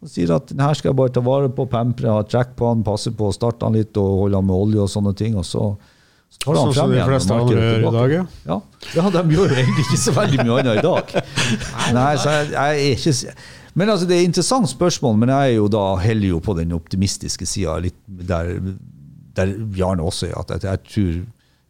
[0.00, 2.70] Og sier at den her skal jeg bare ta vare på, pampre, ha trekk på
[2.70, 5.34] den, passe på å starte den litt og holde den med olje og sånne ting.
[5.36, 5.66] og så
[6.44, 8.24] Sånn som de fleste andre gjør i dag, ja.
[8.46, 8.56] Ja,
[8.94, 11.14] ja de gjør jo egentlig ikke så veldig mye annet i dag.
[11.96, 13.36] Nei, så jeg, jeg er ikke
[13.76, 16.54] Men altså, Det er et interessant spørsmål, men jeg er jo da heller jo på
[16.58, 18.52] den optimistiske sida, der,
[19.36, 20.36] der Bjarne også er.
[20.44, 21.16] At jeg, tror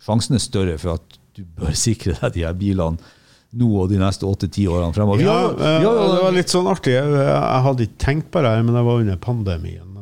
[0.06, 3.14] sjansen er større for at du bør sikre deg de her bilene
[3.56, 5.22] nå og de neste åtte-ti årene fremover.
[5.24, 6.93] Ja, Ja, ja, eh, det var litt sånn artig.
[6.98, 9.97] Jeg, jeg hadde ikke tenkt på det, men jeg var under pandemien.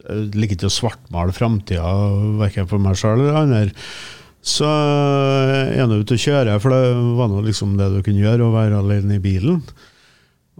[0.00, 1.92] Jeg, liker ikke å svartmale framtida,
[2.40, 3.62] verken for meg sjøl eller andre.
[4.40, 8.22] Så jeg er nå ute og kjører, for det var nå liksom det du kunne
[8.22, 9.60] gjøre, å være alene i bilen.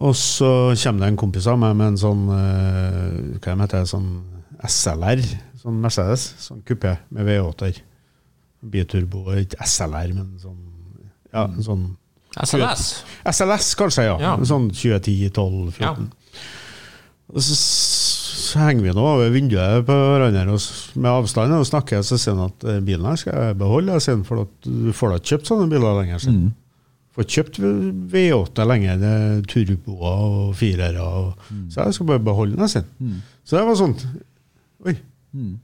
[0.01, 0.51] Og så
[0.81, 3.89] kommer det en kompis av meg med en sånn eh, Hva heter det?
[3.91, 4.11] Sånn
[4.65, 5.25] SLR.
[5.61, 6.25] Sånn Mercedes.
[6.41, 7.83] Sånn kupé med V8-er.
[8.73, 9.27] Biturbo.
[9.41, 10.61] Ikke SLR, men sånn
[11.33, 11.85] Ja, en sånn
[12.39, 12.87] SLS.
[13.27, 14.17] SLS, kanskje, ja.
[14.23, 14.33] Ja.
[14.47, 16.09] Sånn 2010, 12, 14.
[17.31, 20.65] Og så, så henger vi nå over vinduet på hverandre og
[20.98, 23.94] med avstand og snakker, så sier han at eh, bilen her skal jeg beholde.
[23.98, 26.24] Jeg sier for at du får da kjøpt sånne biler lenger.
[26.24, 26.40] Siden.
[26.48, 26.57] han.
[27.15, 27.61] Får kjøpt
[28.12, 31.07] V8 lenger, det er turboer og firere.
[31.51, 31.62] mm.
[31.74, 32.90] Så jeg skal bare beholde den, Sin.
[32.98, 33.23] han.
[33.44, 33.97] Så det var sånn
[34.86, 34.94] Oi,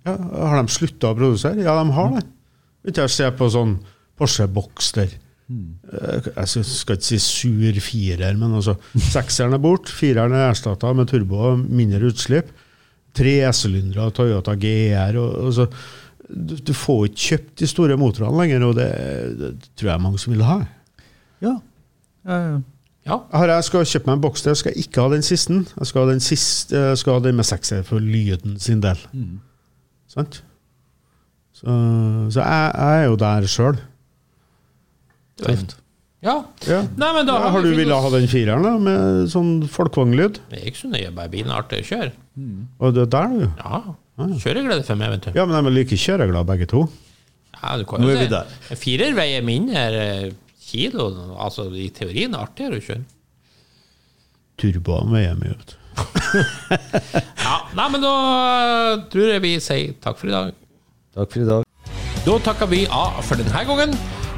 [0.04, 0.12] ja,
[0.52, 1.62] har de slutta å produsere?
[1.64, 2.24] Ja, de har det.
[2.86, 3.78] Ikke jeg ser på sånn
[4.18, 5.14] Porsche Boxster.
[5.48, 10.50] Eh, Jeg skal- skal ikke si sur firer, men altså sekseren er bort, fireren er
[10.50, 12.48] erstatta med turbo og mindre utslipp.
[13.14, 15.68] Tre S-sylindere, Toyota GR og, og så,
[16.28, 18.88] du, du får ikke kjøpt de store motorene lenger, og det,
[19.38, 20.58] det tror jeg mange som vil ha.
[21.40, 21.54] Ja.
[22.26, 22.60] Uh,
[23.06, 23.20] Ja.
[23.30, 25.54] Har jeg skal kjøpe meg en Boxster, skal jeg ikke ha den siste.
[25.78, 28.98] Jeg skal ha den siste, jeg skal ha den med sekser for lyden sin del.
[30.10, 30.40] Sant?
[31.54, 31.66] Så,
[32.34, 33.78] så jeg, jeg er jo der sjøl.
[35.42, 35.76] Tøft.
[36.24, 36.36] Ja.
[36.66, 36.80] Ja.
[36.96, 40.40] Nei, men da Ja, har du villet ha den fireren da, med sånn folkevognlyd?
[40.50, 42.12] Det er ikke så nøye, bare bilen er artig å kjøre.
[42.80, 43.44] Og det er der, du.
[43.60, 43.82] Ja.
[44.40, 45.36] Kjøreglede for meg, vet du.
[45.36, 46.86] Ja, men de er like kjøreglade begge to.
[47.60, 48.48] Ja, du kan Nå er vi der.
[48.72, 50.26] En firer veier mindre eh,
[50.70, 51.10] kilo.
[51.36, 53.04] Altså, i teorien er det artigere å kjøre.
[54.56, 55.82] Turboen veier mye, vet du.
[57.46, 58.12] Ja, nei, men da
[58.56, 60.56] eh, tror jeg vi sier takk for i dag.
[61.16, 61.62] Takk for i dag.
[62.26, 63.92] Da takker vi A for denne gangen.